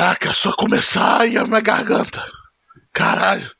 [0.00, 2.24] Caraca, só começar e a minha garganta.
[2.90, 3.50] Caralho.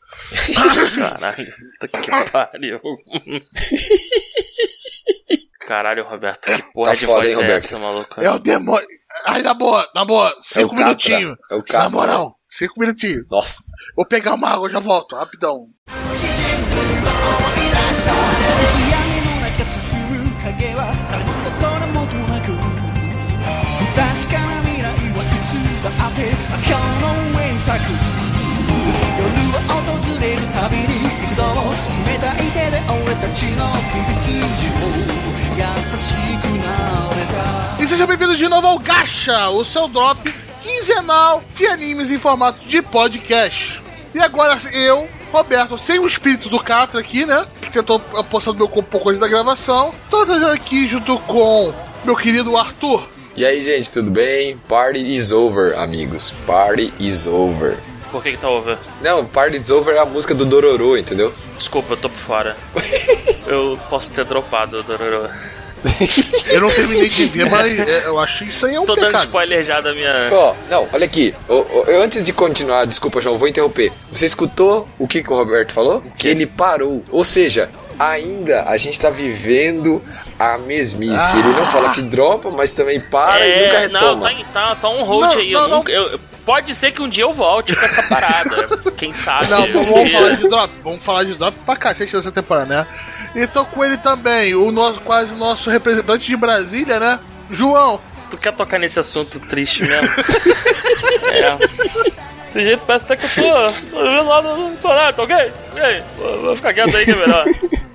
[0.98, 1.47] Caralho,
[1.78, 2.81] puta que pariu.
[5.69, 7.65] Caralho, Roberto, que porra Tá de foda, voz hein, é Roberto?
[7.67, 8.21] essa, maluco?
[8.23, 8.89] É o demônio.
[9.27, 11.37] Ai, na boa, na boa, cinco É minutinhos.
[11.51, 11.91] é o na Catra.
[11.91, 13.27] moral, cinco minutinhos.
[13.31, 13.63] Nossa.
[13.95, 15.67] Vou pegar uma água, já volto, rapidão.
[26.20, 27.07] て今日の
[27.38, 27.89] 上に咲く
[29.17, 31.71] 夜は訪れるたびに幾度も
[32.05, 34.81] 冷たい手で俺たちの首筋を
[35.55, 35.63] 優
[35.98, 42.66] しくなれた E sejam bem-vindos de novo ao Gacha, o seu drop quinzenal de animes em formato
[42.66, 43.81] de podcast.
[44.13, 47.45] E agora eu, Roberto, sem o espírito do Catra aqui, né?
[47.62, 49.94] Que tentou apostar do meu corpo um pouco antes da gravação.
[50.09, 53.07] Tô trazendo aqui junto com meu querido Arthur.
[53.37, 54.57] E aí, gente, tudo bem?
[54.69, 56.33] Party is over, amigos.
[56.47, 57.77] Party is over.
[58.11, 58.77] Por que que tá over?
[59.01, 61.33] Não, Party is over é a música do Dororo, entendeu?
[61.56, 62.56] Desculpa, eu tô por fora.
[63.47, 65.31] eu posso ter dropado, Dororo.
[66.50, 68.95] Eu não terminei de ver, mas é, eu acho que isso aí é um Tô
[68.95, 69.25] dando pecado.
[69.25, 70.28] spoiler já da minha.
[70.31, 71.34] Ó, não, olha aqui.
[71.48, 73.91] Eu, antes de continuar, desculpa, João, vou interromper.
[74.12, 76.03] Você escutou o que, que o Roberto falou?
[76.19, 77.03] Que ele parou.
[77.11, 77.70] Ou seja,
[78.01, 80.03] ainda a gente tá vivendo
[80.39, 81.37] a mesmice.
[81.37, 84.31] Ele não fala que dropa, mas também para e nunca é, não, retoma.
[84.31, 85.53] tá, tá, tá um hold Não, aí.
[85.53, 85.77] não, eu não.
[85.79, 88.69] nunca- eu- pode ser que um dia eu volte com essa parada.
[88.97, 89.48] Quem sabe?
[89.48, 90.73] Não, vamos vamos falar de drop.
[90.83, 92.87] Vamos falar de drop pra cacete dessa temporada, né?
[93.37, 97.21] E tô com ele também, o nosso, quase nosso representante de Brasília, né?
[97.51, 98.01] João.
[98.31, 100.09] Tu quer tocar nesse assunto triste mesmo?
[101.34, 102.30] é.
[102.53, 105.53] Desse jeito parece até que eu tô, tô vendo lá no restaurante, tá ok?
[105.73, 106.03] Ok?
[106.19, 107.45] Vou, vou ficar quieto aí que é melhor.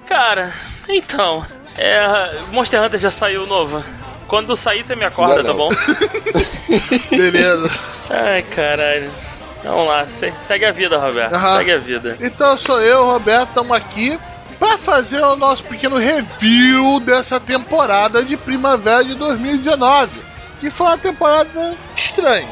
[0.08, 0.54] Cara,
[0.88, 1.46] então,
[1.78, 3.84] é, Monster Hunter já saiu novo.
[4.28, 5.70] Quando sair, você me acorda, Não, tá bom?
[5.70, 5.78] não.
[7.18, 7.70] Beleza.
[8.10, 9.12] Ai, caralho.
[9.64, 11.34] Vamos lá, se- segue a vida, Roberto.
[11.34, 11.58] Aham.
[11.58, 12.18] Segue a vida.
[12.22, 14.18] Então sou eu, Roberto, estamos aqui
[14.60, 20.22] para fazer o nosso pequeno review dessa temporada de primavera de 2019.
[20.60, 22.48] Que foi uma temporada estranha.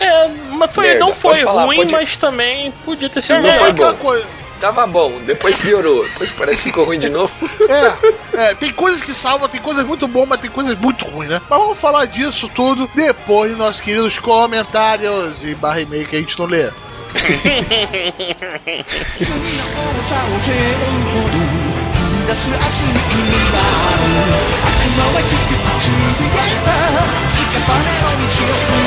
[0.00, 3.36] É, mas foi, Merda, não foi pode falar, ruim, pode- mas também podia ter sido
[3.36, 3.98] É, Não é foi aquela bom.
[3.98, 4.26] coisa.
[4.60, 6.02] Tava bom, depois piorou.
[6.04, 7.30] Depois parece que ficou ruim de novo.
[7.68, 11.28] É, é, tem coisas que salvam, tem coisas muito boas, mas tem coisas muito ruins,
[11.28, 11.40] né?
[11.48, 16.20] Mas vamos falar disso tudo depois de nossos queridos comentários e barra e-mail que a
[16.20, 16.70] gente não lê.
[20.08, 23.96] さを背負うほど踏み出す明日に意味があ
[24.59, 28.81] る 雲は引きまつり出た屍を道を進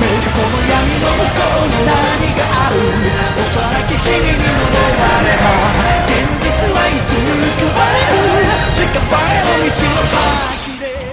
[0.00, 3.54] めてこの闇の向こうに何がある幼
[3.86, 5.46] き君に戻られば
[6.06, 7.14] 現実はいつ
[7.58, 8.26] 変われる。
[8.96, 10.18] 屍の道を探
[10.52, 10.65] し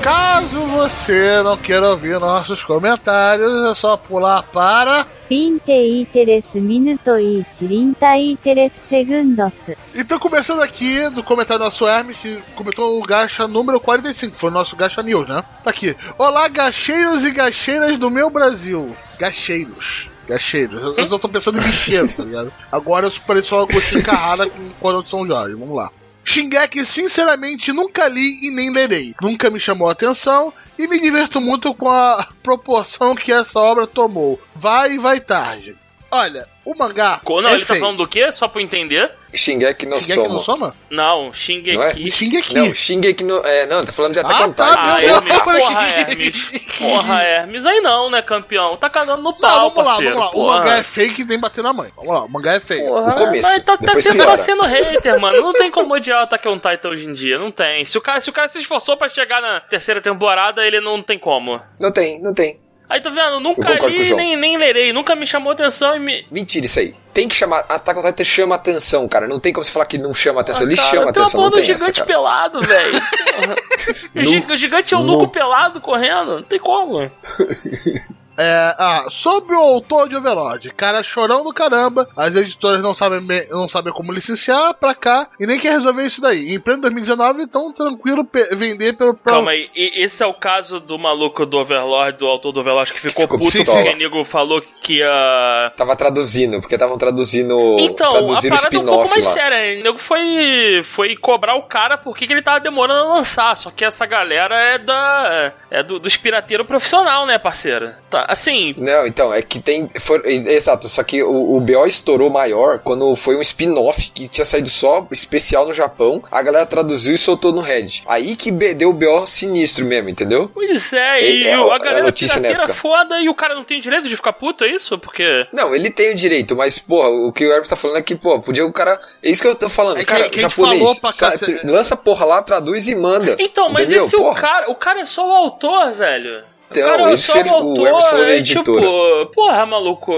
[0.04, 8.70] Caso você não queira ouvir nossos comentários, é só pular para 23 minutos e 33
[8.90, 9.54] segundos.
[9.96, 14.50] Então, começando aqui do comentário do nosso Hermes, que comentou o gacha número 45, foi
[14.50, 15.42] o nosso gacha news, né?
[15.64, 15.96] Tá aqui.
[16.18, 18.94] Olá, gacheiros e gacheiras do meu Brasil.
[19.18, 20.10] Gacheiros.
[20.28, 20.98] Gacheiros.
[20.98, 22.52] Eu, só tô pensando em bicheiros, tá ligado?
[22.70, 24.50] Agora eu pareço só uma coxinha carrada
[24.82, 25.56] com o de São Jorge.
[25.56, 25.90] Vamos lá.
[26.24, 29.14] Shingeki, sinceramente, nunca li e nem lerei.
[29.22, 33.86] Nunca me chamou a atenção e me diverto muito com a proporção que essa obra
[33.86, 34.42] tomou.
[34.56, 35.76] Vai e vai tarde.
[36.16, 37.20] Olha, o mangá.
[37.28, 37.80] Não, é ele tá feio.
[37.80, 38.32] falando do quê?
[38.32, 39.12] Só pra eu entender?
[39.34, 40.44] Shingeki no Shingeki no Soma.
[40.44, 40.76] Soma?
[40.92, 41.76] Não, Shingeki.
[41.76, 41.94] Não é?
[41.96, 42.54] Shingeki.
[42.54, 43.38] Não, Shingeki no...
[43.44, 44.82] É, não, tá falando de Attack Ah, on tá, Titan.
[44.84, 46.48] meu Ah, Hermes, porra, porra, Hermes.
[46.78, 47.66] Porra, Hermes.
[47.66, 48.78] Aí não, né, campeão?
[48.78, 50.16] Tá cagando no Não, pau, vamos lá, parceiro.
[50.16, 50.30] vamos lá.
[50.30, 50.60] O porra.
[50.60, 51.92] mangá é fake e tem bater na mãe.
[51.96, 52.86] Vamos lá, o mangá é feio.
[52.86, 55.42] Porra, No começo, Mas tá, tá sendo, tá sendo hater, mano.
[55.42, 57.40] Não tem como odiar o Attack on Titan hoje em dia.
[57.40, 57.84] Não tem.
[57.86, 61.02] Se o, cara, se o cara se esforçou pra chegar na terceira temporada, ele não
[61.02, 61.60] tem como.
[61.80, 62.60] Não tem, não tem.
[62.90, 63.40] Aí tá vendo?
[63.40, 64.94] Nunca li, nem, nem lerei.
[64.94, 66.26] Nunca me chamou atenção e me.
[66.30, 66.94] Mentira isso aí.
[67.14, 67.60] Tem que chamar.
[67.70, 69.28] Attack on Titan chama atenção, cara.
[69.28, 70.68] Não tem como você falar que não chama atenção.
[70.68, 72.08] Ele Ah, Cara, chama tem uma atenção, porra do tem essa, gigante cara.
[72.08, 73.02] pelado, velho.
[74.52, 76.36] O, gigante é um nuco pelado correndo.
[76.36, 77.00] Não tem como.
[78.38, 83.22] É, ah, sobre o autor de Overlord, cara chorão do caramba, as editoras não sabem,
[83.22, 86.54] bem- não sabem como licenciar pra cá e nem quer resolver isso daí.
[86.54, 90.80] Em pleno 2019, então tranquilo vender pelo pro- Calma aí, e- esse é o caso
[90.80, 93.82] do maluco do Overlord, do autor do Overlord, que ficou, Ficou puto pistola.
[93.84, 95.72] porque o nego falou que ia.
[95.78, 97.78] Tava traduzindo, porque estavam traduzindo.
[97.80, 99.32] Então, a traduzindo parada é um pouco mais lá.
[99.32, 99.80] séria.
[99.80, 103.56] O nego foi, foi cobrar o cara porque que ele tava demorando a lançar.
[103.56, 105.52] Só que essa galera é da.
[105.70, 107.92] É do, dos pirateiros profissional, né, parceiro?
[108.10, 109.88] Tá, assim, Não, então, é que tem.
[110.00, 114.46] for- exato, só que o, o BO estourou maior quando foi um spin-off que tinha
[114.46, 116.24] saído só especial no Japão.
[116.32, 118.04] A galera traduziu e soltou no Reddit.
[118.08, 120.50] Aí que deu o BO sinistro mesmo, entendeu?
[120.54, 122.80] pois é, É, e é o- a a galera notícia na pirateira época.
[122.80, 124.98] foda e o cara não tem direito de ficar puto, é isso?
[124.98, 125.46] Porque.
[125.52, 128.16] Não, ele tem o direito, mas, porra, o que o Hermes tá falando é que,
[128.16, 129.00] pô, podia o cara.
[129.22, 129.98] É isso que eu tô falando.
[130.00, 131.34] É cara, que japonês, falou pra sa-
[131.64, 133.36] lança porra lá, traduz e manda.
[133.40, 134.06] Então, mas entendeu?
[134.06, 134.70] esse é o cara.
[134.72, 136.44] O cara é só o autor, velho.
[136.80, 138.02] Então, cara é ele só fez- o o autor.
[138.04, 138.82] Falou é editora.
[138.82, 140.14] tipo, porra, maluco.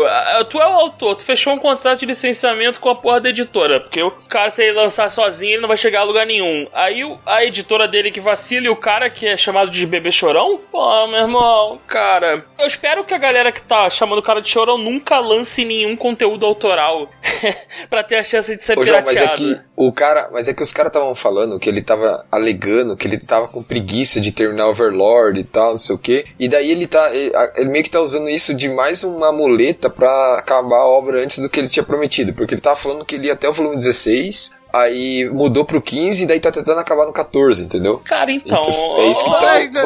[0.50, 3.80] Tu é o autor, tu fechou um contrato de licenciamento com a porra da editora.
[3.80, 6.68] Porque o cara, se ele lançar sozinho, ele não vai chegar a lugar nenhum.
[6.74, 10.60] Aí a editora dele que vacila e o cara que é chamado de bebê chorão?
[10.72, 12.46] Pô, meu irmão, cara.
[12.57, 15.96] Eu espero que a galera que tá chamando o cara de chorão nunca lance nenhum
[15.96, 17.10] conteúdo autoral
[17.90, 19.56] pra ter a chance de ser Ô, João, mas é pirateado.
[19.56, 23.07] que o cara, mas é que os caras estavam falando que ele tava alegando que
[23.07, 26.25] ele tava com preguiça de terminar Overlord e tal, não sei o quê.
[26.40, 30.38] E daí ele tá, ele, meio que tá usando isso de mais uma muleta pra
[30.38, 33.27] acabar a obra antes do que ele tinha prometido, porque ele tava falando que ele
[33.27, 37.13] ia até o volume 16, aí mudou pro 15 e daí tá tentando acabar no
[37.13, 38.01] 14, entendeu?
[38.04, 38.62] Cara, então.
[38.62, 39.38] Então, é isso que tá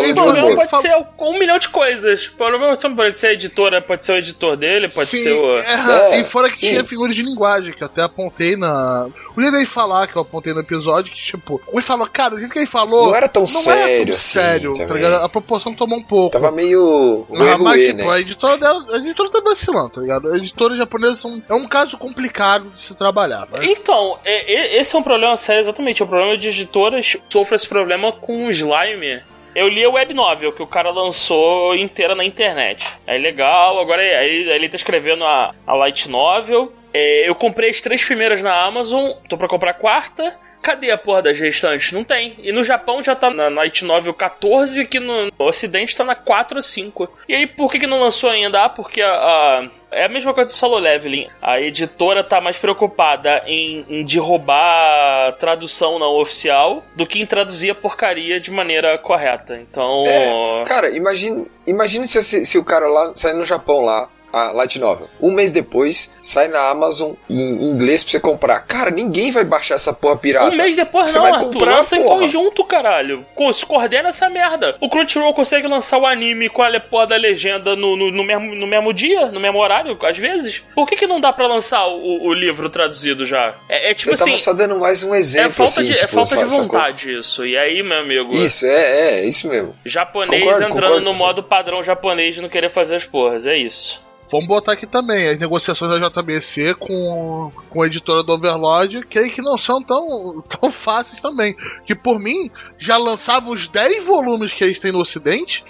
[0.09, 2.27] o problema pode ser um milhão de coisas.
[2.27, 5.55] O problema pode ser a editora, pode ser o editor dele, pode Sim, ser o.
[5.57, 6.69] é, É, e fora que sim.
[6.69, 9.07] tinha figura de linguagem, que eu até apontei na.
[9.35, 12.39] O jeito dele falar, que eu apontei no episódio, que tipo, ele falou, cara, o
[12.39, 13.07] jeito que ele falou.
[13.07, 15.23] Não era tão não sério era tão assim, sério, tá ligado?
[15.23, 16.31] A proporção tomou um pouco.
[16.31, 18.09] Tava meio Ah, meio mas, ruê, tipo, né?
[18.15, 20.31] a editora dela, a editora tá vacilando, tá ligado?
[20.31, 23.59] A editora japonesa são, é um caso complicado de se trabalhar, né?
[23.63, 26.01] Então, é- é- esse é um problema sério, exatamente.
[26.03, 29.21] O problema de editoras sofre esse problema com o slime.
[29.55, 32.85] Eu li a web novel que o cara lançou inteira na internet.
[33.05, 36.71] É legal, agora é- aí ele tá escrevendo a, a light novel.
[36.93, 40.37] É, eu comprei as três primeiras na Amazon, tô pra comprar a quarta.
[40.61, 41.91] Cadê a porra das restantes?
[41.93, 42.35] Não tem.
[42.39, 46.57] E no Japão já tá na Light Novel 14, aqui no Ocidente tá na 4
[46.57, 47.09] ou 5.
[47.29, 48.63] E aí, por que, que não lançou ainda?
[48.65, 51.27] Ah, porque a, a- é a mesma coisa do Solo Leveling.
[51.41, 57.71] A editora tá mais preocupada em, em derrubar tradução não oficial do que em traduzir
[57.71, 59.57] a porcaria de maneira correta.
[59.57, 60.03] Então.
[60.05, 64.51] É, cara, imagine, imagine se, se, se o cara lá sai no Japão lá, a
[64.51, 65.09] Light Novel.
[65.21, 68.59] Um mês depois, sai na Amazon em inglês pra você comprar.
[68.61, 70.51] Cara, ninguém vai baixar essa porra pirata.
[70.51, 71.53] Um mês depois Você não, vai Arthur.
[71.53, 72.19] comprar, lança em porra.
[72.19, 73.25] conjunto, caralho.
[73.53, 74.75] Se Coordena essa merda.
[74.79, 78.55] O Crunchyroll consegue lançar o anime com a porra da legenda no, no, no mesmo,
[78.55, 80.63] no mesmo dia, no mesmo horário, às vezes.
[80.75, 83.53] Por que, que não dá pra lançar o, o livro traduzido já?
[83.67, 84.37] É, é tipo Eu tava assim.
[84.37, 87.45] só dando mais um exemplo, É falta, assim, de, é tipo, falta de vontade isso.
[87.45, 89.75] E aí, meu amigo, Isso, é, é, isso mesmo.
[89.85, 93.45] japonês Concordo, entrando concordo no modo padrão japonês de não querer fazer as porras.
[93.45, 94.03] É isso.
[94.31, 99.17] Vamos botar aqui também as negociações da JBC com, com a editora do Overlord, que,
[99.17, 101.55] aí que não são tão, tão fáceis também.
[101.85, 105.63] Que por mim, já lançava os 10 volumes que eles têm no Ocidente.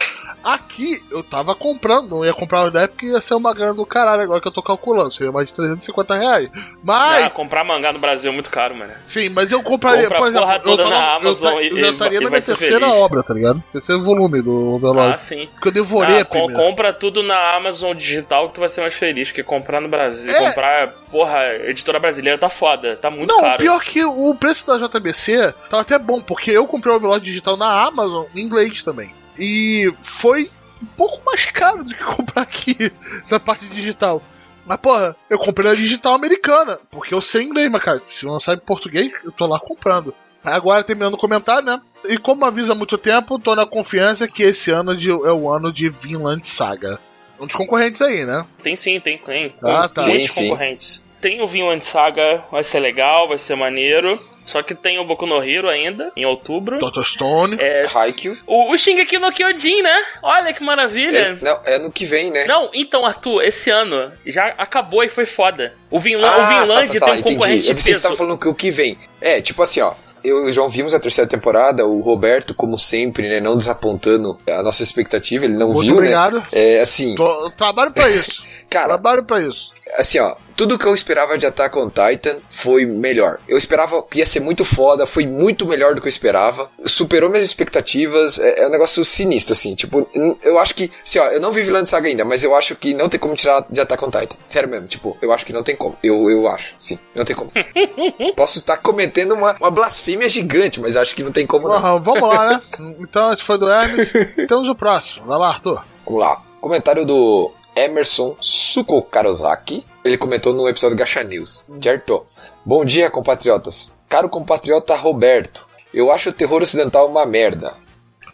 [0.44, 4.22] Aqui eu tava comprando, não ia comprar 10 porque ia ser uma grana do caralho,
[4.24, 6.50] agora que eu tô calculando, seria mais de 350 reais.
[6.84, 8.92] Mas, Ah, comprar mangá no Brasil é muito caro, mano.
[9.06, 11.88] sim, mas eu compraria, Compra por exemplo, eu, tava- na eu, Amazon e- eu já
[11.88, 12.96] e estaria na minha terceira feliz.
[13.02, 13.64] obra, tá ligado?
[13.72, 15.14] Terceiro volume do Overlord.
[15.14, 15.48] Ah, sim.
[15.54, 16.64] porque eu devorei Ah, a com- primeira.
[16.70, 20.34] compra tudo na Amazon digital que tu vai ser mais feliz, que comprar no Brasil.
[20.34, 20.48] É.
[20.48, 23.58] Comprar, porra, editora brasileira tá foda, tá muito Não, caro.
[23.58, 27.58] pior que o preço da JBC tava até bom, porque eu comprei o Overlord digital
[27.58, 29.12] na Amazon em inglês também.
[29.40, 30.52] E foi
[30.82, 32.92] um pouco mais caro do que comprar aqui
[33.30, 34.22] na parte digital.
[34.68, 38.56] Mas, porra, eu comprei na digital americana, porque eu sei inglês, mas, cara, se lançar
[38.56, 40.14] em português, eu tô lá comprando.
[40.44, 41.82] Agora, terminando o comentário, né?
[42.06, 45.52] E como avisa há muito tempo, tô na confiança que esse ano de- é o
[45.52, 47.00] ano de Vinland Saga.
[47.40, 48.46] Um dos concorrentes aí, né?
[48.64, 49.54] Tem sim, tem, tem.
[49.64, 50.04] Ah, tá.
[50.06, 50.50] Muitos Sim, sim.
[50.50, 51.09] concorrentes.
[51.22, 54.20] Tem o Vinland Saga, vai ser legal, vai ser maneiro.
[54.46, 56.80] Só que tem o Boku no Hero ainda, em outubro.
[56.80, 57.04] Dr.
[57.04, 57.58] Stone.
[57.60, 58.36] É, Haikyuu.
[58.48, 59.96] o, o Shingeki no Kyojin, né?
[60.24, 61.38] Olha que maravilha.
[61.40, 62.46] É, não, é no que vem, né?
[62.46, 65.76] Não, então, Arthur, esse ano já acabou e foi foda.
[65.92, 67.36] O Vinland, Ah, o Vinland tá, tá, tá, tem um entendi.
[67.36, 68.98] concorrente Eu pensei que você tava falando que o que vem.
[69.22, 69.94] É, tipo assim, ó.
[70.24, 74.38] Eu e o João vimos a terceira temporada, o Roberto, como sempre, né, não desapontando
[74.50, 76.40] a nossa expectativa, ele não Muito viu, obrigado.
[76.40, 76.44] né?
[76.52, 78.44] É, assim, Tô- trabalho pra isso.
[78.70, 79.72] cara, trabalho pra isso.
[79.98, 83.40] assim, ó, tudo que eu esperava de Attack on Titan foi melhor.
[83.48, 86.70] Eu esperava que ia ser muito foda, foi muito melhor do que eu esperava.
[86.86, 89.74] Superou minhas expectativas, é, é um negócio sinistro, assim.
[89.74, 90.06] Tipo,
[90.44, 92.76] eu acho que, assim, ó, eu não vi Vilã de Saga ainda, mas eu acho
[92.76, 94.36] que não tem como tirar de Attack on Titan.
[94.48, 95.96] Sério mesmo, tipo, eu acho que não tem como.
[96.04, 97.50] Eu, eu acho, sim, não tem como.
[98.36, 101.76] Posso estar cometendo uma, uma blasfêmia gigante, mas acho que não tem como não.
[101.76, 102.62] Aham, vamos lá, né?
[103.00, 104.12] Então, esse foi do Hermes.
[104.46, 105.26] Temos o próximo.
[105.26, 105.86] Vai lá, Arthur.
[106.06, 106.42] Vamos lá.
[106.60, 109.86] Comentário do Emerson Suko Karozaki.
[110.04, 111.64] Ele comentou no episódio Gacha News.
[111.82, 112.26] Certo?
[112.66, 113.96] Bom dia, compatriotas.
[114.10, 117.74] Caro compatriota Roberto, eu acho o terror ocidental uma merda.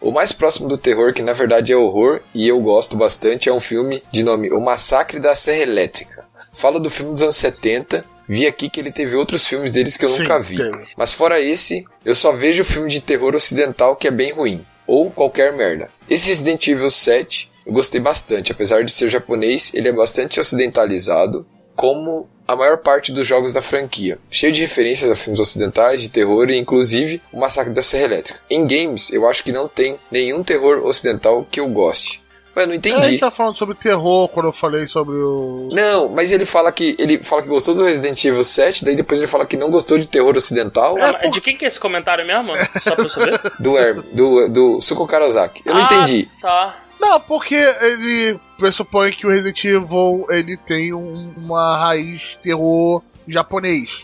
[0.02, 3.54] O mais próximo do terror, que na verdade é horror, e eu gosto bastante, é
[3.54, 6.26] um filme de nome O Massacre da Serra Elétrica.
[6.52, 8.04] Fala do filme dos anos 70.
[8.28, 10.58] Vi aqui que ele teve outros filmes deles que eu Sim, nunca vi.
[10.58, 10.88] teve.
[10.98, 14.66] Mas fora esse, eu só vejo filme de terror ocidental que é bem ruim.
[14.88, 15.90] Ou qualquer merda.
[16.10, 18.52] Esse Resident Evil 7 eu gostei bastante.
[18.52, 21.46] Apesar de ser japonês, ele é bastante ocidentalizado,
[21.76, 24.20] como a maior parte dos jogos da franquia.
[24.30, 28.40] Cheio de referências a filmes ocidentais, de terror e inclusive o Massacre da Serra Elétrica.
[28.50, 32.24] Em games, eu acho que não tem nenhum terror ocidental que eu goste.
[32.56, 33.02] Ué, não A entendi.
[33.08, 35.68] gente tá falando sobre terror quando eu falei sobre o.
[35.74, 39.20] Não, mas ele fala que ele fala que gostou do Resident Evil 7, daí depois
[39.20, 41.78] ele fala que não gostou de terror ocidental Ah, mas de quem que é esse
[41.80, 42.54] comentário mesmo?
[42.82, 43.42] Só pra eu saber.
[43.60, 45.64] do Herm, do, do Suko Karozaki.
[45.66, 46.30] Eu não Ah, entendi.
[46.42, 46.78] Tá.
[47.00, 54.04] Não, porque ele pressupõe que o Resident Evil ele tem um- uma raiz terror japonês.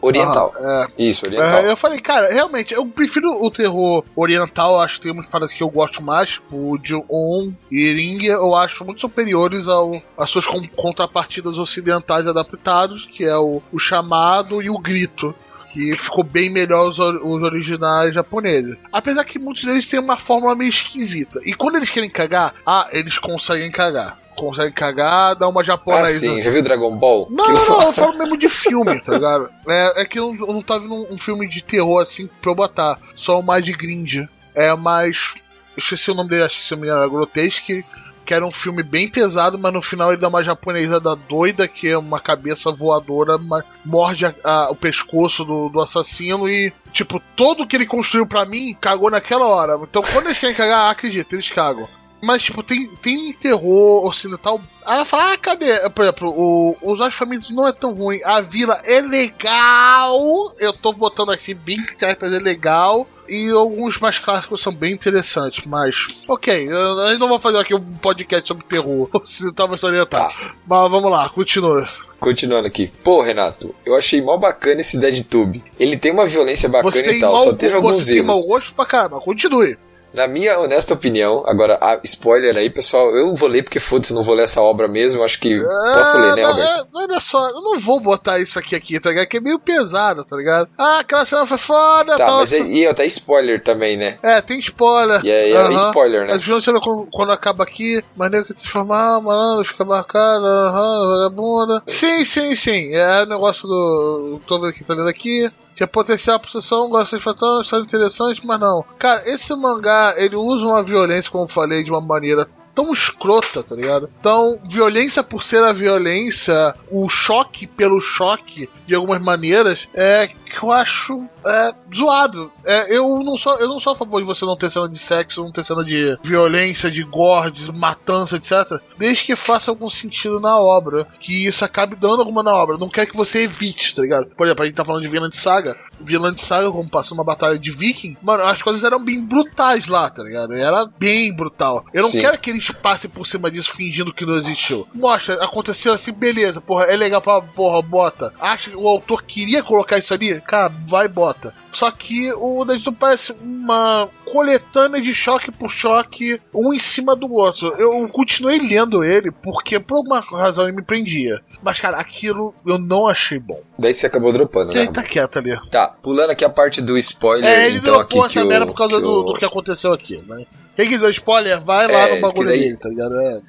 [0.00, 0.52] Oriental.
[0.58, 0.86] É.
[0.98, 1.60] Isso, oriental.
[1.64, 5.54] É, eu falei, cara, realmente, eu prefiro o terror oriental, acho que tem umas paradas
[5.54, 10.28] que eu gosto mais, tipo o Ju-On e Ring, eu acho muito superiores ao, às
[10.28, 15.34] suas con- contrapartidas ocidentais adaptados, que é o, o chamado e o grito.
[15.74, 18.76] Que ficou bem melhor os, os originais japoneses.
[18.92, 21.40] Apesar que muitos deles têm uma fórmula meio esquisita.
[21.44, 24.16] E quando eles querem cagar, ah, eles conseguem cagar.
[24.36, 26.18] Conseguem cagar, dá uma Ah, japonesa.
[26.20, 26.40] sim.
[26.42, 27.26] Já viu Dragon Ball?
[27.28, 29.50] Não, não, não, eu falo mesmo de filme, tá ligado?
[29.68, 32.28] É, é que eu não, eu não tava vendo um, um filme de terror assim
[32.40, 32.98] pra eu botar.
[33.16, 34.28] Só o mais de grind.
[34.54, 35.34] É mais.
[35.76, 37.84] Eu esqueci o nome dele, acho que se eu me engano, era Grotesque.
[38.24, 41.88] Que era um filme bem pesado, mas no final ele dá uma japonesada doida, que
[41.88, 43.38] é uma cabeça voadora,
[43.84, 48.44] morde a- a- o pescoço do, do assassino e, tipo, tudo que ele construiu pra
[48.46, 49.78] mim cagou naquela hora.
[49.82, 51.86] Então quando eles querem cagar, acredita, eles cagam.
[52.24, 54.60] Mas, tipo, tem, tem terror ocidental.
[54.84, 55.88] Aí ela fala, ah, cadê?
[55.90, 58.20] Por exemplo, o, os Olhos Famintos não é tão ruim.
[58.24, 60.54] A vila é legal.
[60.58, 63.06] Eu tô botando aqui bem que é legal.
[63.28, 65.64] E alguns mais clássicos são bem interessantes.
[65.64, 69.84] Mas, ok, eu, a gente não vai fazer aqui um podcast sobre terror ocidental versus
[69.84, 70.28] oriental.
[70.66, 71.86] Mas vamos lá, continua.
[72.18, 72.90] Continuando aqui.
[73.02, 75.62] Pô, Renato, eu achei mó bacana esse DeadTube.
[75.78, 78.46] Ele tem uma violência bacana e tal, mau, só teve alguns você tem mau erros.
[78.46, 79.20] gosto pra caramba.
[79.20, 79.76] Continue.
[80.14, 84.22] Na minha honesta opinião, agora, a spoiler aí, pessoal, eu vou ler porque foda-se, não
[84.22, 85.60] vou ler essa obra mesmo, acho que
[85.92, 86.72] posso ler, né, Ah, Alberto?
[86.92, 89.26] mas, é, Olha só, eu não vou botar isso aqui, aqui, tá ligado?
[89.26, 90.68] Que é meio pesado, tá ligado?
[90.78, 94.18] Ah, aquela cena foi foda, Tá, tal, mas é, e até spoiler também, né?
[94.22, 95.20] É, tem spoiler.
[95.24, 95.72] E é, é Aham.
[95.72, 96.34] spoiler, né?
[96.34, 101.82] Mas quando, quando acaba aqui, maneiro que transformar, malandro, fica marcada, aham, vagabunda.
[101.86, 102.94] Sim, sim, sim.
[102.94, 104.40] É o negócio do.
[104.46, 105.50] Tô vendo aqui, tá vendo aqui.
[105.74, 108.84] Tinha potencial pra sessão, gosta de fazer história interessante, mas não.
[108.98, 113.62] Cara, esse mangá, ele usa uma violência, como eu falei, de uma maneira tão escrota,
[113.62, 114.10] tá ligado?
[114.20, 120.62] Então, violência por ser a violência, o choque pelo choque, de algumas maneiras, é que
[120.62, 122.50] eu acho é, zoado.
[122.64, 124.98] É, eu, não sou, eu não sou a favor de você não ter cena de
[124.98, 128.80] sexo, não ter cena de violência, de gore, de matança, etc.
[128.96, 131.06] Desde que faça algum sentido na obra.
[131.18, 132.78] Que isso acabe dando alguma na obra.
[132.78, 134.26] Não quer que você evite, tá ligado?
[134.36, 135.76] Por exemplo, a gente tá falando de Vinland Saga.
[136.00, 140.08] Vinland Saga, como passou uma batalha de viking, mano, as coisas eram bem brutais lá,
[140.10, 140.54] tá ligado?
[140.54, 141.84] Era bem brutal.
[141.92, 142.20] Eu não Sim.
[142.20, 144.86] quero que eles passem por cima disso fingindo que não existiu.
[144.94, 148.32] Mostra, aconteceu assim, beleza, porra, é legal pra porra, bota.
[148.40, 150.40] Acha que o autor queria colocar isso ali?
[150.40, 151.54] Cara, vai bota.
[151.74, 157.32] Só que o Deadpool parece uma coletânea de choque por choque, um em cima do
[157.34, 157.74] outro.
[157.76, 161.40] Eu continuei lendo ele porque por alguma razão ele me prendia.
[161.62, 163.60] Mas, cara, aquilo eu não achei bom.
[163.78, 164.82] Daí você acabou dropando, né?
[164.82, 165.50] Ele tá quieto ali.
[165.70, 168.66] Tá, pulando aqui a parte do spoiler, É, ele então aqui dropou essa o, merda
[168.66, 170.46] por causa que do, o- do que aconteceu aqui, né?
[170.76, 173.20] Quem quiser spoiler, vai lá É, no bagulho daí- dele, tá ligado?
[173.20, 173.40] É.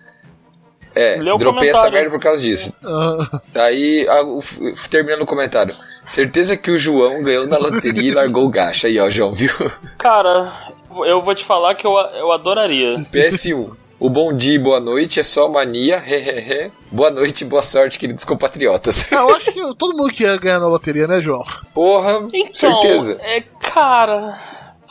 [0.98, 2.74] É, o dropei essa merda por causa disso.
[2.82, 4.08] Ah, Aí,
[4.89, 5.75] terminando o comentário.
[6.08, 8.88] Certeza que o João ganhou na loteria e largou o gacha.
[8.88, 9.50] Aí, ó, João, viu?
[9.98, 10.72] Cara,
[11.06, 12.98] eu vou te falar que eu, eu adoraria.
[13.12, 13.72] PS1.
[13.98, 16.70] O bom dia e boa noite é só mania, hehehe.
[16.92, 19.10] Boa noite e boa sorte, queridos compatriotas.
[19.12, 21.44] eu acho que todo mundo quer ganhar na loteria, né, João?
[21.74, 23.18] Porra, Então, certeza.
[23.22, 24.38] é, cara.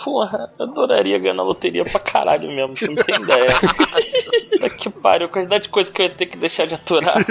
[0.04, 3.54] Porra, eu adoraria ganhar na loteria pra caralho mesmo, você não tem ideia.
[4.52, 7.14] Puta que pariu, a quantidade de coisa que eu ia ter que deixar de aturar.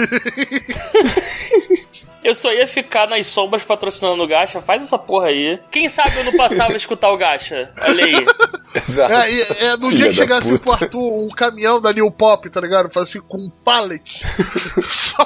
[2.24, 5.58] Eu só ia ficar nas sombras patrocinando o Gacha, faz essa porra aí.
[5.70, 7.70] Quem sabe eu não passava a escutar o Gacha?
[7.82, 8.26] Olha aí.
[8.74, 9.12] Exato.
[9.12, 10.62] É, e- é no Filha dia que chegasse puta.
[10.62, 12.88] pro Arthur um caminhão da New Pop, tá ligado?
[12.90, 14.22] Faz assim com um pallet.
[14.88, 15.22] Só.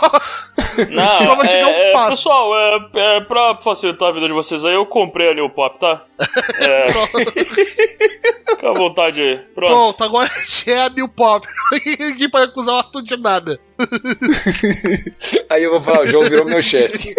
[0.91, 2.11] Não, Só vai chegar um é, é, pato.
[2.11, 5.79] pessoal, é, é, pra facilitar a vida de vocês aí, eu comprei a New Pop,
[5.79, 6.03] tá?
[6.61, 6.87] É.
[7.45, 9.39] Fica à vontade aí.
[9.55, 9.71] Pronto.
[9.71, 10.31] Pronto, agora
[10.67, 11.47] é a New Pop.
[11.99, 13.59] Ninguém pode acusar o Arthur de nada.
[15.49, 17.15] Aí eu vou falar, o João virou meu chefe.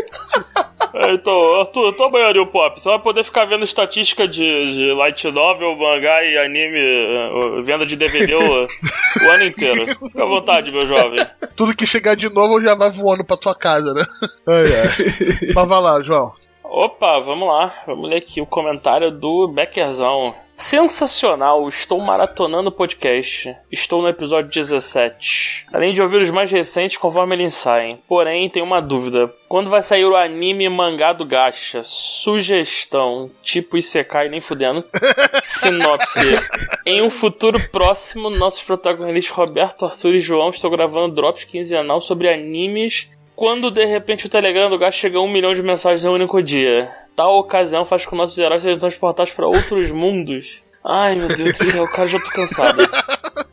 [0.93, 2.81] É, então, Arthur, toma aí o pop.
[2.81, 7.85] Você vai poder ficar vendo estatística de, de light novel, mangá e anime, eh, venda
[7.85, 9.88] de DVD o, o ano inteiro.
[9.88, 11.25] Fica à vontade, meu jovem.
[11.55, 14.03] Tudo que chegar de novo já vai voando pra tua casa, né?
[14.47, 15.53] Ai, ai.
[15.55, 16.33] Mas vai lá, João.
[16.71, 17.83] Opa, vamos lá.
[17.88, 20.35] Vamos ler aqui o comentário do Beckerzão.
[20.55, 23.55] Sensacional, estou maratonando o podcast.
[23.71, 25.65] Estou no episódio 17.
[25.73, 27.97] Além de ouvir os mais recentes conforme eles saem.
[28.07, 29.33] Porém, tenho uma dúvida.
[29.47, 31.81] Quando vai sair o anime mangá do Gacha?
[31.81, 34.83] Sugestão, tipo Isekai nem fudendo.
[35.41, 36.38] Sinopse.
[36.85, 42.31] Em um futuro próximo, nossos protagonistas Roberto, Arthur e João estão gravando drops quinzenal sobre
[42.31, 43.09] animes
[43.39, 46.13] quando de repente o Telegram do Gacha chega a um milhão de mensagens em um
[46.13, 46.91] único dia.
[47.15, 50.62] Tal ocasião faz com que nossos heróis sejam transportados para outros mundos.
[50.83, 52.89] Ai meu Deus do céu, cara, já tô cansado.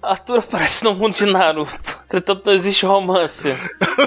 [0.03, 1.97] Arthur aparece no mundo de Naruto.
[2.05, 3.53] Entretanto, não existe romance.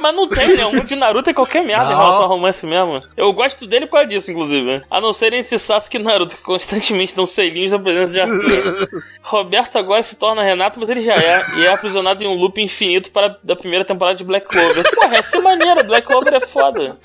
[0.01, 0.65] Mas não tem, né?
[0.65, 1.97] O mundo de Naruto é qualquer merda em Não.
[1.97, 3.01] relação a romance mesmo.
[3.17, 4.81] Eu gosto dele por causa disso, inclusive.
[4.89, 9.03] A não ser entre Sasuke e Naruto, que constantemente dão selinhos na presença de Arthur.
[9.21, 11.41] Roberto agora se torna Renato, mas ele já é.
[11.57, 14.89] E é aprisionado em um loop infinito para da primeira temporada de Black Clover.
[14.95, 15.83] Porra, essa é maneira.
[15.83, 16.97] Black Clover é foda.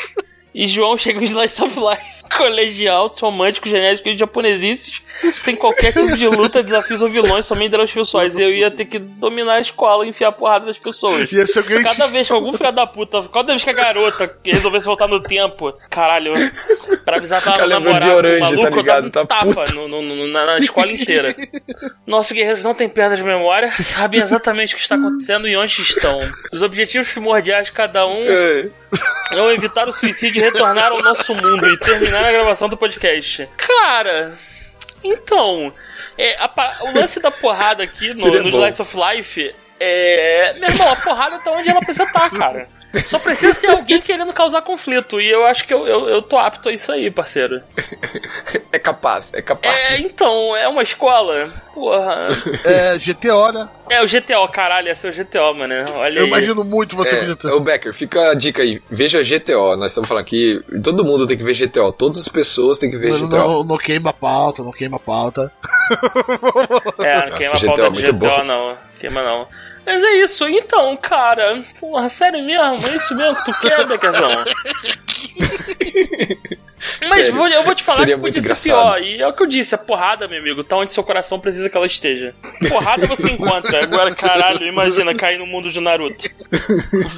[0.54, 2.14] E João chega em Slice of Life.
[2.34, 5.02] Colegial, romântico, genérico e japonesices,
[5.34, 8.36] sem qualquer tipo de luta, desafios ou vilões, somente dramas pessoais.
[8.36, 11.30] E eu ia ter que dominar a escola e enfiar a porrada das pessoas.
[11.30, 14.34] Ia ser alguém Cada vez que algum filho da puta, cada vez que a garota
[14.44, 16.32] resolvesse voltar no tempo, caralho,
[17.04, 19.04] pra avisar pra lembrando namorar de Orange, o maluco, tá ligado?
[19.06, 21.32] eu dava um Tá tapa no, no- no- na, na escola inteira.
[22.06, 25.80] Nossos guerreiros não têm perda de memória, sabem exatamente o que está acontecendo e onde
[25.82, 26.18] estão.
[26.52, 28.68] Os objetivos primordiais de cada um É.
[29.34, 33.48] é evitar o suicídio e retornar ao nosso mundo e terminar a gravação do podcast.
[33.56, 34.36] Cara,
[35.02, 35.72] então,
[36.16, 36.50] é, a
[36.82, 38.48] o lance da porrada aqui no, no.
[38.48, 40.54] Slice of Life é.
[40.58, 42.68] Meu irmão, a porrada tá onde ela precisa estar, cara.
[43.02, 45.20] Só precisa ter alguém querendo causar conflito.
[45.20, 47.62] E eu acho que eu, eu, eu tô apto a isso aí, parceiro.
[48.72, 49.74] É capaz, é capaz.
[49.74, 51.52] É, então, é uma escola.
[51.72, 52.28] Porra.
[52.64, 53.68] É, GTO, né?
[53.90, 55.74] É o GTO, caralho, ia ser o GTO, mano.
[55.96, 56.28] Olha Eu aí.
[56.28, 58.82] imagino muito você É, ô Becker, fica a dica aí.
[58.90, 59.76] Veja GTO.
[59.76, 60.60] Nós estamos falando aqui.
[60.82, 61.92] Todo mundo tem que ver GTO.
[61.92, 63.36] Todas as pessoas têm que ver Não, GTO.
[63.36, 65.52] não, não queima a pauta, não queima a pauta.
[66.98, 68.44] É, Nossa, não queima a GTO pauta é de muito GTO, bom.
[68.44, 68.76] não.
[68.98, 69.46] Queima não.
[69.84, 71.62] Mas é isso, então, cara.
[71.78, 72.86] Porra, sério mesmo?
[72.86, 74.30] É isso mesmo que tu quer, Beckerzão?
[77.08, 79.00] Mas vou- eu vou te falar seria que muito podia ser pior.
[79.02, 81.68] E é o que eu disse, a porrada, meu amigo, tá onde seu coração precisa
[81.68, 82.34] que ela esteja.
[82.68, 83.82] Porrada você encontra.
[83.82, 86.24] Agora, caralho, imagina cair no mundo de Naruto.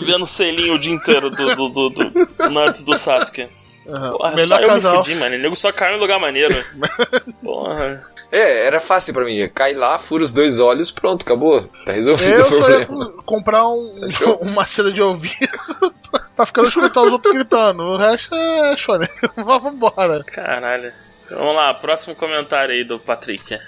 [0.04, 3.48] Vendo selinho o dia inteiro do, do, do, do, do Naruto e do Sasuke.
[3.88, 4.10] Aham.
[4.12, 4.96] Porra, só Melhor eu casal.
[4.98, 5.36] me fudi, mano.
[5.36, 6.52] O nego só caiu em lugar maneiro.
[7.42, 8.02] Porra.
[8.32, 9.48] É, era fácil pra mim.
[9.54, 11.62] Cai lá, fura os dois olhos, pronto, acabou.
[11.84, 13.12] Tá resolvido Eu o só ia problema.
[13.24, 14.08] comprar um,
[14.40, 15.36] uma cena de ouvido
[16.36, 17.82] pra ficar não escutar os outros gritando.
[17.82, 19.08] O resto é chore.
[19.34, 20.22] Vamos embora.
[20.24, 20.92] Caralho.
[21.30, 23.58] Vamos lá, próximo comentário aí do Patrick.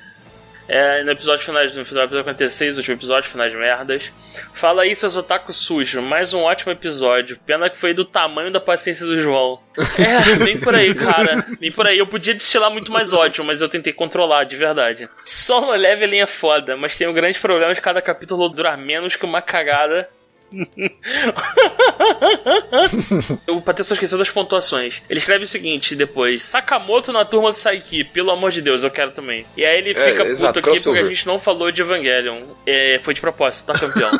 [0.68, 4.12] É, no episódio final, no episódio 46, último episódio, finais merdas.
[4.52, 6.02] Fala aí, seus otaku sujo.
[6.02, 7.38] Mais um ótimo episódio.
[7.46, 9.58] Pena que foi do tamanho da paciência do João.
[9.98, 11.46] É, bem por aí, cara.
[11.58, 11.98] Bem por aí.
[11.98, 15.08] Eu podia destilar muito mais ódio, mas eu tentei controlar, de verdade.
[15.24, 19.24] Solo leveling é foda, mas tem um grande problema de cada capítulo durar menos que
[19.24, 20.08] uma cagada.
[23.46, 25.02] O Patrício esqueceu das pontuações.
[25.08, 28.90] Ele escreve o seguinte depois: Sakamoto na turma do Saiki, pelo amor de Deus, eu
[28.90, 29.44] quero também.
[29.56, 32.42] E aí ele É, fica puto exato, aqui porque a gente não falou de Evangelion.
[32.66, 34.10] É, foi de propósito, tá campeão.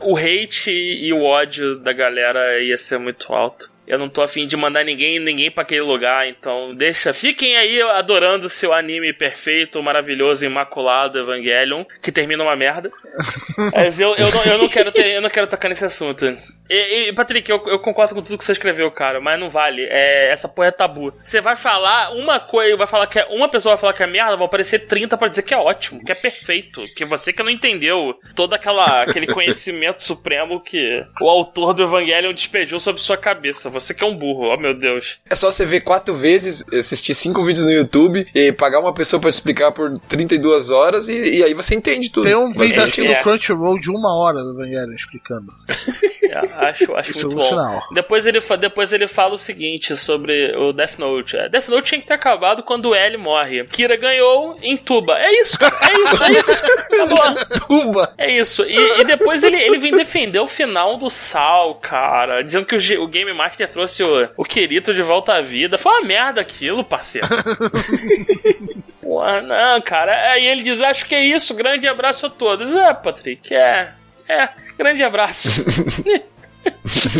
[0.00, 3.70] o hate e o ódio da galera ia ser muito alto.
[3.90, 7.12] Eu não tô afim de mandar ninguém ninguém para aquele lugar, então deixa.
[7.12, 12.88] Fiquem aí adorando seu anime perfeito, maravilhoso, imaculado, Evangelion, que termina uma merda.
[13.74, 16.24] Mas eu, eu, não, eu não quero ter, eu não quero tocar nesse assunto.
[16.70, 19.82] E, e, Patrick, eu, eu concordo com tudo que você escreveu, cara, mas não vale.
[19.90, 21.12] É, essa porra é tabu.
[21.20, 24.06] Você vai falar uma coisa, vai falar que é, uma pessoa vai falar que é
[24.06, 27.42] merda, vão aparecer 30 pra dizer que é ótimo, que é perfeito, que você que
[27.42, 33.16] não entendeu todo aquela, aquele conhecimento supremo que o autor do Evangelion despejou sobre sua
[33.16, 33.68] cabeça.
[33.68, 35.18] Você que é um burro, oh meu Deus.
[35.28, 39.20] É só você ver quatro vezes, assistir cinco vídeos no YouTube e pagar uma pessoa
[39.20, 42.24] pra te explicar por 32 horas e, e aí você entende tudo.
[42.24, 42.86] Tem um vídeo é.
[42.86, 43.22] no.
[43.22, 45.52] Crunchyroll de uma hora do Evangelho explicando.
[46.30, 47.48] É, acho acho Isso é muito um bom.
[47.48, 47.82] sinal.
[47.92, 51.36] Depois ele, depois ele fala o seguinte sobre o Death Note.
[51.36, 53.64] É, Death Note tinha que ter acabado quando o L morre.
[53.64, 55.18] Kira ganhou em Tuba.
[55.18, 55.74] É isso, cara.
[55.82, 57.66] É isso, é isso.
[57.66, 58.12] Tuba!
[58.18, 58.64] É isso.
[58.64, 62.42] E, e depois ele, ele vem defender o final do Sal, cara.
[62.42, 65.78] Dizendo que o, o Game Master trouxe o, o Kirito de volta à vida.
[65.78, 67.26] Foi uma merda aquilo, parceiro.
[69.00, 70.32] Porra, não, cara.
[70.32, 71.54] Aí ele diz: Acho que é isso.
[71.54, 72.74] Grande abraço a todos.
[72.74, 73.54] É, Patrick.
[73.54, 73.92] É.
[74.28, 74.48] É.
[74.78, 75.64] Grande abraço.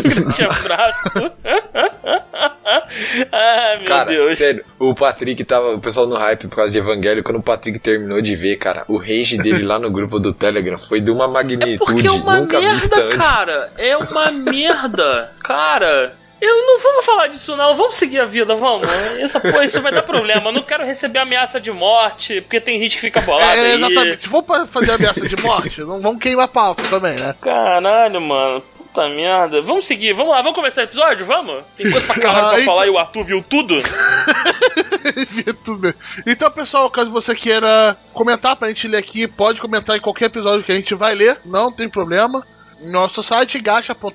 [0.03, 1.31] grande abraço.
[3.31, 4.37] ah, meu Cara, Deus.
[4.37, 7.79] sério, o Patrick tava, o pessoal no hype por causa de Evangelho, quando o Patrick
[7.79, 11.25] terminou de ver, cara, o rage dele lá no grupo do Telegram foi de uma
[11.25, 13.27] É magnitude porque é uma nunca vista merda, antes.
[13.31, 13.73] cara.
[13.77, 15.33] É uma merda.
[15.43, 17.75] Cara, eu não vamos falar disso não.
[17.77, 18.87] Vamos seguir a vida, vamos.
[19.19, 20.49] Essa porra, isso vai dar problema.
[20.49, 24.27] Eu não quero receber ameaça de morte, porque tem gente que fica bolada É, exatamente.
[24.27, 27.35] For pra fazer ameaça de morte, não vamos queimar pauta também, né?
[27.39, 28.63] Caralho, mano.
[28.91, 29.61] Puta merda.
[29.61, 31.25] Vamos seguir, vamos lá, vamos começar o episódio?
[31.25, 31.63] Vamos?
[31.77, 33.75] Tem coisa pra caralho pra falar e o Arthur viu tudo?
[35.29, 35.97] Via tudo mesmo.
[36.27, 40.65] Então, pessoal, caso você queira comentar pra gente ler aqui, pode comentar em qualquer episódio
[40.65, 42.45] que a gente vai ler, não tem problema.
[42.81, 44.11] Nosso site, gacha.com.br.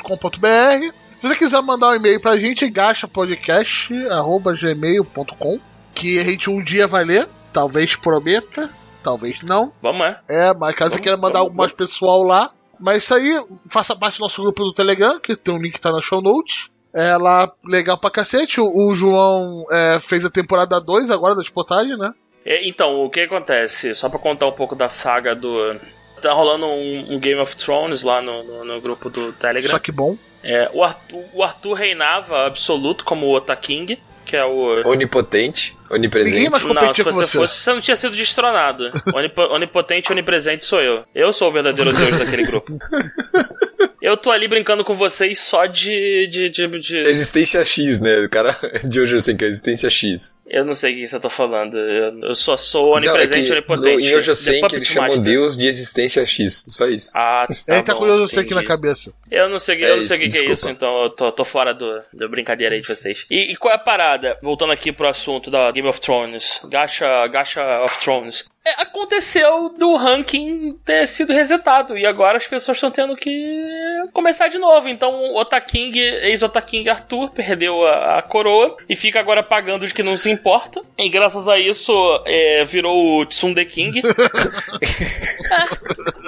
[1.21, 5.59] Se você quiser mandar um e-mail pra gente, gachapodcast.gmail.com
[5.95, 8.69] que a gente um dia vai ler, talvez prometa,
[9.03, 9.73] talvez não.
[9.81, 10.19] Vamos, é.
[10.29, 12.51] É, mas caso você queira mandar algo mais pessoal lá.
[12.79, 15.81] Mas isso aí, faça parte do nosso grupo do Telegram, que tem um link que
[15.81, 16.71] tá na show notes.
[16.93, 18.61] É lá, legal pra cacete.
[18.61, 22.13] O, o João é, fez a temporada 2 agora da Spotagem, né?
[22.47, 23.95] Então, o que acontece?
[23.95, 25.79] Só pra contar um pouco da saga do.
[26.23, 29.71] Tá rolando um, um Game of Thrones lá no, no, no grupo do Telegram.
[29.71, 30.17] Só que bom.
[30.45, 34.87] É, o, Arthur, o Arthur reinava absoluto como o Ota King, que é o.
[34.87, 36.51] Onipotente, onipresente.
[36.67, 37.39] Não, se você você.
[37.39, 38.93] fosse, você não tinha sido destronado.
[39.15, 41.05] Onipo, onipotente e onipresente sou eu.
[41.15, 42.77] Eu sou o verdadeiro deus daquele grupo.
[44.07, 46.29] Eu tô ali brincando com vocês só de.
[46.29, 48.21] de, de, de- Existência X, né?
[48.21, 48.55] O cara
[48.89, 50.39] de hoje eu sei que é existência X.
[50.47, 51.77] Eu não sei o que você tá falando.
[51.77, 53.95] Eu, eu só sou Não, é onipresente que e onipotente.
[53.97, 55.19] no, em hoje eu sei que eles chamam.
[55.19, 56.65] Deus de existência X.
[56.69, 57.11] Só isso.
[57.17, 58.69] Ah, tá Ele tá bom, curioso você aqui na entendi.
[58.69, 59.13] cabeça.
[59.29, 61.33] Eu não sei, É eu não sei o que, que é isso, então eu tô,
[61.33, 63.27] tô fora do, da brincadeira aí de vocês.
[63.29, 64.39] E, e qual é a parada?
[64.41, 68.45] Voltando aqui pro assunto da Game of Thrones, Gacha, Gacha of Thrones.
[68.67, 73.65] É, aconteceu do ranking ter sido resetado e agora as pessoas estão tendo que
[74.13, 74.89] começar de novo.
[74.89, 80.03] Então o Otaking, ex-Otaking Arthur, perdeu a, a coroa e fica agora pagando os que
[80.03, 80.83] não se importa.
[80.99, 81.93] E graças a isso
[82.27, 84.03] é, virou o Tsunde King.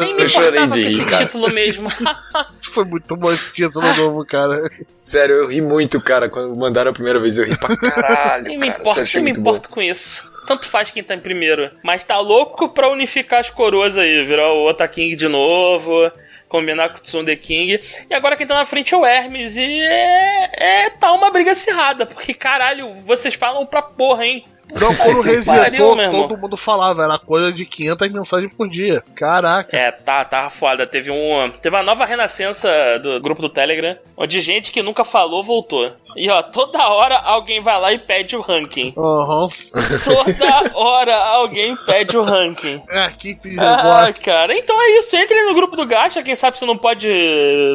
[0.00, 1.26] É, nem me Eu chorei de com rir, esse cara.
[1.26, 1.88] título mesmo.
[2.72, 4.56] Foi muito bom esse título novo, cara.
[5.02, 6.28] Sério, eu ri muito, cara.
[6.28, 8.44] Quando mandaram a primeira vez, eu ri pra caralho.
[8.44, 8.80] Nem me cara.
[8.80, 9.40] importa, nem me bom.
[9.40, 10.30] importo com isso.
[10.48, 11.70] Tanto faz quem tá em primeiro.
[11.82, 16.10] Mas tá louco pra unificar as coroas aí, virar o Ota King de novo,
[16.48, 17.78] combinar com o Tsunde King.
[18.08, 19.58] E agora quem tá na frente é o Hermes.
[19.58, 24.42] E é, é tá uma briga acirrada, porque caralho, vocês falam pra porra, hein?
[24.80, 29.02] Não, quando resetou, todo mundo falava, era coisa de 500 mensagens por dia.
[29.14, 29.76] Caraca.
[29.76, 30.86] É, tá, tá foda.
[30.86, 31.50] Teve um.
[31.62, 32.68] Teve uma nova renascença
[33.02, 35.92] do grupo do Telegram, onde gente que nunca falou voltou.
[36.16, 38.92] E ó, toda hora alguém vai lá e pede o ranking.
[38.96, 39.48] Aham.
[40.04, 42.82] Toda hora alguém pede o ranking.
[42.90, 45.14] É, que pediu Ah, cara, então é isso.
[45.14, 47.08] Entre no grupo do Gacha, quem sabe você não pode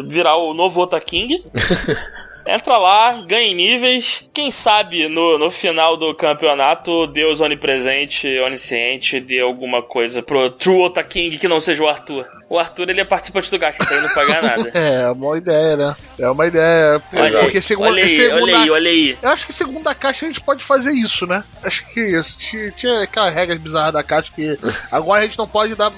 [0.08, 1.43] virar o novo Ota King.
[2.45, 4.27] Entra lá, ganhe níveis.
[4.34, 10.82] Quem sabe no, no final do campeonato, Deus onipresente, onisciente, dê alguma coisa pro True
[10.82, 12.25] Ota King que não seja o Arthur.
[12.49, 14.71] O Arthur, ele é participante do Gacha, então ele não paga nada.
[14.75, 15.95] É, uma ideia, né?
[16.19, 17.01] É uma ideia.
[17.13, 19.17] Olha aí, Porque segunda, olha aí, segunda, olha aí, olha aí.
[19.21, 21.43] Eu acho que segunda caixa a gente pode fazer isso, né?
[21.63, 22.38] Acho que isso.
[22.38, 24.58] Tinha, tinha aquelas regras bizarras da caixa que
[24.91, 25.91] agora a gente não pode dar,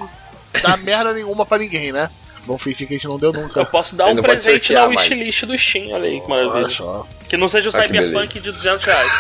[0.62, 2.10] dar merda nenhuma pra ninguém, né?
[2.47, 3.65] Vamos fingir que a gente não deu Eu nunca.
[3.67, 5.11] posso dar Ele um não pode presente na sortear mais.
[5.11, 6.69] wishlist do Steam, olha aí que Olha maravilha.
[6.69, 7.07] só.
[7.29, 8.41] Que não seja o Ah, que Cyberpunk beleza.
[8.41, 9.11] de 200 reais.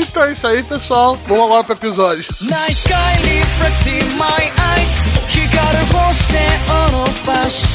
[0.01, 1.15] então é isso aí, pessoal.
[1.27, 2.23] Vamos agora pro episódio.
[2.41, 4.89] Night sky reflecting my eyes
[5.27, 7.67] 光る星でおのばし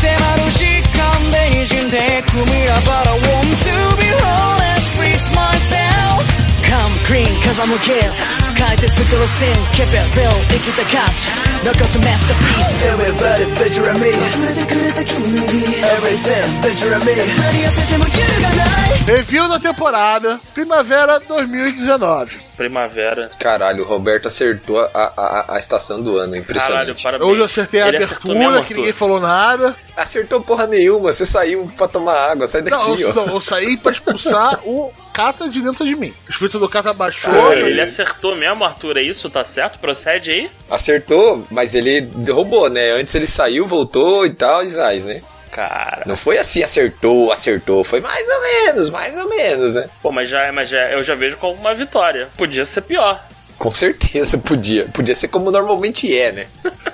[0.00, 0.64] 迫る時
[0.96, 6.24] 間で滲んでく未来 But I want to be honest with myself
[6.64, 8.31] Come clean cause I'm a kid
[8.62, 11.30] 変えて作るシーン Keep it real 生きた歌詞
[11.64, 18.61] 残す masterpiece Everybody picture me 溢れてくれた君の日 Everything picture me なり痩せても揺るがない
[19.05, 22.37] Review da temporada Primavera 2019.
[22.55, 23.29] Primavera.
[23.39, 26.31] Caralho, o Roberto acertou a, a, a estação do ano.
[26.31, 27.03] Caralho, Impressionante.
[27.03, 27.29] parabéns.
[27.29, 29.75] Hoje eu acertei a Ele abertura, que ninguém falou nada.
[29.97, 31.11] Acertou porra nenhuma.
[31.11, 32.47] Você saiu pra tomar água.
[32.47, 33.13] Sai daqui, Não, eu, ó.
[33.13, 36.13] não, eu saí pra expulsar o Kata de dentro de mim.
[36.27, 37.33] O espírito do Kata baixou.
[37.53, 39.29] E- ele acertou mesmo, Arthur, é isso?
[39.29, 39.79] Tá certo?
[39.79, 40.51] Procede aí?
[40.69, 42.91] Acertou, mas ele roubou, né?
[42.91, 45.21] Antes ele saiu, voltou e tal, e zaz, né?
[45.53, 46.01] Cara.
[46.07, 47.83] Não foi assim, acertou, acertou.
[47.83, 49.87] Foi mais ou menos, mais ou menos, né?
[50.01, 52.27] Pô, mas já, mas já eu já vejo como uma vitória.
[52.35, 53.23] Podia ser pior.
[53.57, 54.85] Com certeza podia.
[54.85, 56.47] Podia ser como normalmente é, né?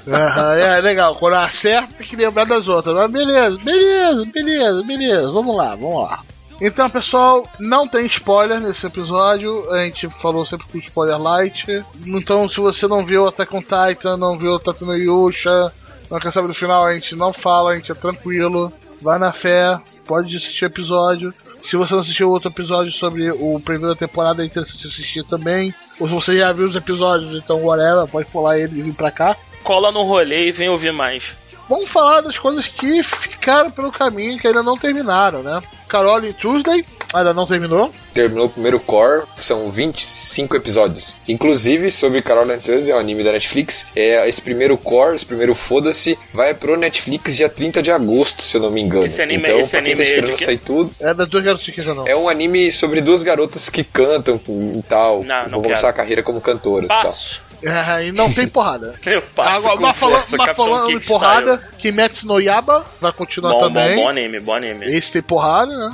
[0.05, 1.15] Aham, é legal.
[1.15, 2.93] Quando acerta, tem que lembrar das outras.
[2.93, 5.31] Mas beleza, beleza, beleza, beleza.
[5.31, 6.19] Vamos lá, vamos lá.
[6.61, 9.71] Então, pessoal, não tem spoiler nesse episódio.
[9.71, 11.65] A gente falou sempre com spoiler light.
[12.05, 15.71] Então, se você não viu Attack on Titan, não viu Tatooine Yusha,
[16.09, 18.71] não quer saber do final, a gente não fala, a gente é tranquilo.
[19.01, 21.33] Vai na fé, pode assistir o episódio.
[21.61, 25.73] Se você não assistiu outro episódio sobre o primeiro da temporada, é interessante assistir também.
[25.99, 29.11] Ou se você já viu os episódios, então whatever, pode pular eles e vir pra
[29.11, 29.37] cá.
[29.63, 31.33] Cola no rolê e vem ouvir mais.
[31.69, 35.61] Vamos falar das coisas que ficaram pelo caminho, que ainda não terminaram, né?
[35.87, 37.91] Carol e Tuesday, ainda não terminou.
[38.13, 41.15] Terminou o primeiro core, são 25 episódios.
[41.27, 45.53] Inclusive, sobre Carol Tuesday, é um anime da Netflix, é, esse primeiro core, esse primeiro
[45.55, 49.05] foda-se, vai pro Netflix dia 30 de agosto, se eu não me engano.
[49.05, 50.43] Esse anime- então, esse pra quem anime tá é esperando quê?
[50.45, 52.07] sair tudo, É das duas garotas que não.
[52.07, 54.39] é um anime sobre duas garotas que cantam
[54.75, 55.23] e tal.
[55.23, 57.13] Não, não vão começar a carreira como cantoras e tal.
[57.61, 58.95] É, e não tem porrada.
[59.05, 63.59] Eu passo Agora, mas falando, mas falando em porrada, Kimetsu no Yaba vai continuar Bom,
[63.59, 63.95] também.
[63.97, 64.85] bom, bom anime, bom anime.
[64.85, 65.89] Esse tem porrada, né?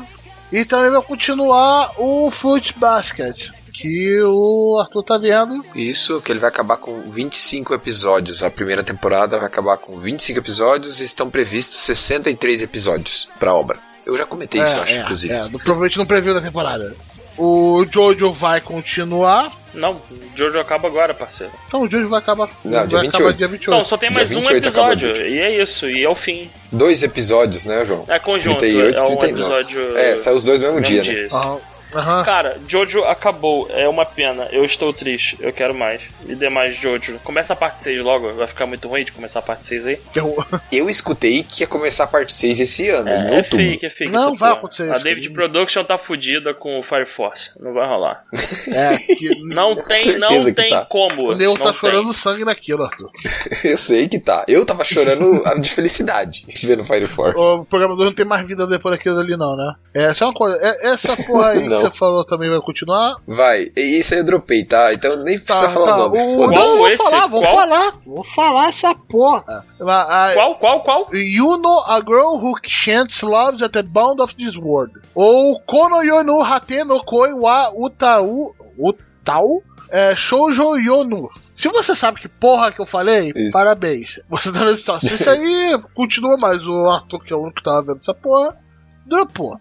[0.51, 5.65] E também vai continuar o Fruit Basket, que o Arthur tá vendo.
[5.75, 8.41] Isso, que ele vai acabar com 25 episódios.
[8.41, 13.77] A primeira temporada vai acabar com 25 episódios e estão previstos 63 episódios pra obra.
[14.05, 15.33] Eu já comentei isso, eu acho, é, inclusive.
[15.33, 16.95] é, provavelmente não previu da temporada.
[17.37, 19.51] O Jojo vai continuar.
[19.75, 21.53] Não, o Jojo acaba agora, parceiro.
[21.67, 23.37] Então o Jojo vai acabar, Não, vai dia acabar 28.
[23.37, 23.71] dia 28.
[23.71, 25.27] Então, só tem Dia mais um 28 acaba episódio.
[25.27, 26.49] E é isso, e é o fim.
[26.71, 28.05] Dois episódios, né, João?
[28.07, 29.27] É conjunto, 38 é um 39.
[29.31, 29.97] episódio.
[29.97, 31.25] É, saiu os dois no mesmo, mesmo dia, né?
[31.27, 31.74] isso.
[31.95, 32.23] Aham.
[32.23, 34.47] Cara, Jojo acabou, é uma pena.
[34.51, 36.01] Eu estou triste, eu quero mais.
[36.23, 37.19] Me dê mais Jojo.
[37.23, 39.99] Começa a parte 6 logo, vai ficar muito ruim de começar a parte 6 aí.
[40.15, 40.35] Eu-
[40.71, 43.57] Eu escutei que ia começar a parte 6 esse ano, É, é outubro.
[43.57, 44.11] fake, é fake.
[44.11, 44.59] Não vai porra.
[44.59, 45.03] acontecer A isso.
[45.03, 47.51] David Production tá fudida com o Fire Force.
[47.59, 48.23] Não vai rolar.
[48.67, 50.85] É, que Não tem, certeza não que tem tá.
[50.85, 51.31] como.
[51.31, 51.73] o Neo tá tem.
[51.73, 53.09] chorando sangue naquilo, Arthur.
[53.63, 54.43] Eu sei que tá.
[54.47, 57.37] Eu tava chorando de felicidade vendo Fire Force.
[57.39, 59.73] O programador não tem mais vida depois daquilo ali, não, né?
[59.93, 60.57] É, só uma coisa.
[60.61, 61.84] é- essa porra aí Não.
[61.91, 63.15] Você falou também vai continuar.
[63.27, 64.93] Vai, e isso aí eu dropei, tá?
[64.93, 66.17] Então nem precisa falar o nome.
[66.21, 66.35] O...
[66.35, 66.71] Foda-se.
[66.71, 66.97] Não, vou esse?
[67.03, 67.55] falar, vou Qual?
[67.55, 67.93] falar.
[68.05, 69.65] Vou falar essa porra.
[69.81, 71.09] A- a- Qual, qual, qual?
[71.13, 74.93] You know a girl who chants loves at the bound of this world.
[75.13, 78.55] Ou Kono Yonu Hate no Koi wa Utau.
[78.79, 79.61] Utau?
[79.89, 81.29] É, Shoujo Yonu.
[81.53, 83.51] Se você sabe que porra que eu falei, Isso.
[83.57, 84.19] parabéns.
[84.29, 85.09] Você tá vendo situação.
[85.09, 88.57] Isso aí continua, mas o Arthur, que é o único que tava vendo essa porra,
[89.05, 89.57] dropou.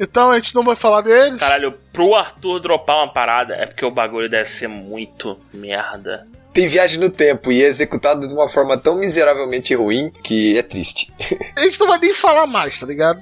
[0.00, 1.38] Então a gente não vai falar deles.
[1.38, 6.24] Caralho, pro Arthur dropar uma parada é porque o bagulho deve ser muito merda.
[6.52, 10.62] Tem viagem no tempo e é executado de uma forma tão miseravelmente ruim que é
[10.62, 11.12] triste.
[11.56, 13.20] A gente não vai nem falar mais, tá ligado?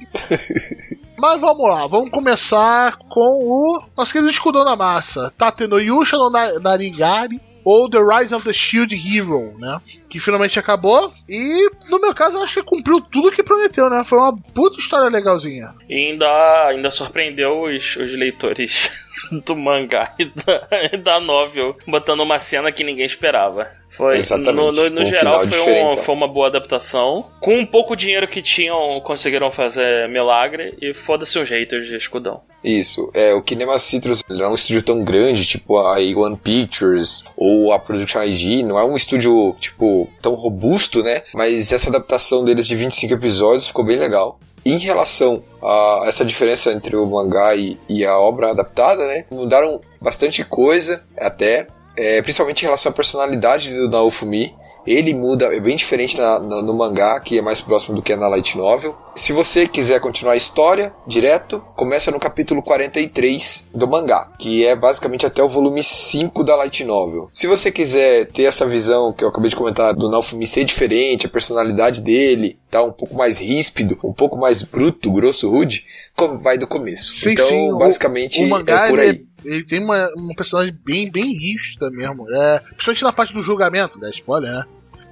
[1.18, 5.32] Mas vamos lá, vamos começar com o nosso querido escudão na massa.
[5.36, 9.80] Tate no Yusha no Na- Narigari, ou The Rise of the Shield Hero, né?
[10.08, 11.12] Que finalmente acabou.
[11.28, 14.04] E no meu caso, eu acho que cumpriu tudo que prometeu, né?
[14.04, 15.74] Foi uma puta história legalzinha.
[15.88, 18.88] E ainda, ainda surpreendeu os, os leitores
[19.44, 23.66] do mangá e da, e da novel, botando uma cena que ninguém esperava.
[23.96, 24.54] Foi, Exatamente.
[24.56, 27.26] No, no- no Um geral, foi, um- foi uma boa adaptação.
[27.40, 30.74] Com um pouco dinheiro que tinham, conseguiram fazer milagre.
[30.82, 32.42] E foda-se os haters de escudão.
[32.62, 37.24] Isso, é, o Kinema Citrus não é um estúdio tão grande, tipo a A1 Pictures
[37.36, 41.22] ou a Production IG, não é um estúdio, tipo, tão robusto, né?
[41.34, 44.38] Mas essa adaptação deles de 25 episódios ficou bem legal.
[44.66, 49.24] Em relação a essa diferença entre o mangá e, e a obra adaptada, né?
[49.30, 54.52] Mudaram bastante coisa, até, é, principalmente em relação à personalidade do Naofumi.
[54.86, 58.12] Ele muda, é bem diferente na- na- no mangá, que é mais próximo do que
[58.12, 58.96] é na light novel.
[59.16, 64.74] Se você quiser continuar a história direto, começa no capítulo 43 do mangá, que é
[64.76, 67.28] basicamente até o volume 5 da light novel.
[67.32, 71.26] Se você quiser ter essa visão que eu acabei de comentar do Naofumi ser diferente,
[71.26, 76.38] a personalidade dele tá um pouco mais ríspido, um pouco mais bruto, grosso, rude, como
[76.38, 77.12] vai do começo.
[77.12, 79.52] Sim, então, sim, o- basicamente o mangá é por ele, aí.
[79.54, 82.26] ele tem uma, uma personagem bem, bem rígida mesmo.
[82.34, 84.10] É, principalmente na parte do julgamento, né?
[84.12, 84.62] Spoiler, né?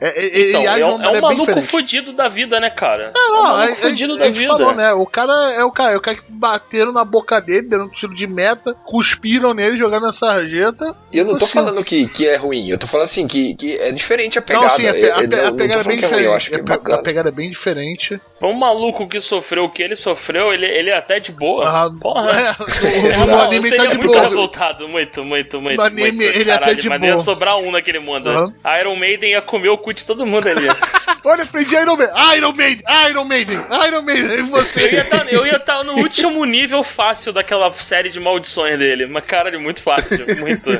[0.00, 1.66] É, é- Então, ele age é, um, uma é um maneira bem maluco diferente.
[1.68, 3.12] fudido da vida, né, cara?
[3.14, 4.46] é um Não, maluco a, fudido a, da a vida.
[4.48, 4.92] falou, né?
[4.92, 7.88] O cara é o cara, é o cara que bateram na boca dele, deram um
[7.88, 10.96] tiro de meta, cuspiram nele, jogaram na sarjeta.
[11.12, 13.54] E eu não tô Assim, falando que, que é ruim, eu tô falando assim que,
[13.54, 14.66] que é diferente a pegada.
[14.66, 15.96] Não, sim, a, pe- a, É- é- pe- a pegada é bem que é ruim,
[15.96, 16.24] diferente.
[16.24, 16.96] eu acho que é a, bacana.
[16.98, 18.20] a pegada é bem diferente.
[18.42, 21.66] Um maluco que sofreu o que ele sofreu, ele, ele é até de boa.
[21.66, 22.30] Ah, Porra.
[22.30, 22.52] é,
[23.26, 24.20] no, anime tá muito boa.
[24.20, 25.76] revoltado, muito, muito, muito.
[25.78, 27.10] No anime, muito, ele é até de mas boa.
[27.12, 28.52] ia sobrar um naquele mundo.
[28.62, 30.68] A Iron Maiden ia comer o cu de todo mundo ali.
[31.24, 35.02] Olha, de Iron Maiden, Iron Maiden, Iron Maiden, Iron Maiden, e ia você?
[35.30, 39.06] eu ia estar no último nível fácil daquela série de maldições dele.
[39.06, 40.70] Mas caralho, muito fácil, muito.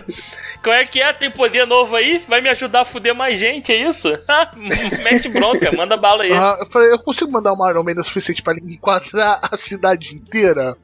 [0.63, 1.13] Como é que é?
[1.13, 2.25] Tem poder novo aí?
[2.27, 4.19] Vai me ajudar a fuder mais gente, é isso?
[4.27, 6.33] Ah, Mete bronca, manda bala aí.
[6.33, 9.57] Ah, eu falei, eu consigo mandar uma Iron Maiden o suficiente pra ele enquadrar a
[9.59, 10.75] cidade inteira?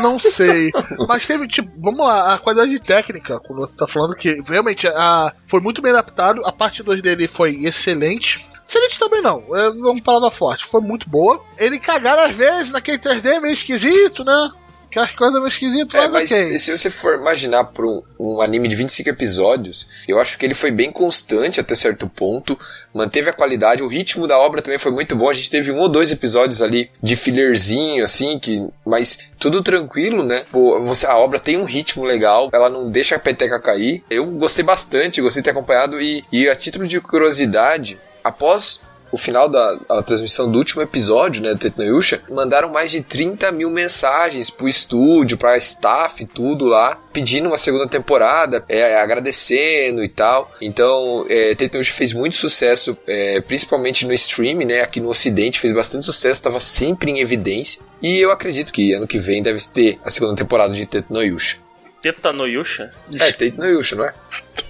[0.00, 0.70] Não sei.
[1.06, 5.34] Mas teve, tipo, vamos lá, a qualidade técnica, quando você tá falando que realmente a,
[5.46, 8.44] foi muito bem adaptado, a parte 2 dele foi excelente.
[8.66, 11.42] Excelente também não, é uma palavra forte, foi muito boa.
[11.58, 14.50] Ele cagaram às vezes naquele 3D meio esquisito, né?
[14.94, 18.76] Aquelas coisas meio esquisitas, É, mas, se você for imaginar por um, um anime de
[18.76, 22.56] 25 episódios, eu acho que ele foi bem constante até certo ponto,
[22.92, 25.28] manteve a qualidade, o ritmo da obra também foi muito bom.
[25.28, 30.22] A gente teve um ou dois episódios ali de fillerzinho, assim, que, mas tudo tranquilo,
[30.24, 30.44] né?
[30.50, 34.04] Pô, você, a obra tem um ritmo legal, ela não deixa a peteca cair.
[34.08, 38.80] Eu gostei bastante, gostei de ter acompanhado e, e a título de curiosidade, após
[39.14, 43.52] o final da a transmissão do último episódio, né, do Tetnoyusha, mandaram mais de 30
[43.52, 50.08] mil mensagens pro estúdio, pra staff, tudo lá, pedindo uma segunda temporada, é, agradecendo e
[50.08, 50.52] tal.
[50.60, 55.72] Então, é, Tetnoyusha fez muito sucesso, é, principalmente no stream, né, aqui no ocidente, fez
[55.72, 57.82] bastante sucesso, estava sempre em evidência.
[58.02, 61.58] E eu acredito que ano que vem deve ter a segunda temporada de Tetnoyusha.
[62.02, 62.92] Teta no Yusha?
[63.18, 64.14] É, Tetnoyusha, não é?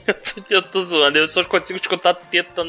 [0.49, 2.63] eu tô zoando, eu só consigo escutar Teta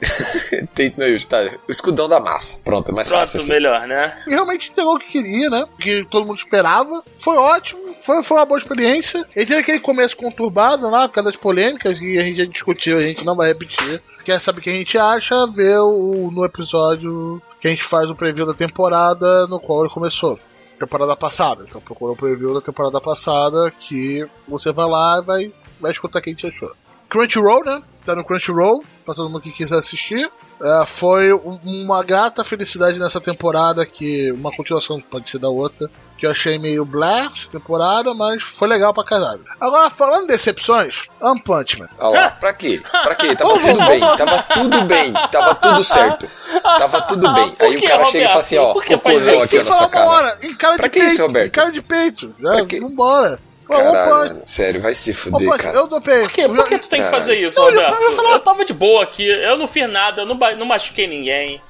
[0.08, 0.68] Yusha.
[0.74, 1.50] Tetnoyusha, tá.
[1.66, 2.60] O escudão da massa.
[2.64, 3.50] Pronto, é mais Pronto, fácil assim.
[3.50, 4.16] melhor, né?
[4.26, 5.66] E realmente entregou o que queria, né?
[5.74, 7.02] O que todo mundo esperava.
[7.18, 9.26] Foi ótimo, foi, foi uma boa experiência.
[9.34, 12.98] Ele teve aquele começo conturbado lá, por causa das polêmicas, e a gente já discutiu,
[12.98, 14.02] a gente não vai repetir.
[14.24, 15.46] Quer saber o que a gente acha?
[15.46, 19.92] Vê o, no episódio que a gente faz o preview da temporada no qual ele
[19.92, 20.38] começou.
[20.78, 21.64] Temporada passada.
[21.66, 26.20] Então procura o preview da temporada passada que você vai lá e vai, vai escutar
[26.20, 26.70] o que a gente achou.
[27.08, 27.82] Crunchyroll, né?
[28.08, 30.30] Tá no Crunchyroll, pra todo mundo que quiser assistir.
[30.62, 35.90] É, foi um- uma grata felicidade nessa temporada, que uma continuação pode ser da outra,
[36.16, 39.44] que eu achei meio blá essa temporada, mas foi legal pra caralho.
[39.60, 41.88] Agora, falando de decepções, One Punch Man.
[41.98, 42.80] Olha lá, pra quê?
[42.90, 43.36] Pra quê?
[43.36, 46.26] Tava tudo bem, tava tudo bem, tava tudo certo.
[46.62, 47.50] Tava tudo bem.
[47.50, 48.78] Por Aí o cara chega e fala assim, ó, o
[49.42, 50.06] aqui na sua uma cara.
[50.08, 51.12] hora, em cara Pra de que peito.
[51.12, 51.46] isso, Roberto?
[51.48, 52.34] Em cara de peito.
[52.40, 53.38] Já, Pra vambora.
[53.68, 54.10] Caralho, Punch.
[54.28, 55.78] mano, sério, vai se fuder, Punch, cara.
[55.78, 56.22] eu dou peito.
[56.22, 56.42] Por quê?
[56.42, 57.22] Por que tu tem que Caralho.
[57.22, 58.02] fazer isso, Não, Roberto?
[58.02, 61.06] eu falar- Eu tava de boa aqui, eu não fiz nada, eu não, não machuquei
[61.06, 61.60] ninguém.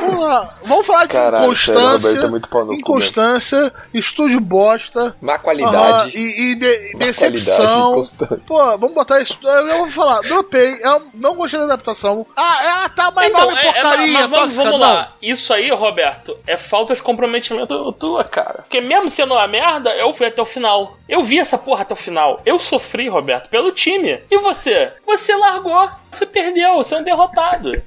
[0.00, 2.18] Vamos lá, vamos falar de Caralho, inconstância.
[2.18, 5.16] É muito pau no cu, inconstância, estúdio bosta.
[5.20, 5.76] Má qualidade.
[5.76, 7.92] aham, e, e de- má decepção.
[7.92, 8.42] qualidade.
[8.46, 9.38] Pô, vamos botar isso.
[9.42, 12.26] Eu vou falar, dropei, eu não gostei da adaptação.
[12.36, 14.94] Ah, é, tá, mas Então, nome é, é, porcaria, mas vamos, tóxica, vamos não.
[14.94, 15.12] lá.
[15.22, 18.62] Isso aí, Roberto, é falta de comprometimento tua, cara.
[18.62, 20.96] Porque mesmo sendo uma merda, eu fui até o final.
[21.08, 22.40] Eu vi essa porra até o final.
[22.44, 24.20] Eu sofri, Roberto, pelo time.
[24.30, 24.92] E você?
[25.06, 25.88] Você largou.
[26.10, 26.76] Você perdeu.
[26.76, 27.70] Você é um derrotado.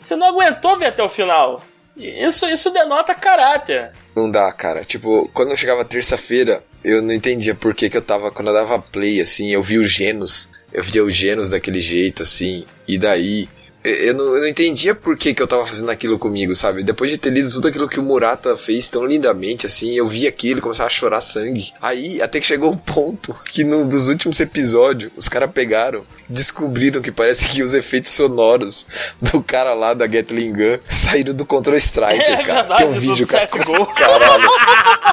[0.00, 1.62] você não aguentou ver até o final.
[1.96, 3.92] Isso, isso denota caráter.
[4.16, 4.82] Não dá, cara.
[4.82, 8.30] Tipo, quando eu chegava terça-feira, eu não entendia por que, que eu tava.
[8.30, 10.48] Quando eu dava play, assim, eu vi o Genos.
[10.72, 12.64] Eu via o Genos daquele jeito, assim.
[12.88, 13.48] E daí.
[13.84, 16.82] Eu- não, eu não entendia por que, que eu tava fazendo aquilo comigo, sabe?
[16.82, 20.26] Depois de ter lido tudo aquilo que o Murata fez tão lindamente, assim, eu vi
[20.26, 21.72] aquilo e começava a chorar sangue.
[21.80, 27.00] Aí, até que chegou um ponto que num dos últimos episódios, os caras pegaram, descobriram
[27.02, 28.86] que parece que os efeitos sonoros
[29.20, 32.60] do cara lá da Gatling Gun saíram do Control Striker, É cara.
[32.60, 33.46] verdade, Tem um vídeo, cara.
[33.46, 33.86] CSGO.
[33.94, 34.48] Caralho.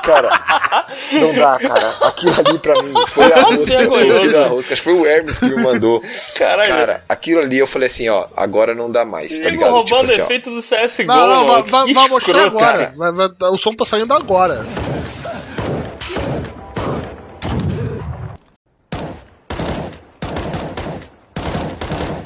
[0.03, 1.95] Cara, não dá, cara.
[2.01, 4.73] Aquilo ali pra mim foi a rosca, foi o fio da rosca.
[4.73, 6.03] Acho que foi o Hermes que me mandou.
[6.35, 6.69] Caralho.
[6.69, 9.83] Cara, aquilo ali eu falei assim, ó, agora não dá mais, tá ligado?
[9.83, 10.25] Tipo roubando assim, ó.
[10.25, 11.63] efeito do CSGO, Não, não, vai, mano.
[11.71, 12.77] vai, Que vai mostrar escroto, agora.
[12.77, 12.93] cara.
[12.95, 14.65] Vai- vai- o som tá saindo agora.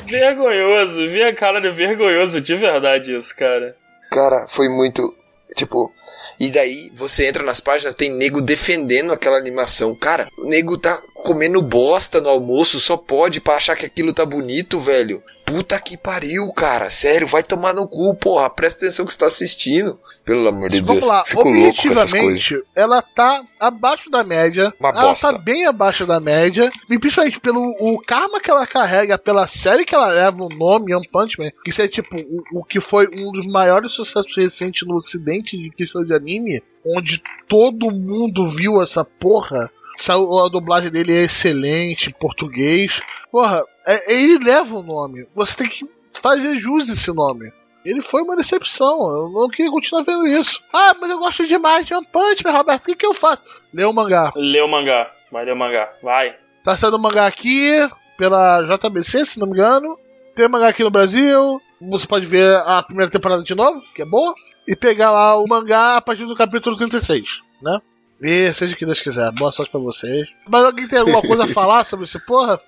[0.08, 3.76] Vergonhoso, vi a cara de vergonhoso, de verdade isso, cara.
[4.12, 5.16] Cara, foi muito.
[5.56, 5.92] Tipo.
[6.40, 9.94] E daí você entra nas páginas, tem nego defendendo aquela animação.
[9.94, 14.26] Cara, o nego tá comendo bosta no almoço, só pode pra achar que aquilo tá
[14.26, 15.22] bonito, velho.
[15.52, 16.90] Puta que pariu, cara.
[16.90, 18.50] Sério, vai tomar no cu, porra.
[18.50, 20.00] Presta atenção que você tá assistindo.
[20.24, 21.12] Pelo amor de Vamos Deus.
[21.12, 24.74] lá, Fico objetivamente, ela tá abaixo da média.
[24.80, 25.32] Uma ela bosta.
[25.32, 26.72] tá bem abaixo da média.
[26.90, 30.96] E principalmente pelo o karma que ela carrega, pela série que ela leva, o nome
[30.96, 31.50] One Punch Man.
[31.68, 35.70] Isso é tipo o, o que foi um dos maiores sucessos recentes no ocidente de
[35.72, 36.64] questão de anime.
[36.86, 39.70] Onde todo mundo viu essa porra.
[40.10, 43.02] A dublagem dele é excelente, em português.
[43.32, 45.26] Porra, é- ele leva o nome.
[45.36, 45.86] Você tem que
[46.22, 47.52] fazer jus esse nome.
[47.84, 49.10] Ele foi uma decepção.
[49.10, 50.62] Eu não queria continuar vendo isso.
[50.72, 52.84] Ah, mas eu gosto demais de One Punch Man, Roberto.
[52.84, 53.44] O que, que eu faço?
[53.74, 54.32] Lê o mangá.
[54.36, 56.36] Lê o mangá, vai ler o mangá, vai.
[56.64, 57.72] Tá saindo o mangá aqui
[58.18, 59.98] pela JBC, se não me engano.
[60.36, 61.60] Tem mangá aqui no Brasil.
[61.82, 64.36] Você pode ver a primeira temporada de novo, que é boa.
[64.68, 67.80] E pegar lá o mangá a partir do capítulo 36, né?
[68.22, 69.32] E seja o que Deus quiser.
[69.32, 70.30] Boa sorte pra vocês.
[70.48, 72.62] Mas alguém tem alguma coisa a falar sobre esse porra?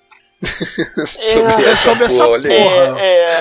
[1.06, 3.00] Sobre É essa sobre essa porra, olha porra.
[3.00, 3.40] É,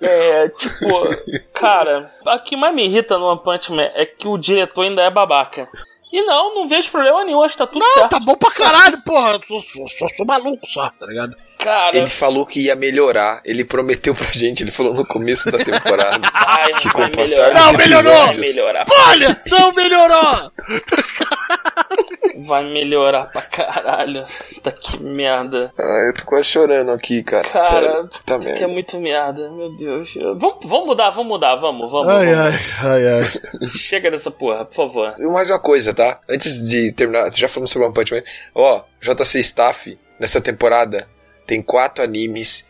[0.00, 0.88] é, é, tipo,
[1.52, 5.02] cara, o que mais me irrita no One Punch Man é que o diretor ainda
[5.02, 5.68] é babaca.
[6.16, 8.10] E não, não vejo problema nenhum, acho que tá tudo Não, certo.
[8.10, 9.32] tá bom pra caralho, porra.
[9.32, 11.34] Eu sou, sou, sou, sou maluco só, tá ligado?
[11.58, 13.40] Cara, Ele falou que ia melhorar.
[13.44, 16.20] Ele prometeu pra gente, ele falou no começo da temporada.
[16.32, 18.34] ai, que com passar Não, melhorou!
[18.36, 18.84] Melhorar.
[19.08, 20.52] Olha, não melhorou!
[22.46, 24.24] Vai melhorar pra caralho.
[24.54, 25.72] Puta que merda.
[25.78, 27.48] Ah, eu tô quase chorando aqui, cara.
[27.48, 28.08] Cara, Sério.
[28.08, 28.68] Puta Que é merda.
[28.68, 30.12] muito merda, meu Deus.
[30.36, 32.08] Vamos, vamos mudar, vamos mudar, vamos, vamos.
[32.08, 32.54] Ai, vamos.
[32.54, 33.68] ai, ai, ai.
[33.70, 35.14] Chega dessa porra, por favor.
[35.18, 36.03] E Mais uma coisa, tá?
[36.28, 38.22] Antes de terminar, já falamos sobre One Punch Man.
[38.54, 41.08] Ó, JC Staff, nessa temporada,
[41.46, 42.66] tem quatro animes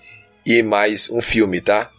[0.47, 1.91] e mais um filme, tá?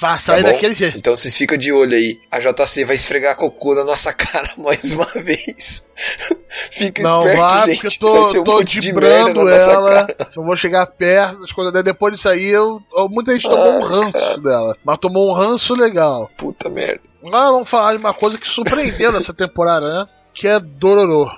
[0.00, 0.52] Vai Tá sair bom?
[0.52, 0.96] daquele jeito.
[0.96, 2.18] Então vocês ficam de olho aí.
[2.30, 5.84] A JC vai esfregar cocô na nossa cara mais uma vez.
[6.70, 7.80] Fica Não esperto, vai, gente.
[7.82, 10.06] porque eu vai tô, ser um tô monte de merda na nossa ela.
[10.06, 10.16] cara.
[10.34, 11.84] Não vou chegar perto das coisas.
[11.84, 14.76] Depois disso aí, eu, eu- muita gente tomou um ranço dela.
[14.82, 16.30] Mas tomou um ranço legal.
[16.38, 17.00] Puta merda.
[17.24, 20.08] Agora vamos falar de uma coisa que surpreendeu nessa temporada, né?
[20.34, 21.30] Que é Dororo.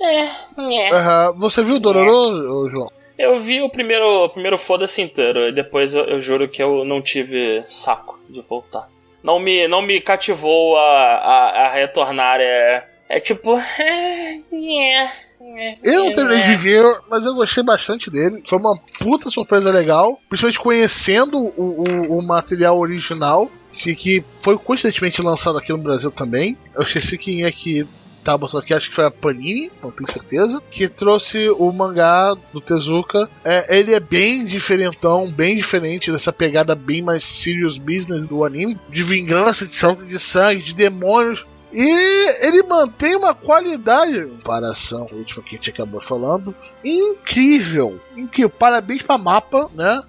[0.00, 0.24] É,
[0.58, 0.94] é.
[0.94, 1.34] Aham.
[1.38, 2.88] Você viu Dororo, ô, João?
[3.18, 6.86] Eu vi o primeiro, o primeiro foda-se inteiro, e depois eu, eu juro que eu
[6.86, 8.88] não tive saco de voltar.
[9.22, 12.40] Não me, não me cativou a, a, a retornar.
[12.40, 13.58] É, é tipo.
[13.58, 15.04] É, é,
[15.42, 16.46] é, Eu não terminei é.
[16.46, 18.42] de ver, mas eu gostei bastante dele.
[18.46, 20.18] Foi uma puta surpresa legal.
[20.28, 23.50] Principalmente conhecendo o, o, o material original.
[23.72, 26.56] Que, que foi coincidentemente lançado aqui no Brasil também.
[26.74, 27.86] Eu esqueci quem é que
[28.22, 30.62] tá botando aqui, acho que foi a Panini, não tenho certeza.
[30.70, 33.28] Que trouxe o mangá do Tezuka.
[33.44, 38.78] É, ele é bem diferentão, bem diferente dessa pegada bem mais serious business do anime.
[38.88, 41.44] De vingança, de sangue, de sangue, de demônios.
[41.72, 46.54] E ele mantém uma qualidade, em comparação com o último que a gente acabou falando,
[46.84, 48.00] incrível.
[48.16, 48.50] Incrível.
[48.50, 50.02] Parabéns pra mapa, né?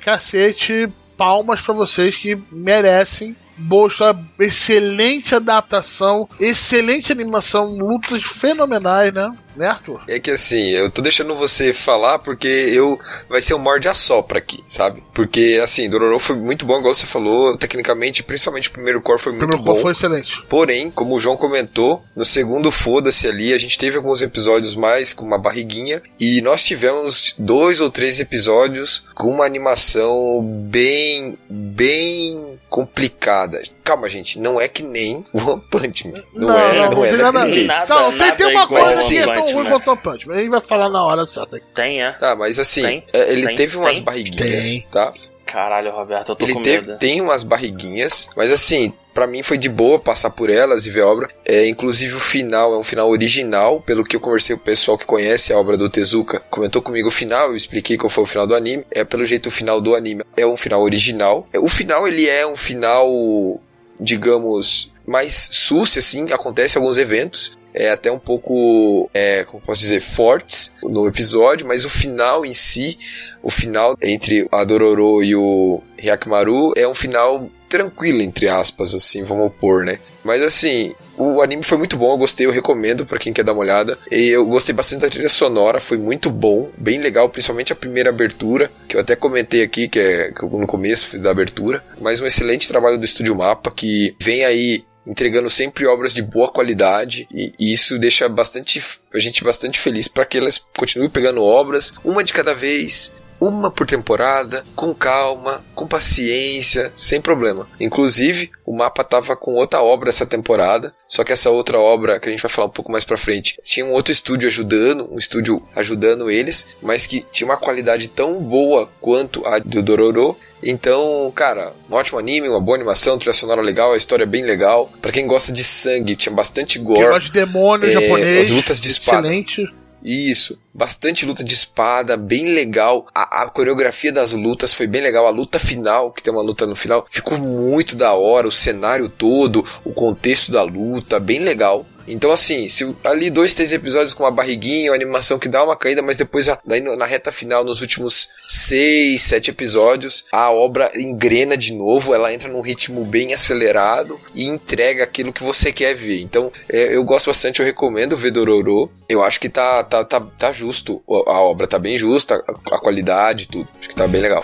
[0.00, 3.34] Cacete, palmas pra vocês que merecem.
[3.58, 9.30] Boa história, excelente adaptação, excelente animação, lutas fenomenais, né?
[9.58, 10.00] Né, Arthur?
[10.06, 12.98] É que assim, eu tô deixando você falar porque eu
[13.28, 15.02] vai ser um morde a sopra aqui, sabe?
[15.12, 19.32] Porque assim, Dororo foi muito bom, igual você falou, tecnicamente, principalmente o primeiro core foi
[19.32, 19.76] muito primeiro bom.
[19.82, 20.40] foi excelente.
[20.48, 25.12] Porém, como o João comentou, no segundo foda-se ali, a gente teve alguns episódios mais
[25.12, 30.40] com uma barriguinha e nós tivemos dois ou três episódios com uma animação
[30.70, 33.62] bem, bem complicada.
[33.82, 36.22] Calma, gente, não é que nem One Punch Man.
[36.34, 37.68] Não, é, não, não é tem nada daquele jeito.
[37.68, 39.70] Nada- Não, tem, nada tem uma coisa que é One tão ruim Man.
[39.70, 41.60] quanto o Punch, mas a gente vai falar na hora certa.
[41.74, 42.16] Tem, é?
[42.20, 44.04] Ah, mas assim, Tem, é, ele tem, teve umas tem.
[44.04, 44.80] barriguinhas, Tem.
[44.90, 45.12] tá?
[45.46, 46.98] Caralho, Roberto, eu tô Ele com teve, medo.
[46.98, 51.00] tem umas barriguinhas, mas assim, pra mim foi de boa passar por elas e ver
[51.00, 51.28] a obra.
[51.44, 54.96] É, inclusive o final é um final original, pelo que eu conversei com o pessoal
[54.96, 58.28] que conhece a obra do Tezuka, comentou comigo o final, eu expliquei qual foi o
[58.28, 58.84] final do anime.
[58.92, 61.48] É pelo jeito o final do anime é um final original.
[61.52, 63.60] É, O final ele é um final,
[64.00, 70.00] digamos, mais sucio assim, acontece alguns eventos é até um pouco, é, como posso dizer,
[70.00, 72.98] fortes no episódio, mas o final em si,
[73.42, 79.22] o final entre a Dororo e o Hyakimaru é um final tranquilo, entre aspas, assim,
[79.22, 79.98] vamos pôr, né?
[80.24, 83.52] Mas assim, o anime foi muito bom, eu gostei, eu recomendo pra quem quer dar
[83.52, 83.98] uma olhada.
[84.10, 88.10] E eu gostei bastante da trilha sonora, foi muito bom, bem legal, principalmente a primeira
[88.10, 91.84] abertura, que eu até comentei aqui, que é no começo da abertura.
[92.00, 96.50] Mas um excelente trabalho do Estúdio Mapa, que vem aí entregando sempre obras de boa
[96.50, 101.94] qualidade e isso deixa bastante a gente bastante feliz para que elas continuem pegando obras
[102.04, 103.10] uma de cada vez
[103.40, 107.68] uma por temporada, com calma, com paciência, sem problema.
[107.80, 112.28] Inclusive, o mapa tava com outra obra essa temporada, só que essa outra obra, que
[112.28, 115.18] a gente vai falar um pouco mais pra frente, tinha um outro estúdio ajudando, um
[115.18, 120.36] estúdio ajudando eles, mas que tinha uma qualidade tão boa quanto a do Dororo.
[120.62, 124.44] Então, cara, um ótimo anime, uma boa animação, trilha sonora legal, a história é bem
[124.44, 124.90] legal.
[125.00, 127.06] Pra quem gosta de sangue, tinha bastante gore.
[127.06, 128.46] gosta de demônio é, japonês.
[128.46, 129.28] as lutas de espada.
[129.28, 129.77] Excelente.
[130.02, 133.06] Isso, bastante luta de espada, bem legal.
[133.14, 135.26] A, a coreografia das lutas foi bem legal.
[135.26, 138.46] A luta final, que tem uma luta no final, ficou muito da hora.
[138.46, 141.84] O cenário todo, o contexto da luta, bem legal.
[142.08, 145.76] Então, assim, se ali dois, três episódios com uma barriguinha, uma animação que dá uma
[145.76, 150.90] caída, mas depois, a- daí na reta final, nos últimos seis, sete episódios, a obra
[150.94, 155.94] engrena de novo, ela entra num ritmo bem acelerado e entrega aquilo que você quer
[155.94, 156.20] ver.
[156.20, 158.90] Então, é, eu gosto bastante, eu recomendo ver Dororo.
[159.08, 162.78] Eu acho que tá, tá, tá, tá justo, a obra tá bem justa, a, a
[162.78, 163.68] qualidade, tudo.
[163.78, 164.42] Acho que tá bem legal.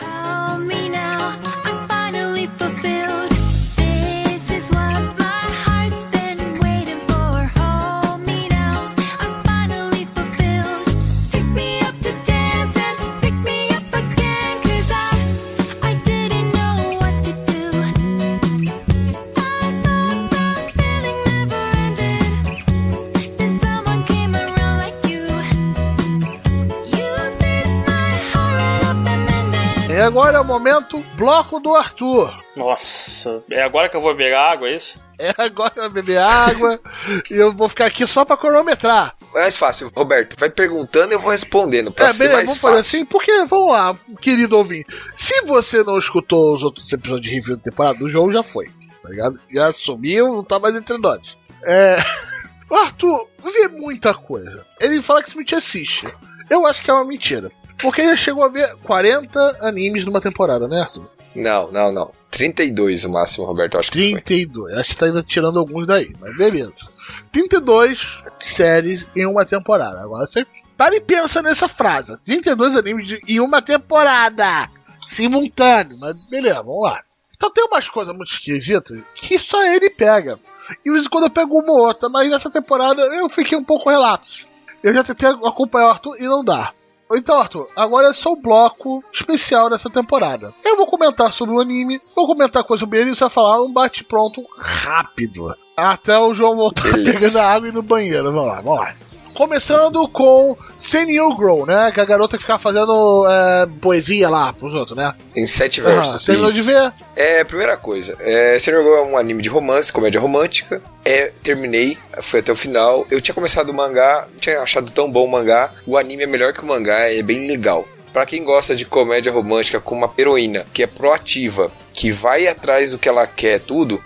[30.05, 32.32] Agora é o momento bloco do Arthur.
[32.57, 35.02] Nossa, é agora que eu vou pegar água, é isso?
[35.18, 36.80] É agora vai beber água
[37.30, 39.14] e eu vou ficar aqui só pra cronometrar.
[39.34, 40.36] É mais fácil, Roberto.
[40.38, 41.90] Vai perguntando e eu vou respondendo.
[41.92, 42.76] Pra É, ser beleza, mais vamos fácil.
[42.76, 44.86] fazer assim, porque, vamos lá, querido ouvinte.
[45.14, 48.66] Se você não escutou os outros episódios de review da temporada, o jogo já foi,
[49.02, 49.40] tá ligado?
[49.52, 51.36] Já sumiu, não tá mais entre nós.
[51.64, 51.96] É.
[52.70, 54.64] O Arthur vê muita coisa.
[54.80, 56.09] Ele fala que Smith assiste.
[56.48, 57.52] Eu acho que é uma mentira.
[57.85, 61.07] Porque ele chegou a ver 40 animes numa temporada, né, Arthur?
[61.35, 62.11] Não, não, não.
[62.30, 63.78] 32 o máximo, Roberto.
[63.78, 64.20] Acho que foi.
[64.22, 64.78] 32.
[64.78, 66.89] Acho que tá ainda tirando alguns daí, mas beleza.
[67.30, 70.01] 32 séries em uma temporada.
[70.01, 72.16] Agora você para e pensa nessa frase.
[72.24, 74.68] 32 animes de- em uma temporada.
[75.07, 75.97] Simultâneo.
[76.01, 77.03] Mas beleza, vamos lá.
[77.37, 80.39] Então tem umas coisas muito esquisitas que só ele pega.
[80.85, 83.57] E de vez em quando eu pego uma ou outra, mas nessa temporada eu fiquei
[83.59, 84.47] um pouco relapso.
[84.82, 86.72] Eu já tentei acompanhar o Arthur e não dá.
[87.12, 90.55] Então, Arthur, agora é só o bloco especial dessa temporada.
[90.64, 93.62] Eu vou comentar sobre o anime, vou comentar coisa sobre ele e você vai falar
[93.62, 95.55] um bate-pronto rápido.
[95.76, 98.32] Até o João voltar pegando a água e ir no banheiro.
[98.32, 98.94] Vamos lá, vamos lá.
[99.35, 101.91] Começando com Senil Grow, né?
[101.93, 105.12] Que é a garota que ficava fazendo é, poesia lá pros outros, né?
[105.35, 106.24] Em sete versos.
[106.24, 106.93] Terminou de ver?
[107.16, 108.16] É, primeira coisa.
[108.20, 110.80] É, Sailor Girl é um anime de romance, comédia romântica.
[111.05, 113.07] É, terminei, foi até o final.
[113.11, 115.72] Eu tinha começado o mangá, tinha achado tão bom o mangá.
[115.87, 117.85] O anime é melhor que o mangá, é bem legal.
[118.12, 122.93] Pra quem gosta de comédia romântica com uma heroína que é proativa, que vai atrás
[122.93, 124.01] do que ela quer, tudo,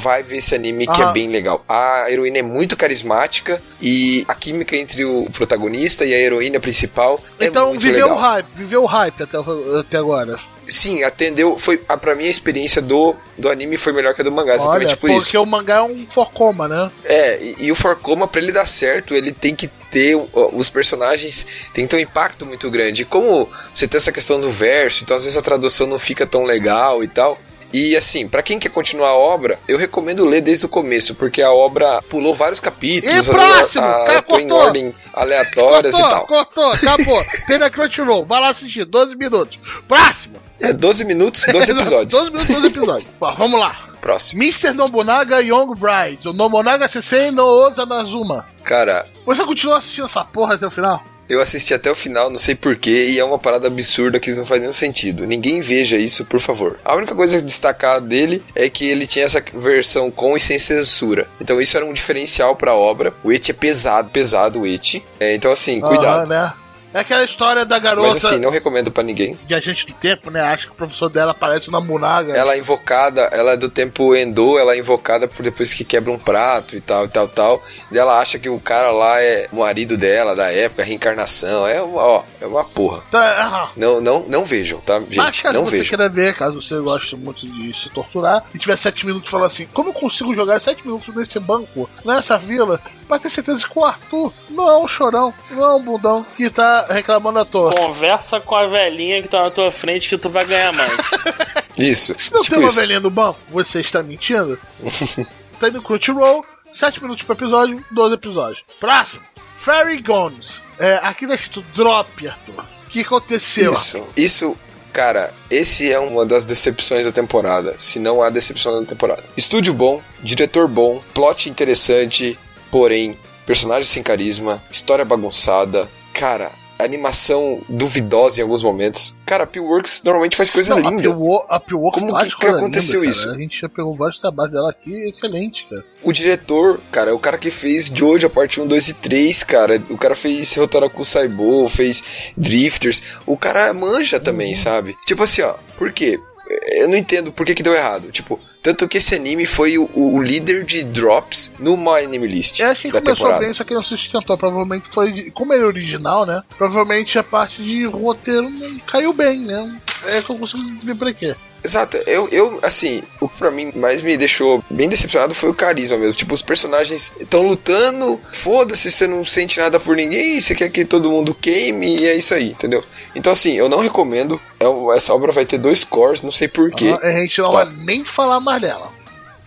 [0.00, 1.64] vai ver esse anime que é bem legal.
[1.68, 7.20] A heroína é muito carismática e a química entre o protagonista e a heroína principal
[7.38, 8.16] é então muito viveu legal.
[8.16, 9.38] o hype, viveu o hype até,
[9.78, 10.38] até agora.
[10.68, 11.56] Sim, atendeu.
[11.56, 14.54] Foi, a, pra mim, a experiência do, do anime foi melhor que a do mangá,
[14.54, 15.42] exatamente Olha, por porque isso.
[15.42, 16.90] o mangá é um focoma, né?
[17.04, 20.14] É, e, e o Forcoma, pra ele dar certo, ele tem que ter.
[20.52, 23.02] Os personagens tem que ter um impacto muito grande.
[23.02, 26.26] E como você tem essa questão do verso, então às vezes a tradução não fica
[26.26, 27.38] tão legal e tal.
[27.72, 31.42] E assim, pra quem quer continuar a obra, eu recomendo ler desde o começo, porque
[31.42, 33.84] a obra pulou vários capítulos, E próximo?
[33.84, 34.66] a- a- Cara, tô em cortou.
[34.66, 36.26] ordem aleatórias e cortou, tal.
[36.26, 37.24] cortou, acabou.
[37.46, 39.58] Tem na Crunchyroll, vai lá assistir, 12 minutos.
[39.86, 40.36] Próximo!
[40.60, 42.12] É 12 minutos, 12 episódios.
[42.12, 43.10] 12 minutos, 12 episódios.
[43.20, 43.80] Bom, vamos lá.
[44.00, 44.42] Próximo.
[44.42, 44.72] Mr.
[44.72, 48.46] Nobunaga Young Bride, o Nobunaga Sensei no Ozanazuma.
[48.62, 51.02] Cara, Você continua assistindo essa porra até o final?
[51.28, 54.46] Eu assisti até o final, não sei porquê, e é uma parada absurda que não
[54.46, 55.26] faz nenhum sentido.
[55.26, 56.78] Ninguém veja isso, por favor.
[56.84, 60.58] A única coisa a destacar dele é que ele tinha essa versão com e sem
[60.58, 61.28] censura.
[61.40, 63.12] Então isso era um diferencial pra obra.
[63.22, 65.04] O Eti é pesado, pesado o Eti.
[65.20, 66.30] É, então assim, cuidado.
[66.32, 66.52] Aham, né?
[66.92, 69.38] É aquela história da garota Mas assim, não recomendo pra ninguém.
[69.46, 70.40] de agente do tempo, né?
[70.40, 72.34] Acha que o professor dela aparece na Munaga.
[72.34, 76.10] Ela é invocada, ela é do tempo Endo, ela é invocada por depois que quebra
[76.10, 77.62] um prato e tal, e tal, tal.
[77.92, 81.66] E ela acha que o cara lá é o marido dela, da época, reencarnação.
[81.66, 83.02] É uma, ó, é uma porra.
[83.10, 83.68] Tá, aham.
[83.76, 85.42] Não, não, não vejam, tá, Mas gente?
[85.42, 85.88] caso Não você vejam.
[85.90, 89.66] queira ver, caso você goste muito de se torturar, e tiver 7 minutos falando assim,
[89.74, 93.84] como eu consigo jogar 7 minutos nesse banco, nessa vila, pra ter certeza que o
[93.84, 97.72] Arthur não é um chorão, não é um bundão que tá reclamando à toa.
[97.72, 100.92] Conversa com a velhinha que tá na tua frente que tu vai ganhar mais.
[101.78, 102.14] Isso.
[102.18, 102.80] Se não tipo tem uma isso.
[102.80, 104.58] velhinha no banco, você está mentindo?
[105.60, 108.64] tá indo Crunchyroll, 7 minutos por episódio, 12 episódios.
[108.80, 109.22] Próximo,
[109.58, 110.60] Fairy Gones.
[110.78, 112.64] É, aqui tá escrito Drop, Arthur.
[112.86, 113.72] O que aconteceu?
[113.72, 114.56] Isso, isso,
[114.92, 119.22] cara, esse é uma das decepções da temporada, se não a decepção da temporada.
[119.36, 122.38] Estúdio bom, diretor bom, plot interessante,
[122.70, 123.16] porém,
[123.46, 129.14] personagem sem carisma, história bagunçada, cara, animação duvidosa em alguns momentos.
[129.26, 131.08] Cara, a P-Works normalmente faz coisa Não, linda.
[131.08, 133.28] A Pillwo- A Pillworks Como que- que aconteceu linda, isso?
[133.30, 135.84] A gente já pegou vários trabalhos dela aqui, excelente, cara.
[136.02, 139.42] O diretor, cara, é o cara que fez Jojo, a parte 1, 2 e 3,
[139.42, 139.82] cara.
[139.90, 143.02] O cara fez Rotaraku Saibo, fez Drifters.
[143.26, 144.96] O cara manja também, sabe?
[145.06, 146.18] Tipo assim, ó, por quê?
[146.48, 148.10] Eu não entendo por que, que deu errado.
[148.10, 152.60] Tipo, tanto que esse anime foi o, o líder de drops no My Anime List
[152.60, 153.44] Eu achei que da começou temporada.
[153.44, 154.36] bem, só que não se sustentou.
[154.38, 155.30] Provavelmente foi.
[155.30, 156.42] como ele é original, né?
[156.56, 159.80] Provavelmente a parte de roteiro não caiu bem, né?
[160.06, 161.34] É que eu consigo ver pra quê.
[161.62, 165.54] Exato, eu, eu, assim, o que pra mim mais me deixou bem decepcionado foi o
[165.54, 166.18] carisma mesmo.
[166.18, 170.84] Tipo, os personagens estão lutando, foda-se, você não sente nada por ninguém, você quer que
[170.84, 172.82] todo mundo queime, e é isso aí, entendeu?
[173.14, 174.40] Então, assim, eu não recomendo.
[174.60, 176.94] É essa obra vai ter dois cores, não sei porquê.
[177.02, 177.64] Ah, A gente não Tá.
[177.64, 178.90] vai nem falar mais dela.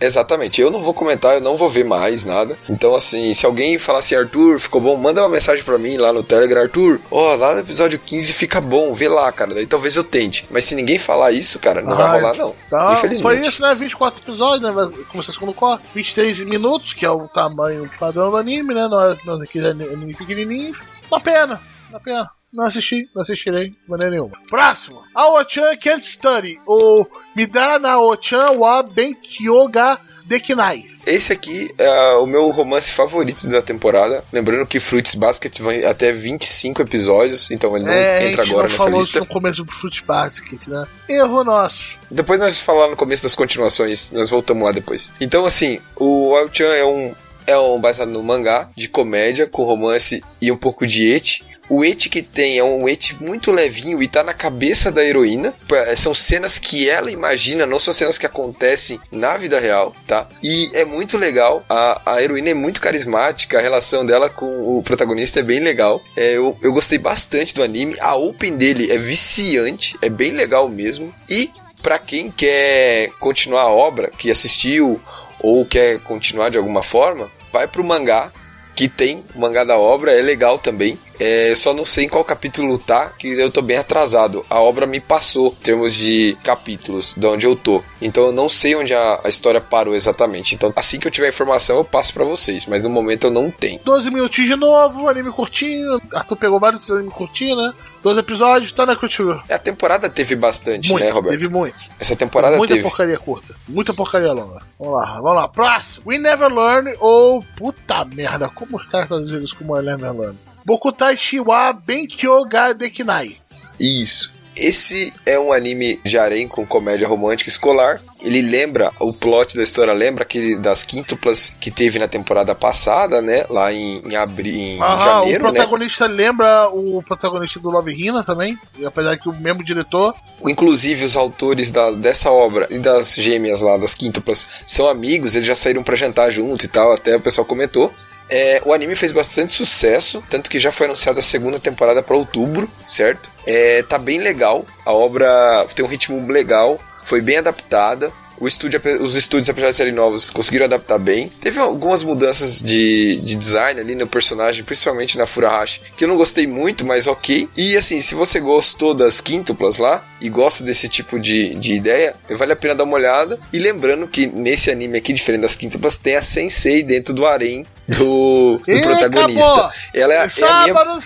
[0.04, 2.56] Exatamente, eu não vou comentar, eu não vou ver mais nada.
[2.68, 6.12] Então, assim, se alguém falar assim, Arthur, ficou bom, manda uma mensagem pra mim lá
[6.12, 9.96] no Telegram, Arthur, ó, lá no episódio 15 fica bom, vê lá, cara, daí talvez
[9.96, 10.44] eu tente.
[10.50, 12.54] Mas se ninguém falar isso, cara, não vai Ah, rolar, não.
[12.68, 13.22] Tá, Infelizmente.
[13.40, 13.74] Foi isso, né?
[13.74, 14.70] 24 episódios, né?
[14.70, 15.84] Vai o segundo corte.
[15.94, 18.88] 23 minutos, que é o tamanho padrão do anime, né?
[18.88, 20.78] Não é não é ani- anime pequenininhos.
[21.10, 21.60] Uma pena.
[21.92, 22.30] Uma pena.
[22.52, 24.32] Não assisti, não assistirei de maneira nenhuma.
[24.48, 25.02] Próximo.
[25.14, 26.58] Aochan Can't Study.
[26.66, 30.86] O Midara Aochan wa Benkyo ga Dekinai.
[31.04, 34.24] Esse aqui é o meu romance favorito da temporada.
[34.32, 38.70] Lembrando que Fruits Basket vai até 25 episódios, então ele não é, entra agora não
[38.70, 39.18] nessa falou lista.
[39.18, 40.86] isso no começo do Fruit Basket, né?
[41.08, 41.98] Erro nosso.
[42.10, 45.12] Depois nós falar no começo das continuações, nós voltamos lá depois.
[45.20, 47.14] Então, assim, o Ao-chan é um,
[47.46, 51.44] é um baseado no mangá de comédia, com romance e um pouco de eti.
[51.74, 55.54] O eti que tem é um eti muito levinho e tá na cabeça da heroína.
[55.66, 60.28] Pa- São cenas que ela imagina, não são cenas que acontecem na vida real, tá?
[60.42, 61.64] E é muito legal.
[61.70, 66.02] A, a heroína é muito carismática, a relação dela com o protagonista é bem legal.
[66.14, 67.96] É, eu, eu gostei bastante do anime.
[68.00, 71.14] A open dele é viciante, é bem legal mesmo.
[71.28, 71.50] E
[71.82, 75.00] Pra quem quer continuar a obra, que assistiu
[75.40, 78.30] ou quer continuar de alguma forma, vai pro mangá,
[78.76, 80.96] que tem o mangá da obra, é legal também.
[81.24, 84.44] É, só não sei em qual capítulo tá, que eu tô bem atrasado.
[84.50, 87.80] A obra me passou em termos de capítulos, de onde eu tô.
[88.00, 90.52] Então eu não sei onde a, a história parou exatamente.
[90.56, 93.52] Então assim que eu tiver informação eu passo pra vocês, mas no momento eu não
[93.52, 93.78] tenho.
[93.84, 96.00] 12 minutinhos de novo, anime curtinho.
[96.12, 97.72] Arthur pegou vários anime curtinho, né?
[98.02, 99.42] 12 episódios, tá na Crunchyroll.
[99.48, 101.38] A temporada teve bastante, Muito, né, Roberto?
[101.38, 101.78] teve muito.
[102.00, 102.82] Essa temporada Muita teve.
[102.82, 103.54] porcaria curta.
[103.68, 104.60] Muita porcaria longa.
[104.76, 105.46] Vamos lá, vamos lá.
[105.46, 106.02] Próximo.
[106.08, 107.44] We Never Learn ou...
[107.56, 110.36] Puta merda, como os caras traduziram isso como We Never Learn?
[110.64, 113.36] Bokutai Shiwa Benkyo ga Dekinai.
[113.78, 114.30] Isso.
[114.54, 118.02] Esse é um anime de harém com comédia romântica escolar.
[118.20, 123.22] Ele lembra, o plot da história lembra aquele das quíntuplas que teve na temporada passada,
[123.22, 123.46] né?
[123.48, 125.52] Lá em, em abril, em Aham, janeiro, o né?
[125.54, 130.14] protagonista lembra o protagonista do Love Hina também, apesar que o mesmo diretor.
[130.46, 135.48] Inclusive, os autores da- dessa obra e das gêmeas lá, das quíntuplas, são amigos, eles
[135.48, 137.90] já saíram pra jantar junto e tal, até o pessoal comentou.
[138.34, 142.16] É, o anime fez bastante sucesso, tanto que já foi anunciada a segunda temporada para
[142.16, 143.30] outubro, certo?
[143.46, 148.10] É, tá bem legal, a obra tem um ritmo legal, foi bem adaptada.
[148.42, 151.30] O estúdio, os estúdios, apesar de serem novos, conseguiram adaptar bem.
[151.40, 156.16] Teve algumas mudanças de, de design ali no personagem, principalmente na Furahashi, que eu não
[156.16, 157.48] gostei muito, mas ok.
[157.56, 162.16] E assim, se você gostou das quíntuplas lá e gosta desse tipo de, de ideia,
[162.30, 163.38] vale a pena dar uma olhada.
[163.52, 167.64] E lembrando que nesse anime aqui, diferente das quíntuplas, tem a Sensei dentro do harém
[167.86, 169.70] do, do Ih, protagonista.
[169.94, 171.02] Ela é, a- é a minha sábado,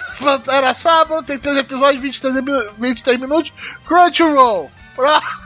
[0.48, 3.52] era sábado, tem três episódios, 23, mi- 23 minutos.
[3.86, 4.70] Crunchyroll.
[4.94, 5.45] Próximo.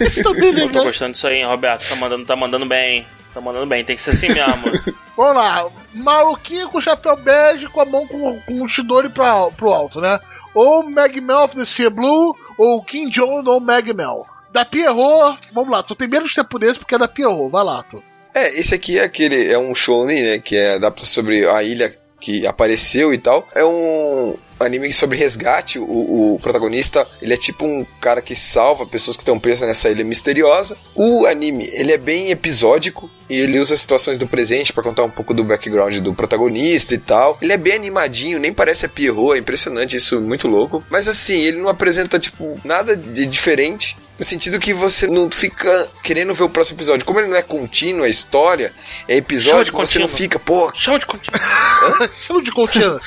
[0.00, 0.84] Isso também Eu tô legal.
[0.84, 1.88] gostando disso aí, hein, Roberto.
[1.88, 3.06] Tá mandando, tá mandando bem.
[3.32, 4.94] Tá mandando bem, tem que ser assim mesmo.
[5.16, 5.66] Vamos lá.
[5.92, 10.20] Maluquinho com chapéu bege com a mão com, com o Chidori pra, pro alto, né?
[10.54, 14.26] Ou Magmel of the Sea Blue, ou Kim Jong ou Magmel.
[14.52, 17.82] Da Pierrot, vamos lá, tu tem menos tempo desse porque é da Pierrot, vai lá,
[17.82, 18.00] tu.
[18.32, 21.96] É, esse aqui é aquele, é um shonen, né, que é adapta sobre a ilha
[22.20, 23.46] que apareceu e tal.
[23.54, 28.86] É um anime sobre resgate, o, o protagonista, ele é tipo um cara que salva
[28.86, 30.76] pessoas que estão presas nessa ilha misteriosa.
[30.94, 35.10] O anime, ele é bem episódico e ele usa situações do presente pra contar um
[35.10, 37.38] pouco do background do protagonista e tal.
[37.40, 40.84] Ele é bem animadinho, nem parece a Pierrot, é impressionante isso, muito louco.
[40.90, 43.96] Mas assim, ele não apresenta tipo nada de diferente.
[44.16, 47.04] No sentido que você não fica querendo ver o próximo episódio.
[47.04, 48.72] Como ele não é contínuo a história,
[49.08, 50.08] é episódio você não contínuo.
[50.08, 51.36] fica, pô, Chama de contigo.
[52.12, 53.00] Estilo de contínua.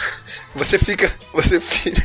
[0.57, 1.11] Você fica.
[1.33, 2.01] Você fica.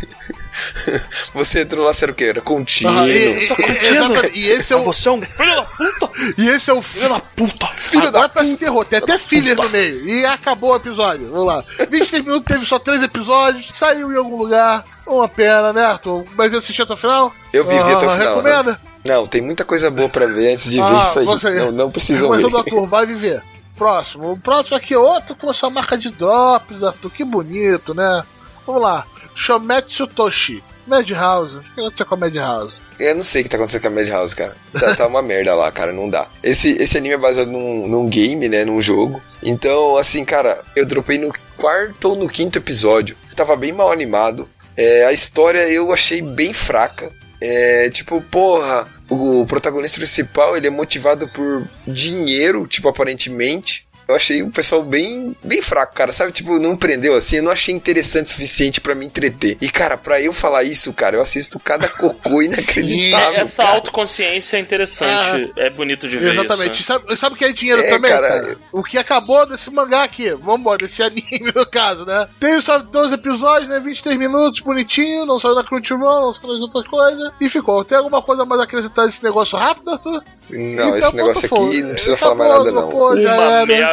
[1.35, 2.25] você entrou lá, sério o quê?
[2.25, 2.97] Era contínuo.
[3.01, 4.27] Ah, e, e- e- contínuo.
[4.35, 6.11] E esse é o, Você é um filho da puta!
[6.39, 7.67] e esse é o filho da puta.
[7.77, 10.07] Filho Agora da parece terror, tem até filler no meio.
[10.09, 11.31] E acabou o episódio.
[11.31, 11.65] Vamos lá.
[11.91, 14.85] 23 minutos, teve só 3 episódios, saiu em algum lugar.
[15.07, 16.25] Uma pena, né, Arthur?
[16.37, 17.35] Mas assistiu até o final?
[17.53, 18.37] Eu vi, vi até o Ah, final.
[18.37, 18.81] Recomenda?
[19.05, 21.25] Não, tem muita coisa boa pra ver antes de ver Ah, isso aí.
[21.25, 22.47] você- Não, não precisam Mas ver.
[22.49, 23.43] o Arthur vai viver.
[23.77, 24.33] Próximo.
[24.33, 27.11] O próximo aqui é outro com a sua marca de drops, Arthur.
[27.11, 28.23] Que bonito, né?
[28.67, 29.07] Vamos lá.
[29.35, 30.63] Shometsu Toshi.
[30.87, 31.59] Madhouse.
[31.59, 32.83] O que aconteceu com a Madhouse?
[32.99, 34.57] Eu não sei o que tá acontecendo com a Madhouse, cara.
[34.73, 36.27] Tá, tá uma merda lá, cara, não dá.
[36.43, 39.23] Esse, esse anime é baseado num, num game, né, num jogo.
[39.43, 43.17] Então, assim, cara, eu dropei no quarto ou no quinto episódio.
[43.37, 44.49] Tava bem mal animado.
[44.77, 47.13] É, a história eu achei bem fraca.
[47.41, 53.87] É, tipo, porra, o protagonista principal, ele é motivado por dinheiro, tipo, aparentemente.
[54.09, 56.13] Eu achei o pessoal bem, bem fraco, cara.
[56.13, 57.37] Sabe, tipo, não prendeu assim.
[57.37, 59.57] Eu não achei interessante o suficiente pra me entreter.
[59.61, 63.41] E, cara, pra eu falar isso, cara, eu assisto cada cocô inacreditável.
[63.41, 63.75] Essa cara.
[63.77, 65.53] autoconsciência é interessante.
[65.57, 66.75] É bonito de ver Exatamente.
[66.75, 66.85] isso.
[66.85, 68.57] Sabe, sabe o que é dinheiro É, também, cara, cara?
[68.73, 70.31] O que acabou desse mangá aqui.
[70.35, 72.29] Vambora, desse anime, no caso, né?
[72.41, 73.81] Tem só 12 episódios, né?
[73.81, 75.25] 23 minutos, bonitinho.
[75.27, 77.33] Não saiu na Crunchyroll, não saiu nas outras coisas.
[77.41, 77.85] E ficou.
[77.85, 80.23] Tem alguma coisa mais a acrescentar nesse negócio rápido, Arthur?
[80.51, 81.83] Não, Então, esse negócio aqui foi.
[81.83, 82.89] não precisa Acabou, falar mais nada, não.
[82.89, 83.67] dropou, já Uma era.
[83.67, 83.92] merda.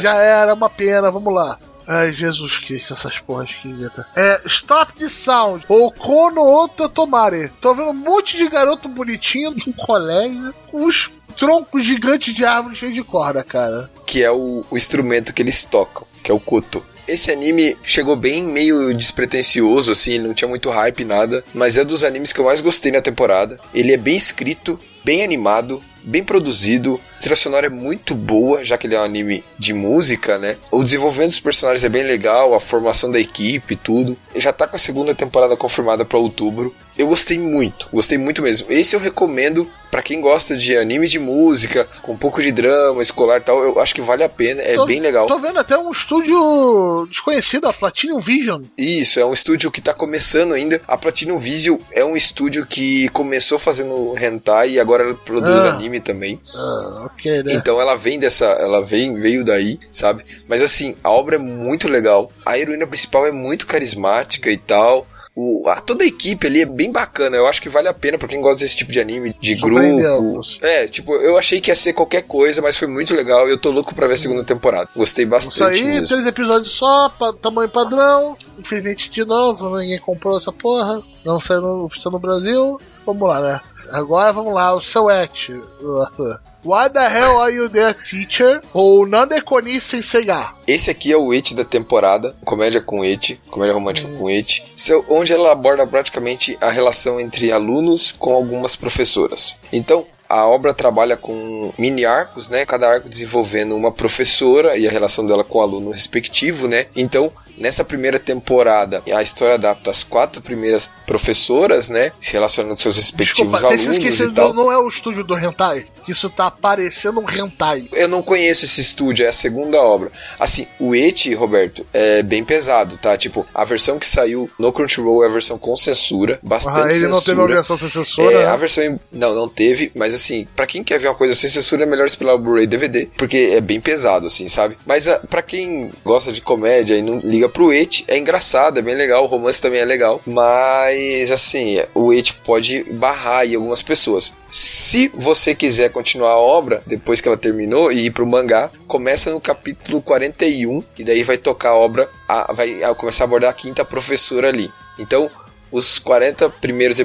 [0.00, 1.58] Já era, uma pena, vamos lá.
[1.86, 4.04] Ai, Jesus Cristo, essas porras esquisitas.
[4.16, 5.64] É, Stop the Sound.
[5.68, 7.48] Ou Kono Oto Tomare.
[7.60, 12.74] Tô vendo um monte de garoto bonitinho num colégio com os troncos gigantes de árvore
[12.74, 13.90] cheios de corda, cara.
[14.04, 16.82] que é o, o instrumento que eles tocam, que é o koto.
[17.06, 22.02] Esse anime chegou bem meio despretensioso, assim, não tinha muito hype, nada, mas é dos
[22.02, 23.60] animes que eu mais gostei na temporada.
[23.72, 28.78] Ele é bem escrito, bem animado, bem produzido, a trilha sonora é muito boa, já
[28.78, 30.56] que ele é um anime de música, né?
[30.70, 34.16] O desenvolvimento dos personagens é bem legal, a formação da equipe, tudo.
[34.32, 36.74] Ele já tá com a segunda temporada confirmada pra outubro.
[36.96, 38.66] Eu gostei muito, gostei muito mesmo.
[38.70, 43.02] Esse eu recomendo pra quem gosta de anime de música, com um pouco de drama
[43.02, 43.62] escolar e tal.
[43.62, 45.26] Eu acho que vale a pena, é Tô- bem legal.
[45.26, 48.62] Tô vendo até um estúdio desconhecido, a Platinum Vision.
[48.76, 50.80] Isso, é um estúdio que tá começando ainda.
[50.86, 55.70] A Platinum Visio é um estúdio que começou fazendo hentai e agora ela produz Ah.
[55.74, 56.40] anime também.
[56.54, 57.54] Ah, ok, né?
[57.54, 60.24] Então ela vem dessa, ela vem, veio daí, sabe?
[60.48, 62.30] Mas assim, a obra é muito legal.
[62.44, 65.06] A heroína principal é muito carismática e tal.
[65.38, 67.36] O, a, toda a equipe ali é bem bacana.
[67.36, 70.40] Eu acho que vale a pena pra quem gosta desse tipo de anime, de grupo.
[70.62, 73.58] É, tipo, eu achei que ia ser qualquer coisa, mas foi muito legal e eu
[73.58, 74.88] tô louco pra ver a segunda temporada.
[74.96, 76.06] Gostei Isso bastante aí, mesmo.
[76.08, 78.34] três episódios só, pa- tamanho padrão.
[78.58, 81.02] Infelizmente, de novo, ninguém comprou essa porra.
[81.22, 82.80] Não saiu no, oficial no Brasil.
[83.04, 83.60] Vamos lá, né?
[83.92, 85.52] Agora vamos lá, o seu et,
[86.00, 86.40] Arthur.
[86.64, 88.60] Why the hell are you there, teacher?
[88.72, 90.48] Ou Nande Koni Senseiga?
[90.66, 95.04] Esse aqui é o It da temporada, comédia com It, comédia romântica com It, seu-
[95.08, 99.56] onde ela aborda praticamente a relação entre alunos com algumas professoras.
[99.72, 102.64] Então, a obra trabalha com mini arcos, né?
[102.66, 106.86] Cada arco desenvolvendo uma professora e a relação dela com o aluno respectivo, né?
[106.94, 112.12] Então, nessa primeira temporada, a história adapta as quatro primeiras professoras, né?
[112.20, 114.52] Se relacionando com seus respectivos Desculpa, alunos e esquecido, tal.
[114.52, 115.86] não é o estúdio do Hentai?
[116.08, 117.88] Isso tá parecendo um Hentai.
[117.92, 120.10] Eu não conheço esse estúdio, é a segunda obra.
[120.38, 123.16] Assim, o Eti, Roberto, é bem pesado, tá?
[123.16, 127.08] Tipo, a versão que saiu no Crunchyroll é a versão com censura, bastante Ah, ele
[127.08, 127.36] não teve censura.
[127.42, 128.32] uma versão sem censura.
[128.32, 128.46] É, né?
[128.46, 131.50] a versão em- não, não teve, mas assim, pra quem quer ver uma coisa sem
[131.50, 134.76] censura é melhor esperar o Blu-ray DVD, porque é bem pesado assim, sabe?
[134.86, 138.82] Mas ah, pra quem gosta de comédia e não liga pro It, é engraçado, é
[138.82, 143.82] bem legal, o romance também é legal, mas assim, o It pode barrar aí algumas
[143.82, 144.32] pessoas.
[144.58, 149.30] Se você quiser continuar a obra depois que ela terminou e ir pro mangá, começa
[149.30, 153.50] no capítulo 41, que daí vai tocar a obra, a- vai a- começar a abordar
[153.50, 154.72] a quinta professora ali.
[154.98, 155.30] Então,
[155.70, 156.98] os 40 primeiros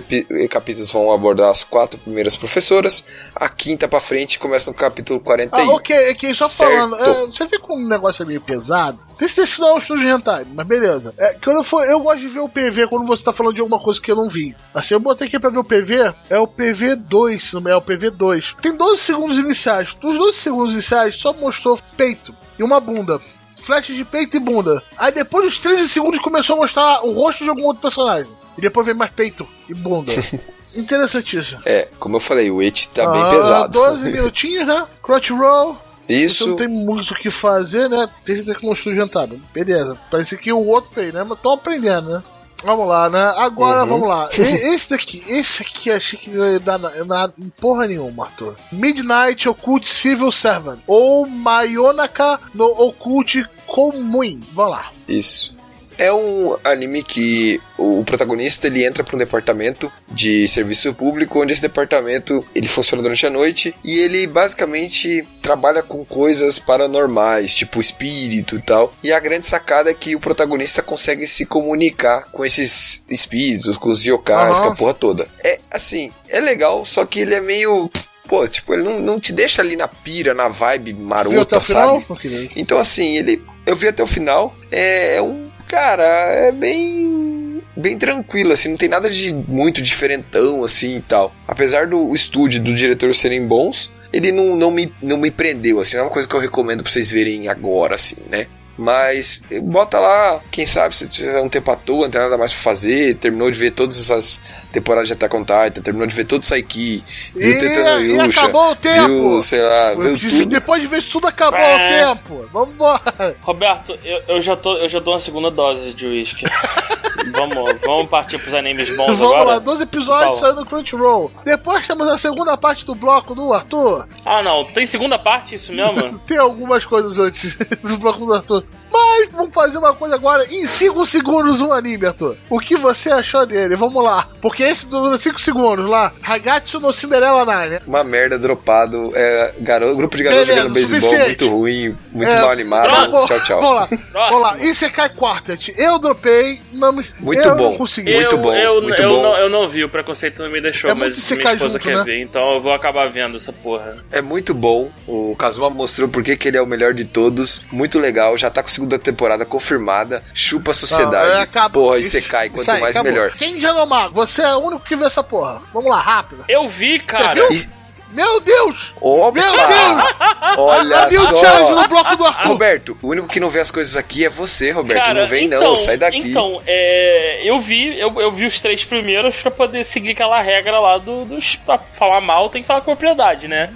[0.49, 3.03] capítulos vão abordar as quatro primeiras professoras.
[3.35, 5.71] A quinta pra frente começa no capítulo 41.
[5.71, 6.71] Ah, ok, ok, só Certo.
[6.71, 6.95] falando.
[6.95, 8.99] é, você vê como o negócio é meio pesado?
[9.19, 11.13] Esse não é um estúdio de hentai, mas beleza.
[11.17, 13.61] É, quando eu, for, eu gosto de ver o PV quando você tá falando de
[13.61, 14.55] alguma coisa que eu não vi.
[14.73, 17.75] Assim, eu botei aqui pra ver o PV, é o PV2, se não me- é
[17.75, 18.55] o PV2.
[18.61, 19.93] Tem 12 segundos iniciais.
[19.93, 23.19] Dos 12 segundos iniciais só mostrou peito e uma bunda.
[23.55, 24.81] Flash de peito e bunda.
[24.97, 28.31] Aí depois dos 13 segundos começou a mostrar o rosto de algum outro personagem.
[28.57, 30.11] E depois vem mais peito e bunda.
[30.75, 31.61] Interessantíssimo.
[31.65, 33.73] É, como eu falei, o It tá Ah, bem pesado.
[33.73, 34.85] 12 minutinhos, né?
[35.01, 35.77] Crunchyroll.
[36.01, 38.09] Você Isso, não tem muito o que fazer, né?
[38.25, 39.39] Tem certeza que não estou jantado.
[39.53, 39.97] Beleza.
[40.09, 41.23] Parece que o outro fez, né?
[41.23, 42.23] Mas tô aprendendo, né?
[42.63, 43.33] Vamos lá, né?
[43.37, 43.89] Agora Uhum.
[43.89, 44.29] vamos lá.
[44.37, 48.55] Esse daqui, esse aqui achei que não ia dar na- nada em porra nenhuma, Arthur.
[48.71, 50.79] Midnight Occult Civil Servant.
[50.87, 54.39] Ou Mayonaka no Occult Comum.
[54.53, 54.89] Vamos lá.
[55.07, 55.55] isso.
[56.01, 61.53] É um anime que o protagonista ele entra para um departamento de serviço público, onde
[61.53, 67.79] esse departamento ele funciona durante a noite e ele basicamente trabalha com coisas paranormais, tipo
[67.79, 68.91] espírito e tal.
[69.03, 73.89] E a grande sacada é que o protagonista consegue se comunicar com esses espíritos, com
[73.89, 74.67] os yokais, Aham.
[74.67, 75.27] com a porra toda.
[75.43, 77.91] É assim, é legal, só que ele é meio.
[78.27, 81.93] Pô, tipo, ele não, não te deixa ali na pira, na vibe marota, final?
[81.93, 82.05] sabe?
[82.09, 82.51] Ok.
[82.55, 83.43] Então, assim, ele.
[83.65, 84.55] Eu vi até o final.
[84.71, 85.50] É, é um.
[85.71, 87.63] Cara, é bem.
[87.77, 91.33] Bem tranquilo, assim, não tem nada de muito diferentão, assim e tal.
[91.47, 95.95] Apesar do estúdio do diretor serem bons, ele não, não, me, não me prendeu, assim,
[95.95, 98.47] não é uma coisa que eu recomendo pra vocês verem agora, assim, né?
[98.77, 102.51] Mas bota lá, quem sabe, se tiver um tempo à toa, não tem nada mais
[102.51, 104.39] pra fazer, terminou de ver todas essas
[104.71, 107.03] temporadas de Attack on Titan, terminou de ver todo Saiki,
[107.35, 109.07] viu E- Tetano e Yusha, acabou o tempo!
[109.07, 110.45] viu, sei lá, viu De- tudo.
[110.49, 112.05] Depois de ver isso tudo, acabou o É.
[112.07, 112.45] tempo.
[112.51, 113.35] Vambora.
[113.41, 116.45] Roberto, eu, eu já tô, eu já dou uma segunda dose de uísque.
[117.33, 119.43] vamos, vamos partir pros animes bons Vamos agora?
[119.43, 120.33] lá, 12 episódios Qual?
[120.35, 121.31] saindo no Crunchyroll.
[121.45, 124.07] Depois temos a segunda parte do bloco do Arthur.
[124.25, 126.19] Ah, não, tem segunda parte isso mesmo?
[126.25, 128.63] Tem algumas coisas antes do bloco do Arthur.
[128.91, 130.45] Mas vamos fazer uma coisa agora.
[130.51, 132.37] Em 5 segundos um anime, Arthur.
[132.49, 133.75] O que você achou dele?
[133.75, 134.27] Vamos lá.
[134.41, 136.13] Porque esse dura 5 segundos lá.
[136.21, 137.79] Hagatsu no Cinderella Nine.
[137.87, 139.11] Uma merda dropado.
[139.15, 142.89] É, garoto, grupo de garotos Beleza, jogando beisebol muito ruim, muito É, mal animado.
[142.89, 143.61] Vamos- Tchau, tchau.
[143.61, 143.89] Vamos lá.
[144.11, 144.57] Vamos lá.
[144.63, 145.73] Isekai Quartet.
[145.77, 146.61] Eu dropei.
[146.73, 147.05] Não me...
[147.19, 147.71] Muito eu bom.
[147.71, 148.13] Não consegui.
[148.13, 149.21] Muito eu, bom, eu, muito eu bom.
[149.23, 151.79] Não, eu não vi, o preconceito não me deixou, É muito mas minha esposa junto,
[151.83, 152.03] quer né?
[152.03, 153.97] ver, então eu vou acabar vendo essa porra.
[154.11, 154.89] É muito bom.
[155.07, 157.61] O Kazuma mostrou por que que ele é o melhor de todos.
[157.71, 158.37] Muito legal.
[158.37, 160.23] Já tá com segunda temporada confirmada.
[160.33, 161.29] Chupa a sociedade.
[161.29, 162.49] Não, é, acaba- Porra, e você cai.
[162.49, 163.11] Quanto aí, mais, acabou.
[163.11, 163.31] melhor.
[163.31, 164.13] Quem já não mago?
[164.15, 165.61] Você é o único que viu essa porra.
[165.73, 166.43] Vamos lá, rápido.
[166.47, 167.33] Eu vi, cara.
[167.35, 167.51] viu?
[167.51, 168.91] E- Meu Deus!
[168.99, 169.39] Opa!
[169.39, 170.57] Meu Deus!
[170.57, 171.87] Olha Havia o Charge no só!
[171.87, 172.47] bloco do Arthur.
[172.49, 175.01] Roberto, o único que não vê as coisas aqui é você, Roberto.
[175.05, 176.17] Cara, não vem então, não, sai daqui.
[176.17, 180.77] Então, é, eu vi, eu, eu vi os três primeiros pra poder seguir aquela regra
[180.79, 181.55] lá do, dos.
[181.55, 183.69] Pra falar mal tem que falar com propriedade, né?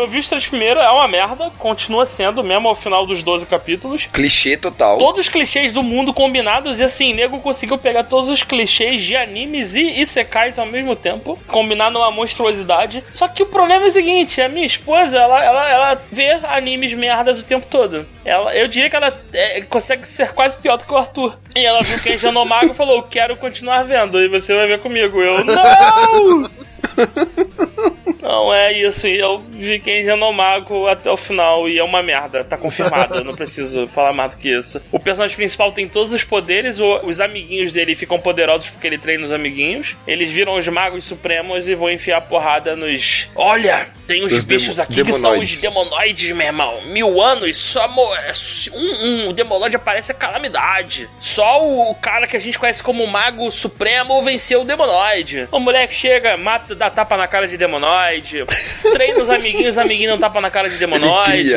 [0.00, 3.46] Eu vi os três primeiros, é uma merda, continua sendo, mesmo ao final dos 12
[3.46, 4.08] capítulos.
[4.12, 4.98] Clichê total.
[4.98, 9.16] Todos os clichês do mundo combinados, e assim, nego conseguiu pegar todos os clichês de
[9.16, 13.04] animes e isekais ao mesmo tempo, combinar numa monstruosidade.
[13.12, 16.92] Só que o problema é o seguinte: a minha esposa, ela, ela, ela vê animes
[16.94, 18.06] merdas o tempo todo.
[18.24, 21.38] Ela, eu diria que ela é, consegue ser quase pior do que o Arthur.
[21.56, 24.80] E ela viu já no mago e falou: quero continuar vendo, e você vai ver
[24.80, 25.20] comigo.
[25.20, 26.71] Eu, não!
[28.20, 29.06] Não, é isso.
[29.08, 32.44] E eu vi quem já no mago até o final e é uma merda.
[32.44, 33.16] Tá confirmado.
[33.16, 34.80] eu não preciso falar mais do que isso.
[34.92, 36.78] O personagem principal tem todos os poderes.
[36.78, 39.96] o- os amiguinhos dele ficam poderosos porque ele treina os amiguinhos.
[40.06, 43.28] Eles viram os magos supremos e vão enfiar porrada nos.
[43.34, 43.88] Olha!
[44.06, 46.82] Tem uns Os bichos aqui que são os demonoides, meu irmão.
[46.86, 47.86] Mil anos, só.
[47.88, 48.32] mo- é,
[48.74, 51.08] Um, um demonoide aparece a calamidade.
[51.20, 55.48] Só o cara que a gente conhece como Mago Supremo venceu o demonoide.
[55.50, 58.44] O moleque chega, mata, dá tapa na cara de demonoide.
[58.92, 61.52] Treina os amiguinhos, os amiguinhos não tapa na cara de demonoide.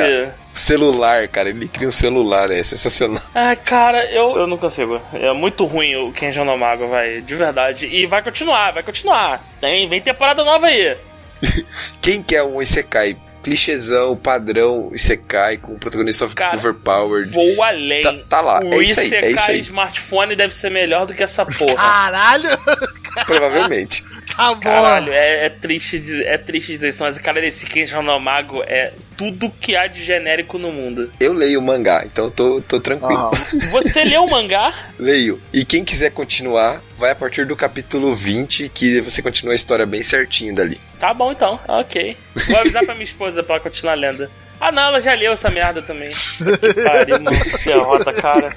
[0.54, 1.50] celular, cara.
[1.50, 3.22] Ele cria um celular, é sensacional.
[3.34, 5.02] Ai, cara, eu, eu não consigo.
[5.14, 7.22] É muito ruim o Kenji no Mago, vai.
[7.22, 7.88] De verdade.
[7.88, 9.42] E vai continuar, vai continuar.
[9.62, 10.98] Tem, vem temporada nova aí.
[12.02, 13.18] Quem quer um Isekai?
[13.46, 17.30] Clichêzão, padrão, Isekai, com o protagonista Cara, overpowered.
[17.32, 18.02] Vou além.
[18.02, 19.62] Tá- tá lá, O é isso aí, é isso aí.
[19.62, 21.76] smartphone deve ser melhor do que essa porra.
[21.76, 22.50] Caralho!
[23.26, 24.04] Provavelmente.
[24.36, 24.60] Tá bom.
[24.60, 28.64] Caralho, é, é triste dizer, é triste dizer isso, mas cara, esse Kenji no Mago
[28.66, 31.12] é tudo que há de genérico no mundo.
[31.20, 33.32] Eu leio o mangá, então tô, tô tranquilo.
[33.72, 34.74] Você leu o mangá?
[35.00, 35.42] Leio.
[35.54, 39.86] E quem quiser continuar, vai a partir do capítulo 20, que você continua a história
[39.86, 40.80] bem certinho dali.
[41.00, 42.18] Tá bom então, ok.
[42.48, 44.30] Vou avisar pra minha esposa pra ela continuar lendo.
[44.60, 46.10] Ah não, ela já leu essa merda também.
[46.40, 47.38] Que pariu, mano.
[47.38, 48.54] Que derrota, cara.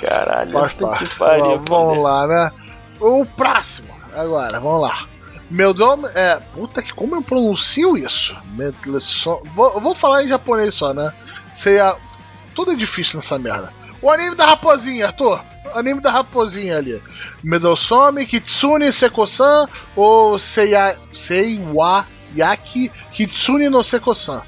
[0.00, 0.52] Caralho.
[0.52, 1.44] Faz que pariu.
[1.44, 2.50] Vamos, vamos lá, né?
[3.00, 3.88] O próximo.
[4.14, 5.06] Agora, vamos lá.
[5.52, 6.40] Meu nome é.
[6.54, 8.34] Puta que como eu pronuncio isso?
[8.56, 9.42] Medleson.
[9.54, 11.12] Vou, eu vou falar em japonês só, né?
[11.54, 11.94] Seria.
[12.54, 13.70] Tudo é difícil nessa merda.
[14.00, 15.42] O anime da raposinha, Arthur.
[15.66, 17.02] O anime da raposinha ali.
[17.44, 24.42] Medosome, Kitsune, Seko-san ou Seiya, Seiwa Yaki Kitsune no Seko-san.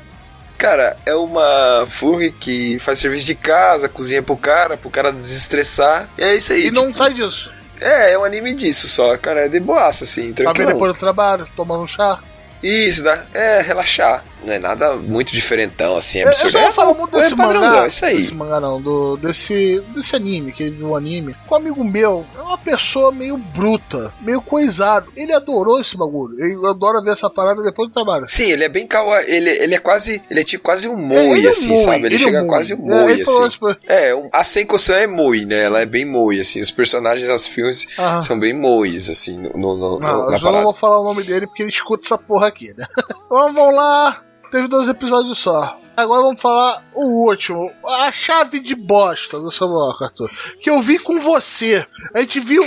[0.56, 6.08] Cara, é uma furry que faz serviço de casa, cozinha pro cara, pro cara desestressar.
[6.16, 6.68] E é isso aí.
[6.68, 7.52] E não tipo, sai disso.
[7.84, 9.44] É, é um anime disso só, cara.
[9.44, 10.72] É de boaça, assim, Pra ver tranquilo.
[10.72, 12.18] depois do trabalho, tomando um chá.
[12.62, 13.24] Isso, dá.
[13.34, 14.24] É, relaxar.
[14.46, 16.52] Não é nada muito diferentão, assim, Eu, eu absurdo.
[16.52, 17.86] só É, falar muito é desse padrãozão, mangá.
[17.86, 18.16] isso aí.
[18.16, 21.34] Desse mangá não, do, desse, desse anime, que ele viu o anime.
[21.46, 25.10] Com um amigo meu, é uma pessoa meio bruta, meio coisado.
[25.16, 26.36] Ele adorou esse bagulho.
[26.38, 28.24] Ele adora ver essa parada depois do trabalho.
[28.28, 31.26] Sim, ele é bem kawaii, ele, ele é quase, ele é tipo quase um É,
[31.26, 31.96] moi, é assim, moi, sabe?
[31.98, 32.48] Ele, ele é chega moi.
[32.48, 33.48] quase um É, moi, assim.
[33.48, 35.62] tipo- É, um- a Senko-san é moi, né?
[35.64, 36.60] Ela é bem moi, assim.
[36.60, 37.86] Os personagens das filmes
[38.22, 40.62] são bem mois, assim, no, no- no- Não, na eu só não parada.
[40.64, 42.84] vou falar o nome dele porque ele escuta essa porra aqui, né?
[43.26, 44.22] Então vamos lá.
[44.54, 45.76] Teve dois episódios só.
[45.96, 47.72] Agora vamos falar o último.
[47.84, 50.30] A chave de bosta do Samuel, Arthur.
[50.60, 51.84] Que eu vi com você.
[52.14, 52.62] A gente viu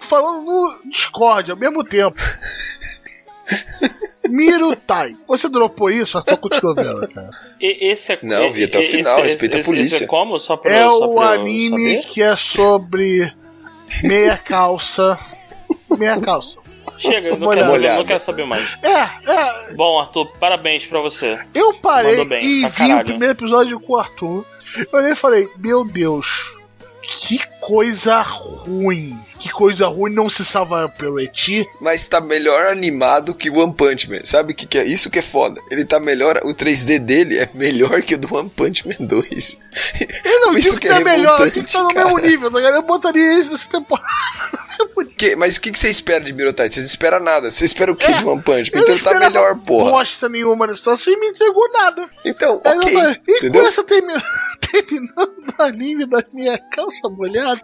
[0.00, 2.16] falando no Discord ao mesmo tempo.
[4.30, 5.14] Mirutai.
[5.28, 6.16] Você dropou isso?
[6.16, 7.28] Arthur continua vendo, cara.
[7.60, 9.96] E- esse é, Não, vi até o final, esse- respeita a esse- polícia.
[9.96, 10.38] Esse é como?
[10.38, 12.06] Só pra, É só o pra anime saber?
[12.06, 13.30] que é sobre
[14.02, 15.18] meia calça.
[15.98, 16.64] Meia calça.
[16.98, 18.76] Chega, eu não quero, saber, não quero saber mais.
[18.82, 19.74] É, é.
[19.74, 21.38] Bom, Arthur, parabéns pra você.
[21.54, 23.00] Eu parei bem, e vi caralho.
[23.00, 24.44] o primeiro episódio com o Arthur.
[24.76, 26.52] Eu olhei e falei, meu Deus,
[27.02, 29.18] que coisa ruim.
[29.38, 31.66] Que coisa ruim não se salvar pelo Eti.
[31.80, 34.20] Mas tá melhor animado que o One Punch Man.
[34.24, 34.84] Sabe o que, que é?
[34.84, 35.60] Isso que é foda.
[35.70, 39.58] Ele tá melhor, o 3D dele é melhor que o do One Punch Man 2.
[40.24, 42.04] Eu não Isso digo que que é é melhor, eu digo que tá no cara.
[42.06, 42.74] mesmo nível, tá ligado?
[42.76, 44.06] Eu botaria isso nessa temporada.
[45.16, 46.70] Que- mas o que, que você espera de Mirotai?
[46.70, 47.50] Você não espera nada.
[47.50, 48.80] Você espera o que É, de One Punch Man?
[48.82, 49.90] Então não ele tá melhor, porra.
[49.90, 52.10] bosta nenhuma nessa situação e me entregou nada.
[52.22, 52.92] Então, Aí ok.
[52.92, 53.62] falei, e entendeu?
[53.62, 54.12] com essa termi-
[54.70, 57.55] terminando anime da minha calça molhada.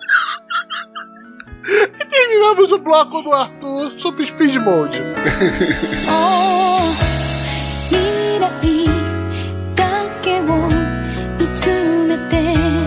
[1.65, 5.01] E terminamos o bloco do Arthur sobre Speed Mode.
[12.33, 12.82] 未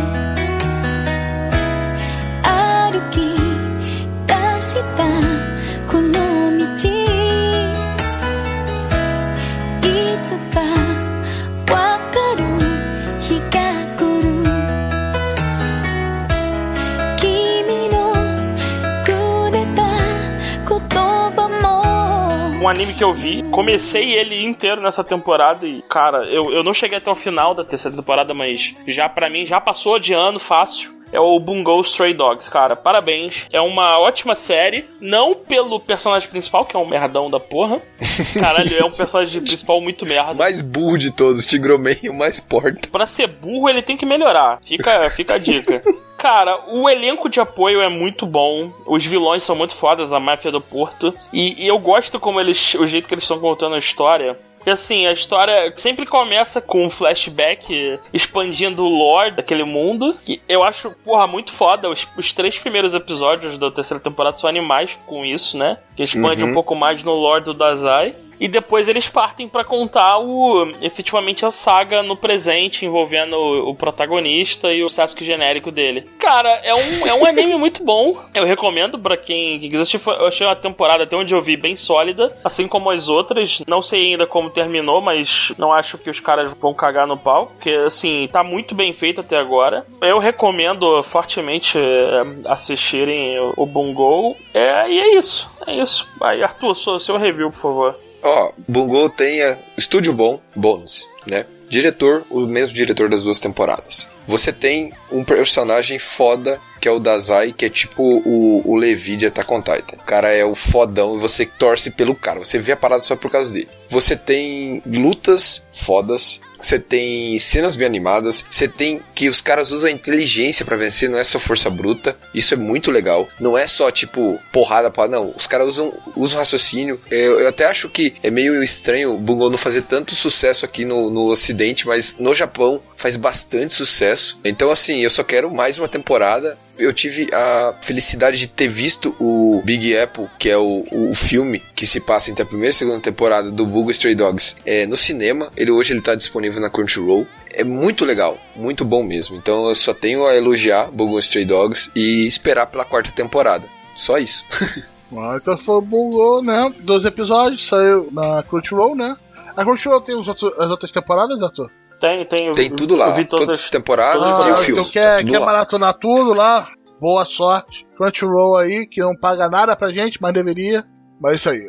[22.65, 26.73] Um anime que eu vi, comecei ele inteiro nessa temporada e, cara, eu, eu não
[26.73, 30.39] cheguei até o final da terceira temporada, mas já pra mim já passou de ano
[30.39, 30.91] fácil.
[31.11, 32.75] É o Bungo Stray Dogs, cara.
[32.75, 33.45] Parabéns.
[33.53, 34.85] É uma ótima série.
[34.99, 37.79] Não pelo personagem principal, que é um merdão da porra.
[38.33, 40.33] Caralho, é um personagem principal muito merda.
[40.33, 42.89] Mais burro de todos, Tigroman e o mais porta.
[42.91, 44.59] Pra ser burro, ele tem que melhorar.
[44.65, 45.83] Fica, fica a dica.
[46.25, 48.73] Cara, o elenco de apoio é muito bom.
[48.87, 51.13] Os vilões são muito fodas, a máfia do Porto.
[51.31, 52.73] E, e eu gosto como eles.
[52.73, 54.35] o jeito que eles estão contando a história.
[54.65, 60.17] E assim, a história sempre começa com um flashback expandindo o lore daquele mundo.
[60.25, 61.87] Que eu acho, porra, muito foda.
[61.87, 65.77] Os, os três primeiros episódios da terceira temporada são animais com isso, né?
[65.95, 66.49] Que expande Uhum.
[66.49, 68.15] um pouco mais no lore do Dazai.
[68.39, 73.75] E depois eles partem pra contar o efetivamente a saga no presente, envolvendo o, o
[73.75, 76.09] protagonista e o Sasuke genérico dele.
[76.19, 78.17] Cara, é um, é um anime muito bom.
[78.33, 82.35] Eu recomendo pra quem, quiser Eu achei uma temporada até onde eu vi bem sólida,
[82.43, 83.61] assim como as outras.
[83.67, 87.47] Não sei ainda como terminou, mas não acho que os caras vão cagar no pau.
[87.47, 89.85] Porque, assim, tá muito bem feito até agora.
[90.01, 94.35] Eu recomendo fortemente é, assistirem o, Bungo.
[94.53, 95.49] É, e é isso.
[95.67, 96.09] É isso.
[96.21, 98.04] Aí, Arthur, seu review, por favor.
[98.25, 101.45] Ó, Bungo tem a- estúdio bom, bônus, né?
[101.69, 104.07] Diretor, o mesmo diretor das duas temporadas.
[104.27, 109.17] Você tem um personagem foda, que é o Dazai, que é tipo o, o Levi
[109.17, 109.97] de Attack on Titan.
[109.97, 112.39] O cara é o fodão e você torce pelo cara.
[112.39, 113.67] Você vê a parada só por causa dele.
[113.89, 116.39] Você tem lutas fodas.
[116.61, 118.43] Você tem cenas bem animadas.
[118.49, 122.17] Você tem que os caras usam inteligência pra vencer, não é só força bruta.
[122.33, 123.27] Isso é muito legal.
[123.39, 125.33] Não é só tipo porrada para não.
[125.35, 126.99] Os caras usam, usam raciocínio.
[127.11, 130.85] Eu, eu até acho que é meio estranho o Bungo não fazer tanto sucesso aqui
[130.85, 134.39] no, no Ocidente, mas no Japão faz bastante sucesso.
[134.43, 136.57] Então, assim, eu só quero mais uma temporada.
[136.77, 141.61] Eu tive a felicidade de ter visto o Big Apple, que é o, o filme
[141.75, 144.85] que se passa entre a primeira e a segunda temporada do Bungo Stray Dogs, é,
[144.85, 145.51] no cinema.
[145.71, 147.25] Hoje ele tá disponível na Crunchyroll.
[147.51, 149.35] É muito legal, muito bom mesmo.
[149.37, 153.67] Então eu só tenho a elogiar Bungo Stray Dogs e esperar pela quarta temporada.
[153.95, 154.43] Só isso.
[155.37, 156.73] Então foi bugou, né?
[156.79, 159.15] Dois episódios, saiu na Crunchyroll, né?
[159.55, 161.71] A Crunchyroll tem os outros- as outras temporadas, Arthur?
[162.01, 162.53] Tem, tem.
[162.53, 163.59] Tem eu- tudo lá, eu vi todas todas.
[163.61, 164.81] as temporadas todas e o filme.
[164.81, 165.45] então quer, tá quer lá.
[165.45, 166.67] maratonar tudo lá?
[166.99, 167.87] Boa sorte.
[167.95, 170.83] Crunchyroll aí, que não paga nada pra gente, mas deveria.
[171.21, 171.61] Mas é isso aí.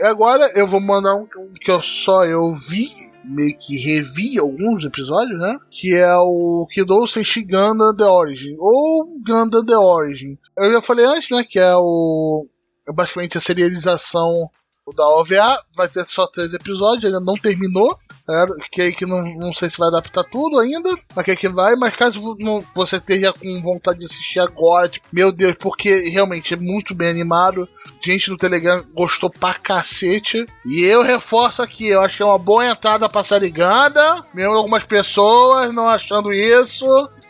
[0.00, 1.26] E agora eu vou mandar um
[1.58, 2.90] que eu só eu vi,
[3.26, 5.58] meio que revi alguns episódios, né?
[5.70, 8.56] Que é o Kidou Senshi Gundam The Origin.
[8.58, 10.38] Ou Gundam The Origin.
[10.56, 11.44] Eu já falei antes, né?
[11.44, 12.46] Que é o.
[12.88, 14.48] É basicamente a serialização
[14.94, 15.62] da OVA.
[15.76, 17.98] Vai ter só três episódios, ainda não terminou.
[18.28, 21.76] É, que que não, não sei se vai adaptar tudo ainda, mas que que vai,
[21.76, 26.52] mas caso não- você esteja com vontade de assistir agora, tipo, meu Deus, porque realmente
[26.52, 27.68] é muito bem animado.
[28.04, 30.44] Gente no Telegram gostou pra cacete.
[30.64, 34.54] E eu reforço aqui, eu acho que é uma boa entrada pra série Ganda, mesmo
[34.54, 36.86] algumas pessoas não achando isso.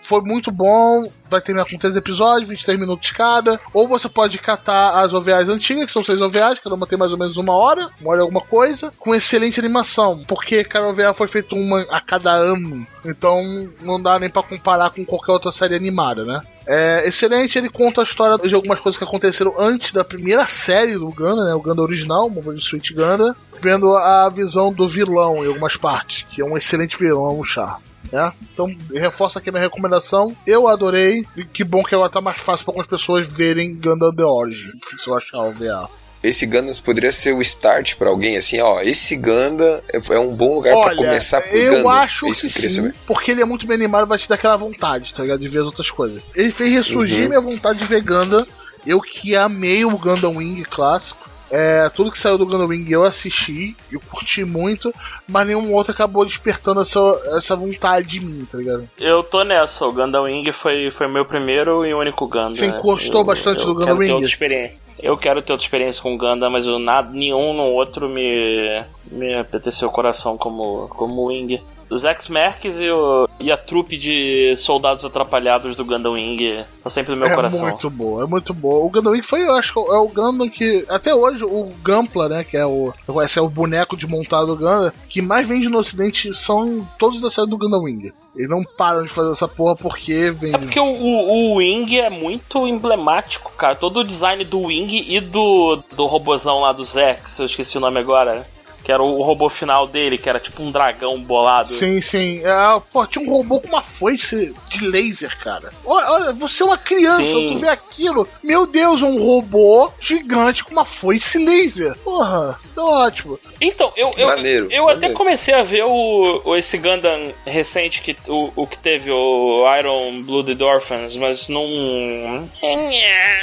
[0.07, 1.11] Foi muito bom.
[1.28, 3.61] Vai terminar com três episódios, 23 minutos cada.
[3.74, 7.11] Ou você pode catar as OVAs antigas, que são seis OVAs, cada uma tem mais
[7.11, 10.22] ou menos uma hora, uma hora alguma coisa, com excelente animação.
[10.26, 12.86] Porque cada OVA foi feito uma a cada ano.
[13.04, 13.42] Então
[13.82, 16.40] não dá nem pra comparar com qualquer outra série animada, né?
[16.66, 20.94] É excelente, ele conta a história de algumas coisas que aconteceram antes da primeira série
[20.94, 21.54] do Ganda, né?
[21.54, 26.26] O Ganda original, o Mobile Street Ganda, vendo a visão do vilão em algumas partes,
[26.28, 27.78] que é um excelente vilão, o Char.
[28.12, 28.32] Né?
[28.52, 30.36] Então, reforça aqui a minha recomendação.
[30.46, 31.24] Eu adorei.
[31.36, 34.70] E que bom que agora tá mais fácil para algumas pessoas verem Gundam The Origin.
[34.98, 35.88] Se eu achar o VA.
[36.22, 38.80] Esse Gundam poderia ser o start pra alguém, assim, ó.
[38.80, 41.90] Esse Gundam é, é um bom lugar pra Olha, começar por eu Gundam.
[41.90, 44.34] acho é isso que, que sim, porque ele é muito bem animado, vai te dar
[44.34, 45.38] aquela vontade, tá ligado?
[45.40, 46.20] De ver as outras coisas.
[46.34, 47.28] Ele fez ressurgir Uhum.
[47.28, 48.44] minha vontade de ver Gundam.
[48.84, 51.26] Eu que amei o Gundam Wing clássico.
[51.51, 54.92] É, tudo que saiu do Gundam Wing eu assisti, eu curti muito,
[55.28, 57.01] mas nenhum outro acabou despertando essa,
[57.36, 58.88] essa vontade de mim, tá ligado?
[58.99, 62.53] Eu tô nessa, o Gundam Wing foi, foi meu primeiro e único Gundam.
[62.53, 62.76] Você né?
[62.76, 64.70] encostou Eu- bastante eu no Gundam quero ter Wing?
[64.99, 69.34] Eu quero ter outra experiência com Gundam, mas eu, nada, nenhum no outro me, me
[69.34, 71.61] apeteceu o coração como, como Wing.
[71.89, 77.12] Os X-Mercs e, o- e a trupe de soldados atrapalhados do Gundam Wing tá sempre
[77.12, 77.68] no meu é coração.
[77.68, 78.84] muito boa, é muito boa.
[78.84, 80.84] O Gundam Wing foi, eu acho que é o Gundam que.
[80.89, 82.45] Até hoje, o Gampla, né?
[82.45, 82.93] Que é o.
[83.24, 87.20] Esse é o boneco de montado do Gundam, que mais vende no ocidente são todos
[87.20, 88.12] da série do Gundam Wing.
[88.34, 90.55] Eles não param de fazer essa porra porque vem.
[90.55, 93.74] É porque o, o, o Wing é muito emblemático, cara.
[93.74, 97.80] Todo o design do Wing e do, do robozão lá do Zex, eu esqueci o
[97.80, 98.47] nome agora.
[98.87, 101.68] Que era o robô final dele, que era tipo um dragão bolado.
[101.72, 102.41] Sim, sim.
[102.45, 105.72] É, pô, tinha um robô com uma foice de laser, cara.
[105.84, 107.55] Olha, olha, você é uma criança, Sim.
[107.55, 108.28] tu vê aquilo.
[108.45, 111.97] Meu Deus, um robô gigante com uma foice laser.
[112.05, 113.41] Porra, tá ótimo.
[113.61, 115.14] Então, eu, eu, Maneiro, eu até maneiro.
[115.16, 120.22] comecei a ver o, o- esse Gundam recente, que, o, o que teve o Iron
[120.22, 121.66] Blooded Orphans, mas não.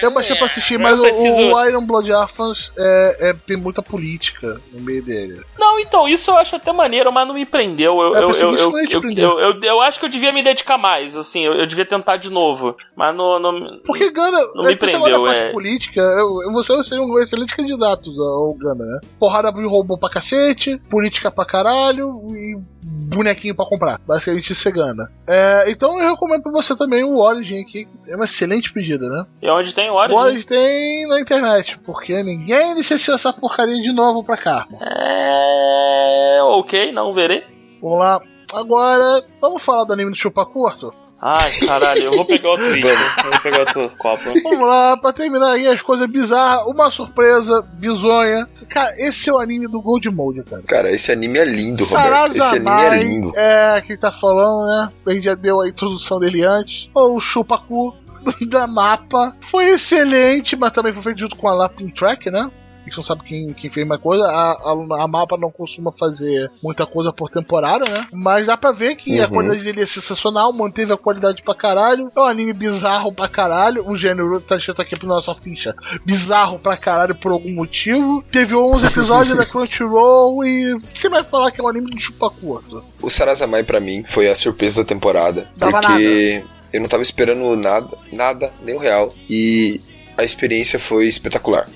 [0.01, 3.81] Eu baixei pra assistir, mas o- preciso- o, Iron Blood Orphans é, é- tem muita
[3.81, 5.32] política no meio dele.
[5.57, 7.99] Não, então, isso eu acho até maneiro, mas não me prendeu.
[7.99, 11.45] Eu, É, eu, eu, eu, eu, eu, acho que eu devia me dedicar mais, assim,
[11.45, 12.75] eu, devia tentar de novo.
[12.95, 13.39] Mas não.
[13.39, 15.51] não Porque Gana, Não me é prendeu, é.
[15.51, 18.99] política, eu, você seria um excelente candidato ao Gana, né?
[19.19, 23.99] Porrada de robô pra cacete, política pra caralho e bonequinho pra comprar.
[24.05, 25.11] Basicamente isso é Gana.
[25.27, 27.87] É, então eu recomendo pra você também o Origin aqui.
[28.07, 29.25] É uma excelente pedida, né?
[29.41, 30.15] E onde tem O Origin?
[30.15, 34.67] Origin tem na internet, porque ninguém licenciou essa porcaria de novo pra cá.
[34.81, 36.39] É.
[36.43, 37.43] Ok, não verei.
[37.81, 38.21] Vamos lá.
[38.53, 40.91] Agora, vamos falar do anime do Chupa Curto?
[41.25, 42.65] Ai, caralho, eu vou pegar outro.
[42.75, 44.23] Eu vou pegar outro copo.
[44.43, 48.45] Vamos lá, pra terminar aí as coisas bizarras, uma surpresa bizonha.
[48.67, 50.61] Cara, esse é o anime do Gold Mode, cara.
[50.63, 52.35] Cara, esse anime é lindo, Roberto.
[52.35, 53.31] Esse anime é lindo.
[53.37, 54.91] é, quem tá falando, né?
[55.07, 56.89] A gente já deu a introdução dele antes.
[56.93, 57.95] Ou o Chupacu
[58.47, 59.33] da mapa.
[59.39, 62.51] Foi excelente, mas também foi feito junto com a Lapin Track, né?
[62.83, 64.25] A gente não sabe quem, quem fez mais coisa.
[64.25, 68.05] A, a, a mapa não costuma fazer muita coisa por temporada, né?
[68.11, 69.29] Mas dá pra ver que a Uhum.
[69.29, 72.11] qualidade dele é sensacional, manteve a qualidade pra caralho.
[72.15, 73.87] É um anime bizarro pra caralho.
[73.89, 75.73] O gênero tá escrito aqui pra nossa ficha.
[76.05, 78.21] Bizarro pra caralho por algum motivo.
[78.29, 82.29] Teve 11 episódios da Crunchyroll e você vai falar que é um anime de chupa
[82.29, 82.83] curto.
[83.01, 87.55] O Sarazamai pra mim foi a surpresa da temporada, Dava porque eu não tava esperando
[87.55, 89.79] nada, nada, nem o real, e
[90.17, 91.67] a experiência foi espetacular.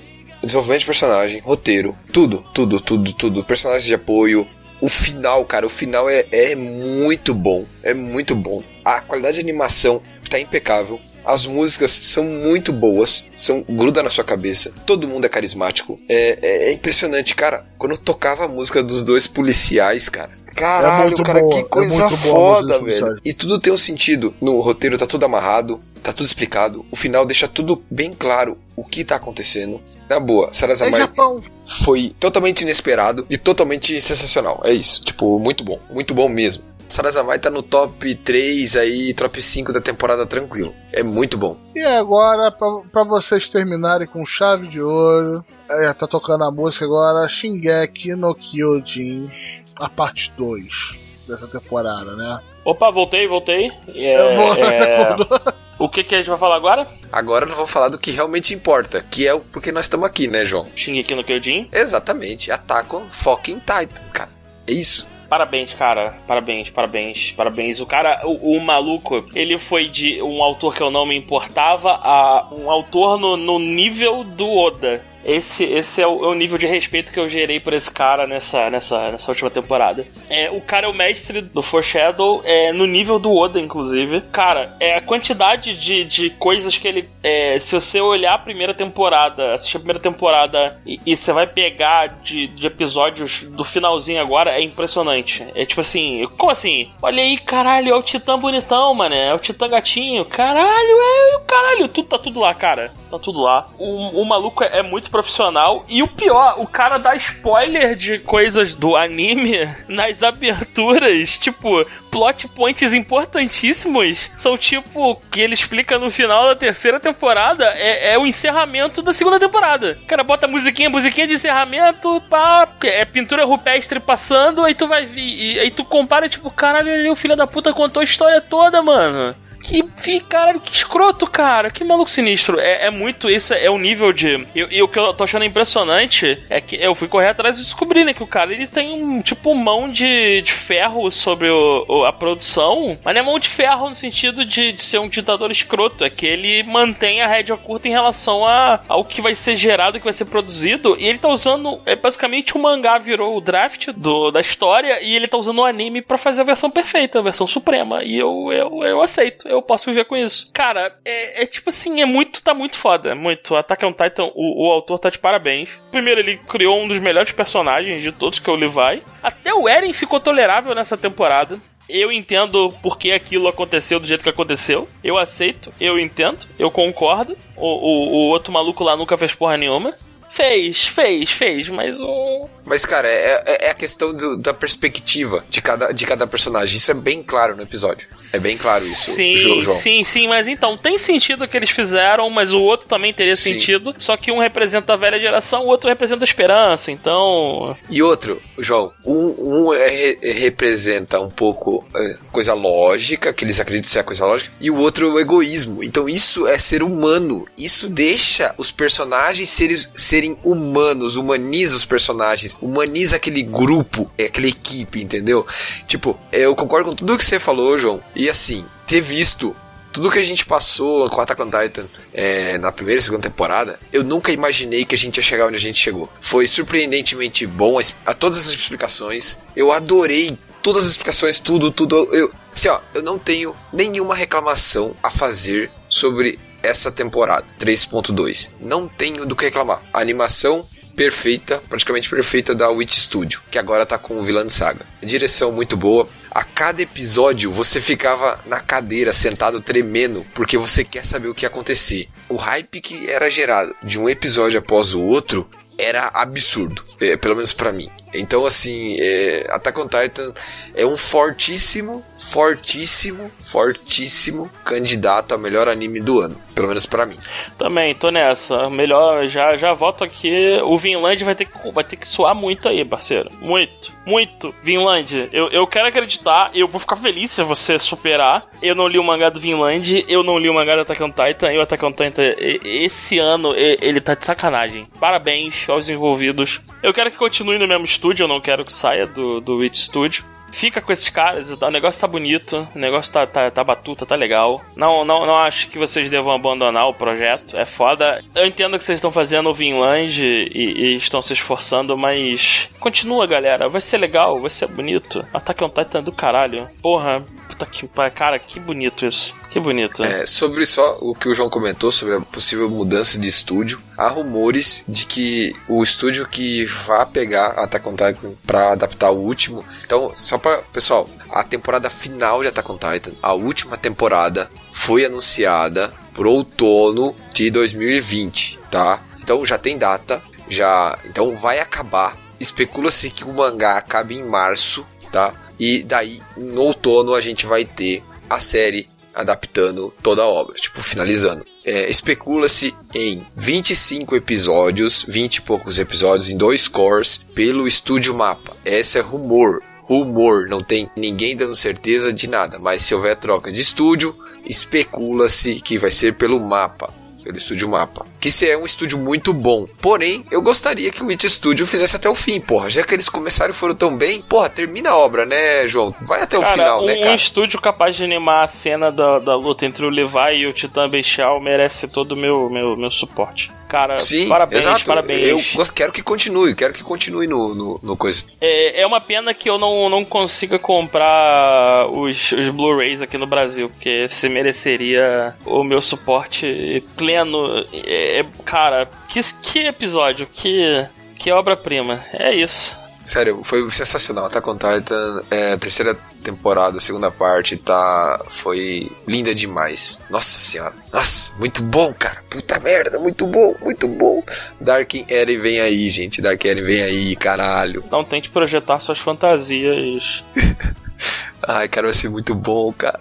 [0.42, 4.46] Desenvolvimento de personagem, roteiro, tudo, tudo, tudo, tudo, personagens de apoio.
[4.80, 8.62] O final, cara, o final é, é muito bom, é muito bom.
[8.84, 11.00] A qualidade de animação tá impecável.
[11.24, 14.72] As músicas são muito boas, são gruda na sua cabeça.
[14.86, 16.00] Todo mundo é carismático.
[16.08, 17.66] É, é- é impressionante, cara.
[17.76, 20.30] Quando eu tocava a música dos dois policiais, cara.
[20.58, 23.16] Caralho, muito cara, boa, que é coisa música foda, velho.
[23.24, 24.34] E tudo tem um sentido.
[24.40, 26.84] No roteiro tá tudo amarrado, tá tudo explicado.
[26.90, 29.80] O final deixa tudo bem claro o que tá acontecendo.
[30.08, 31.42] Na boa, É Sarazamai Japão.
[31.84, 34.60] foi totalmente inesperado e totalmente sensacional.
[34.64, 35.00] É isso.
[35.02, 35.78] Tipo, muito bom.
[35.90, 36.62] Muito bom mesmo.
[36.88, 40.72] Sarazamai tá no top 3 aí, top 5 da temporada tranquilo.
[40.90, 41.54] É muito bom.
[41.76, 46.86] E agora, pra, pra vocês terminarem com chave de ouro, é, tá tocando a música
[46.86, 49.30] agora, Shingeki no Kyojin,
[49.78, 52.40] a parte 2 dessa temporada, né?
[52.64, 53.70] Opa, voltei, voltei.
[53.94, 55.16] É, Eu vou- é,
[55.78, 56.86] o que, que a gente vai falar agora?
[57.12, 60.26] Agora nós vamos falar do que realmente importa, que é o porque nós estamos aqui,
[60.28, 60.66] né, João?
[60.74, 61.68] Shingeki no Kyojin.
[61.72, 62.50] Exatamente.
[62.50, 64.30] Attack on fucking Titan, cara.
[64.66, 65.06] É isso.
[65.28, 66.14] Parabéns, cara.
[66.26, 67.80] Parabéns, parabéns, parabéns.
[67.80, 71.92] O cara, o, o maluco, ele foi de um autor que eu não me importava
[72.02, 75.02] a um autor no, no nível do Oda.
[75.28, 78.26] Esse, esse é, o, é o nível de respeito que eu gerei por esse cara
[78.26, 80.06] nessa, nessa, nessa última temporada.
[80.30, 84.22] É, o cara é o mestre do Foreshadow, é, no nível do Oda, inclusive.
[84.32, 87.10] Cara, é a quantidade de, de coisas que ele.
[87.22, 91.46] é, se você olhar a primeira temporada, assistir a primeira temporada e, e você vai
[91.46, 95.46] pegar de, de episódios do finalzinho agora, é impressionante.
[95.54, 96.90] É tipo assim, como assim?
[97.02, 99.14] Olha aí, caralho, é o Titã bonitão, mano.
[99.14, 100.24] É o Titã gatinho.
[100.24, 101.40] Caralho, é.
[101.46, 102.90] Caralho, tudo, tá tudo lá, cara.
[103.10, 103.66] Tá tudo lá.
[103.78, 105.84] O, o maluco é, é muito profissional.
[105.88, 111.36] E o pior, o cara dá spoiler de coisas do anime nas aberturas.
[111.38, 114.30] Tipo, plot points importantíssimos.
[114.36, 117.64] São tipo, que ele explica no final da terceira temporada.
[117.74, 119.98] É, é o encerramento da segunda temporada.
[120.06, 125.54] Cara bota musiquinha, musiquinha de encerramento, pá, é pintura rupestre passando, aí tu vai vir.
[125.54, 129.34] E aí tu compara, tipo, caralho, o filho da puta contou a história toda, mano.
[129.68, 131.70] Que, que caralho, que escroto, cara.
[131.70, 132.58] Que maluco sinistro.
[132.58, 134.46] É, é muito, isso é o nível de.
[134.54, 138.04] E o que eu tô achando impressionante é que eu fui correr atrás e descobri,
[138.04, 142.04] né, que o cara ele tem um tipo mão de, de ferro sobre o, o-
[142.04, 145.50] a produção, mas não é mão de ferro no sentido de, de ser um ditador
[145.50, 146.04] escroto.
[146.04, 149.98] É que ele mantém a rédea curta em relação a, ao que vai ser gerado,
[149.98, 150.96] que vai ser produzido.
[150.98, 151.80] E ele tá usando.
[151.84, 155.64] É, basicamente o mangá virou o draft do, da história e ele tá usando o
[155.64, 158.02] anime pra fazer a versão perfeita, a versão suprema.
[158.02, 160.50] E eu, eu, eu aceito, eu posso viver com isso.
[160.52, 163.14] Cara, é, é tipo assim, é muito, tá muito foda.
[163.14, 163.56] Muito.
[163.56, 165.68] Attack on Titan, o, o autor tá de parabéns.
[165.90, 169.02] Primeiro, ele criou um dos melhores personagens de todos que é o Levi.
[169.22, 171.58] Até o Eren ficou tolerável nessa temporada.
[171.88, 174.86] Eu entendo por que aquilo aconteceu do jeito que aconteceu.
[175.02, 177.36] Eu aceito, eu entendo, eu concordo.
[177.56, 179.94] O, o, o outro maluco lá nunca fez porra nenhuma.
[180.30, 182.48] Fez, fez, fez, mas o.
[182.64, 186.76] Mas, cara, é, é- é a questão do- da perspectiva de cada, de cada personagem.
[186.76, 188.06] Isso é bem claro no episódio.
[188.32, 189.74] É bem claro isso, Sim, Jo- João.
[189.76, 193.36] sim, sim, mas então, tem sentido o que eles fizeram, mas o outro também teria
[193.36, 193.54] Sim.
[193.54, 193.94] sentido.
[193.98, 197.74] Só que um representa a velha geração, o outro representa a esperança, então.
[197.88, 199.34] E outro, João, um,
[199.68, 199.88] um é
[200.22, 204.70] é- representa um pouco é, coisa lógica, que eles acreditam ser a coisa lógica, e
[204.70, 205.82] o outro é o egoísmo.
[205.82, 207.46] Então isso é ser humano.
[207.56, 209.88] Isso deixa os personagens seres,
[210.18, 215.46] serem humanos, humaniza os personagens, humaniza aquele grupo, é, aquela equipe, entendeu?
[215.86, 219.54] Tipo, eu concordo com tudo que você falou, João, e assim, ter visto
[219.92, 223.78] tudo que a gente passou com Attack on Titan é, na primeira e segunda temporada,
[223.92, 226.08] eu nunca imaginei que a gente ia chegar onde a gente chegou.
[226.20, 229.38] Foi surpreendentemente bom a, a todas as explicações.
[229.54, 232.08] Eu adorei todas as explicações, tudo, tudo.
[232.12, 238.50] Eu, assim, ó, eu não tenho nenhuma reclamação a fazer sobre essa temporada 3.2.
[238.60, 239.82] Não tenho do que reclamar.
[239.92, 240.66] A animação
[240.98, 244.84] perfeita, praticamente perfeita da Witch Studio, que agora tá com o Vilã Saga.
[245.00, 246.08] Direção muito boa.
[246.28, 251.44] A cada episódio você ficava na cadeira sentado tremendo porque você quer saber o que
[251.44, 252.08] ia acontecer.
[252.28, 255.48] O hype que era gerado de um episódio após o outro
[255.78, 257.88] era absurdo, é, pelo menos pra mim.
[258.12, 260.34] Então assim, é, Attack on Titan
[260.74, 267.16] é um fortíssimo, fortíssimo, fortíssimo candidato a melhor anime do ano, pelo menos pra mim.
[267.56, 268.68] Também, tô nessa.
[268.68, 270.58] Melhor, já, já volto aqui.
[270.64, 273.30] O Vinland vai ter que, vai ter que suar muito aí, parceiro.
[273.40, 274.54] Muito, muito.
[274.62, 278.46] Vinland, eu, eu quero acreditar, eu vou ficar feliz se você superar.
[278.62, 281.10] Eu não li o mangá do Vinland, eu não li o mangá do Attack on
[281.10, 284.88] Titan, e o Attack on Titan, esse ano, ele tá de sacanagem.
[284.98, 286.60] Parabéns aos envolvidos.
[286.82, 289.76] Eu quero que continue no mesmo estúdio, eu não quero que saia do, do Witch
[289.76, 290.24] Studio.
[290.58, 294.16] Fica com esses caras, o negócio tá bonito, o negócio tá, tá, tá batuta, tá
[294.16, 294.60] legal.
[294.74, 298.20] Não, não, não acho que vocês devam abandonar o projeto, é foda.
[298.34, 303.24] Eu entendo que vocês estão fazendo o Vinland e, e estão se esforçando, mas continua,
[303.24, 305.24] galera, vai ser legal, vai ser bonito.
[305.32, 306.68] Ataque on Titan é do caralho.
[306.82, 309.38] Porra, puta que cara, que bonito isso.
[309.50, 310.04] Que bonito.
[310.04, 314.08] É, sobre só o que o João comentou sobre a possível mudança de estúdio, há
[314.08, 319.64] rumores de que o estúdio que vá pegar Attack on Titan para adaptar o último.
[319.84, 325.04] Então, só para pessoal, a temporada final de Attack on Titan, a última temporada, foi
[325.04, 329.02] anunciada pro outono de 2020, tá?
[329.20, 332.16] Então já tem data, já, então vai acabar.
[332.40, 335.34] Especula-se que o mangá acabe em março, tá?
[335.60, 340.80] E daí no outono a gente vai ter a série adaptando toda a obra, tipo,
[340.80, 341.44] finalizando.
[341.64, 348.56] É, Especula-se em 25 episódios, 20 e poucos episódios, em dois cores, pelo Estúdio Mapa.
[348.64, 349.60] Esse é rumor.
[349.88, 355.60] Rumor, não tem ninguém dando certeza de nada, mas se houver troca de estúdio, especula-se
[355.60, 356.92] que vai ser pelo mapa,
[357.24, 358.06] pelo estúdio mapa.
[358.20, 359.66] Que se é um estúdio muito bom.
[359.80, 362.68] Porém, eu gostaria que o Witch Studio fizesse até o fim, porra.
[362.68, 365.94] Já que eles começaram e foram tão bem, porra, termina a obra, né, João?
[366.00, 367.14] Vai até o Cara, final, um, né, um cara?
[367.14, 370.88] estúdio capaz de animar a cena da, da luta entre o Levi e o Titã
[370.88, 373.50] Bestial merece todo o meu, meu, meu suporte.
[373.68, 374.84] Cara, Sim, parabéns, exato.
[374.84, 375.54] parabéns.
[375.54, 378.24] Eu quero que continue, quero que continue no, no, no coisa.
[378.40, 383.26] É, é uma pena que eu não, não consiga comprar os, os Blu-rays aqui no
[383.26, 387.64] Brasil, porque se mereceria o meu suporte pleno.
[387.72, 390.86] É, é- cara, que, que episódio, que,
[391.16, 392.04] que obra-prima.
[392.12, 392.76] É isso.
[393.04, 394.28] Sério, foi sensacional.
[394.28, 398.22] Tá on Titan, é, terceira temporada, segunda parte, tá.
[398.30, 399.98] Foi linda demais.
[400.10, 400.74] Nossa senhora.
[400.92, 402.22] Nossa, muito bom, cara.
[402.28, 404.22] Puta merda, muito bom, muito bom.
[404.60, 406.20] Dark Eren vem aí, gente.
[406.20, 407.82] Dark Eren vem aí, caralho.
[407.90, 410.22] Não tente projetar suas fantasias.
[411.42, 413.00] Ai, cara, vai ser muito bom, cara.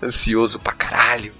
[0.00, 1.32] Ansioso pra caralho.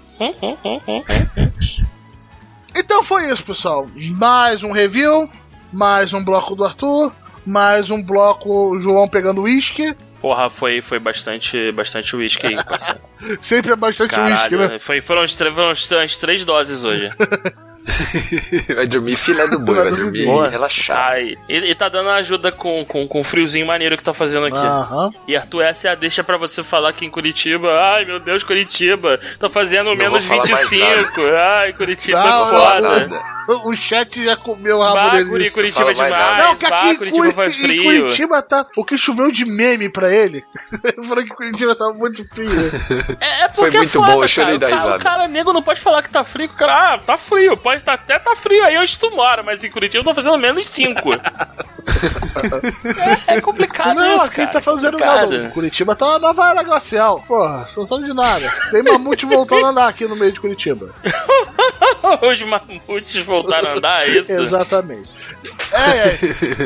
[2.75, 3.87] Então foi isso, pessoal.
[4.17, 5.29] Mais um review,
[5.71, 7.11] mais um bloco do Arthur,
[7.45, 9.95] mais um bloco João pegando uísque.
[10.21, 12.55] Porra, foi, foi bastante, bastante uísque aí.
[13.41, 14.79] Sempre é bastante uísque, né?
[14.79, 17.09] foi, foram, as, foram as três doses hoje.
[18.75, 20.49] Vai dormir filé do boi, vai dormir Boa.
[20.49, 20.97] relaxado.
[20.99, 24.47] Ai, e, e tá dando ajuda com, com, com o friozinho maneiro que tá fazendo
[24.47, 24.55] aqui.
[24.57, 25.11] Aham.
[25.27, 28.43] E Arthur, essa é a deixa pra você falar que em Curitiba, ai meu Deus,
[28.43, 31.21] Curitiba, tá fazendo Não menos vou falar mais 25.
[31.35, 32.81] Ai, Curitiba Não, é não, foda.
[32.81, 33.21] nada.
[33.65, 35.29] O chat já comeu o rabo Bah, dele.
[35.29, 35.51] Curi.
[35.51, 36.13] Curitiba mais demais.
[36.13, 36.43] nada.
[36.43, 37.83] Não, que bah, aqui em, Curitiba Curi- faz em frio.
[37.83, 38.65] Curitiba tá.
[38.77, 40.43] O que choveu de meme pra ele.
[41.07, 42.49] Falou que Curitiba tava muito frio.
[43.19, 44.97] É, é Foi porque é muito foda, bom, eu chorei da O cara- risada.
[44.97, 46.47] O cara nego não pode falar que tá frio.
[46.49, 47.57] Cara, ah, tá frio.
[47.57, 50.67] Pode tá, até tá frio aí onde tu mora, mas em Curitiba tá fazendo menos
[50.67, 51.13] 5.
[53.27, 54.51] é, é complicado não, isso, aqui cara.
[54.51, 55.31] tá fazendo Complicado.
[55.31, 55.49] nada.
[55.49, 57.23] Curitiba tá na vara glacial.
[57.27, 58.49] Porra, não sabe de nada.
[58.71, 60.93] Tem mamute voltando a andar aqui no meio de Curitiba.
[62.21, 64.31] Os mamutes voltaram a andar, é isso?
[64.31, 65.22] Exatamente.
[65.73, 66.17] É, é.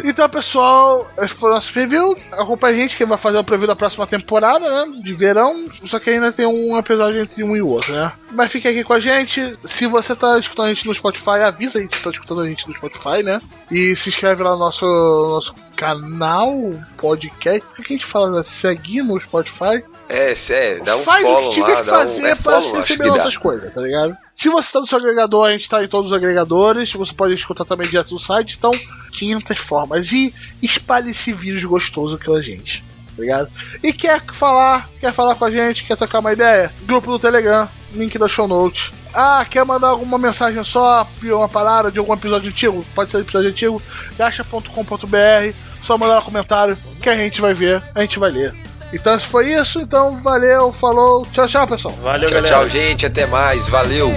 [0.09, 2.17] Então, pessoal, esse foi o nosso preview.
[2.31, 4.93] Acompanha a gente que vai fazer o preview da próxima temporada, né?
[5.01, 5.67] De verão.
[5.85, 8.11] Só que ainda tem um episódio entre um e o outro, né?
[8.31, 9.57] Mas fique aqui com a gente.
[9.63, 12.67] Se você tá escutando a gente no Spotify, avisa aí que tá escutando a gente
[12.67, 13.41] no Spotify, né?
[13.71, 16.53] E se inscreve lá no nosso, nosso canal,
[16.97, 17.63] podcast.
[17.71, 18.31] O que a gente fala?
[18.31, 18.43] Né?
[18.43, 19.83] Seguir no Spotify.
[20.09, 22.35] É, é, dá um Faz o follow que tiver lá, que dá um fazer é
[22.35, 23.39] pra follow, acho receber que dá.
[23.39, 24.17] coisas, tá ligado?
[24.37, 26.93] Se você tá no seu agregador, a gente tá em todos os agregadores.
[26.93, 28.55] Você pode escutar também direto do site.
[28.55, 28.69] Então,
[29.13, 30.11] 500 formas.
[30.11, 30.31] E
[30.61, 32.83] espalhe esse vírus gostoso que é a gente.
[33.15, 33.49] Tá ligado?
[33.81, 36.71] E quer falar, quer falar com a gente, quer tocar uma ideia?
[36.83, 38.91] Grupo do Telegram, link da show notes.
[39.11, 42.85] Ah, quer mandar alguma mensagem só, uma parada de algum episódio antigo?
[42.93, 43.81] Pode ser episódio antigo,
[44.19, 45.55] gacha.com.br.
[45.83, 48.66] Só mandar um comentário que a gente vai ver, a gente vai ler.
[48.93, 51.93] Então, foi isso, então valeu, falou, tchau, tchau, pessoal.
[52.01, 52.47] Valeu, Tchau, galera.
[52.55, 53.05] tchau, gente.
[53.05, 53.67] Até mais.
[53.69, 54.13] Valeu.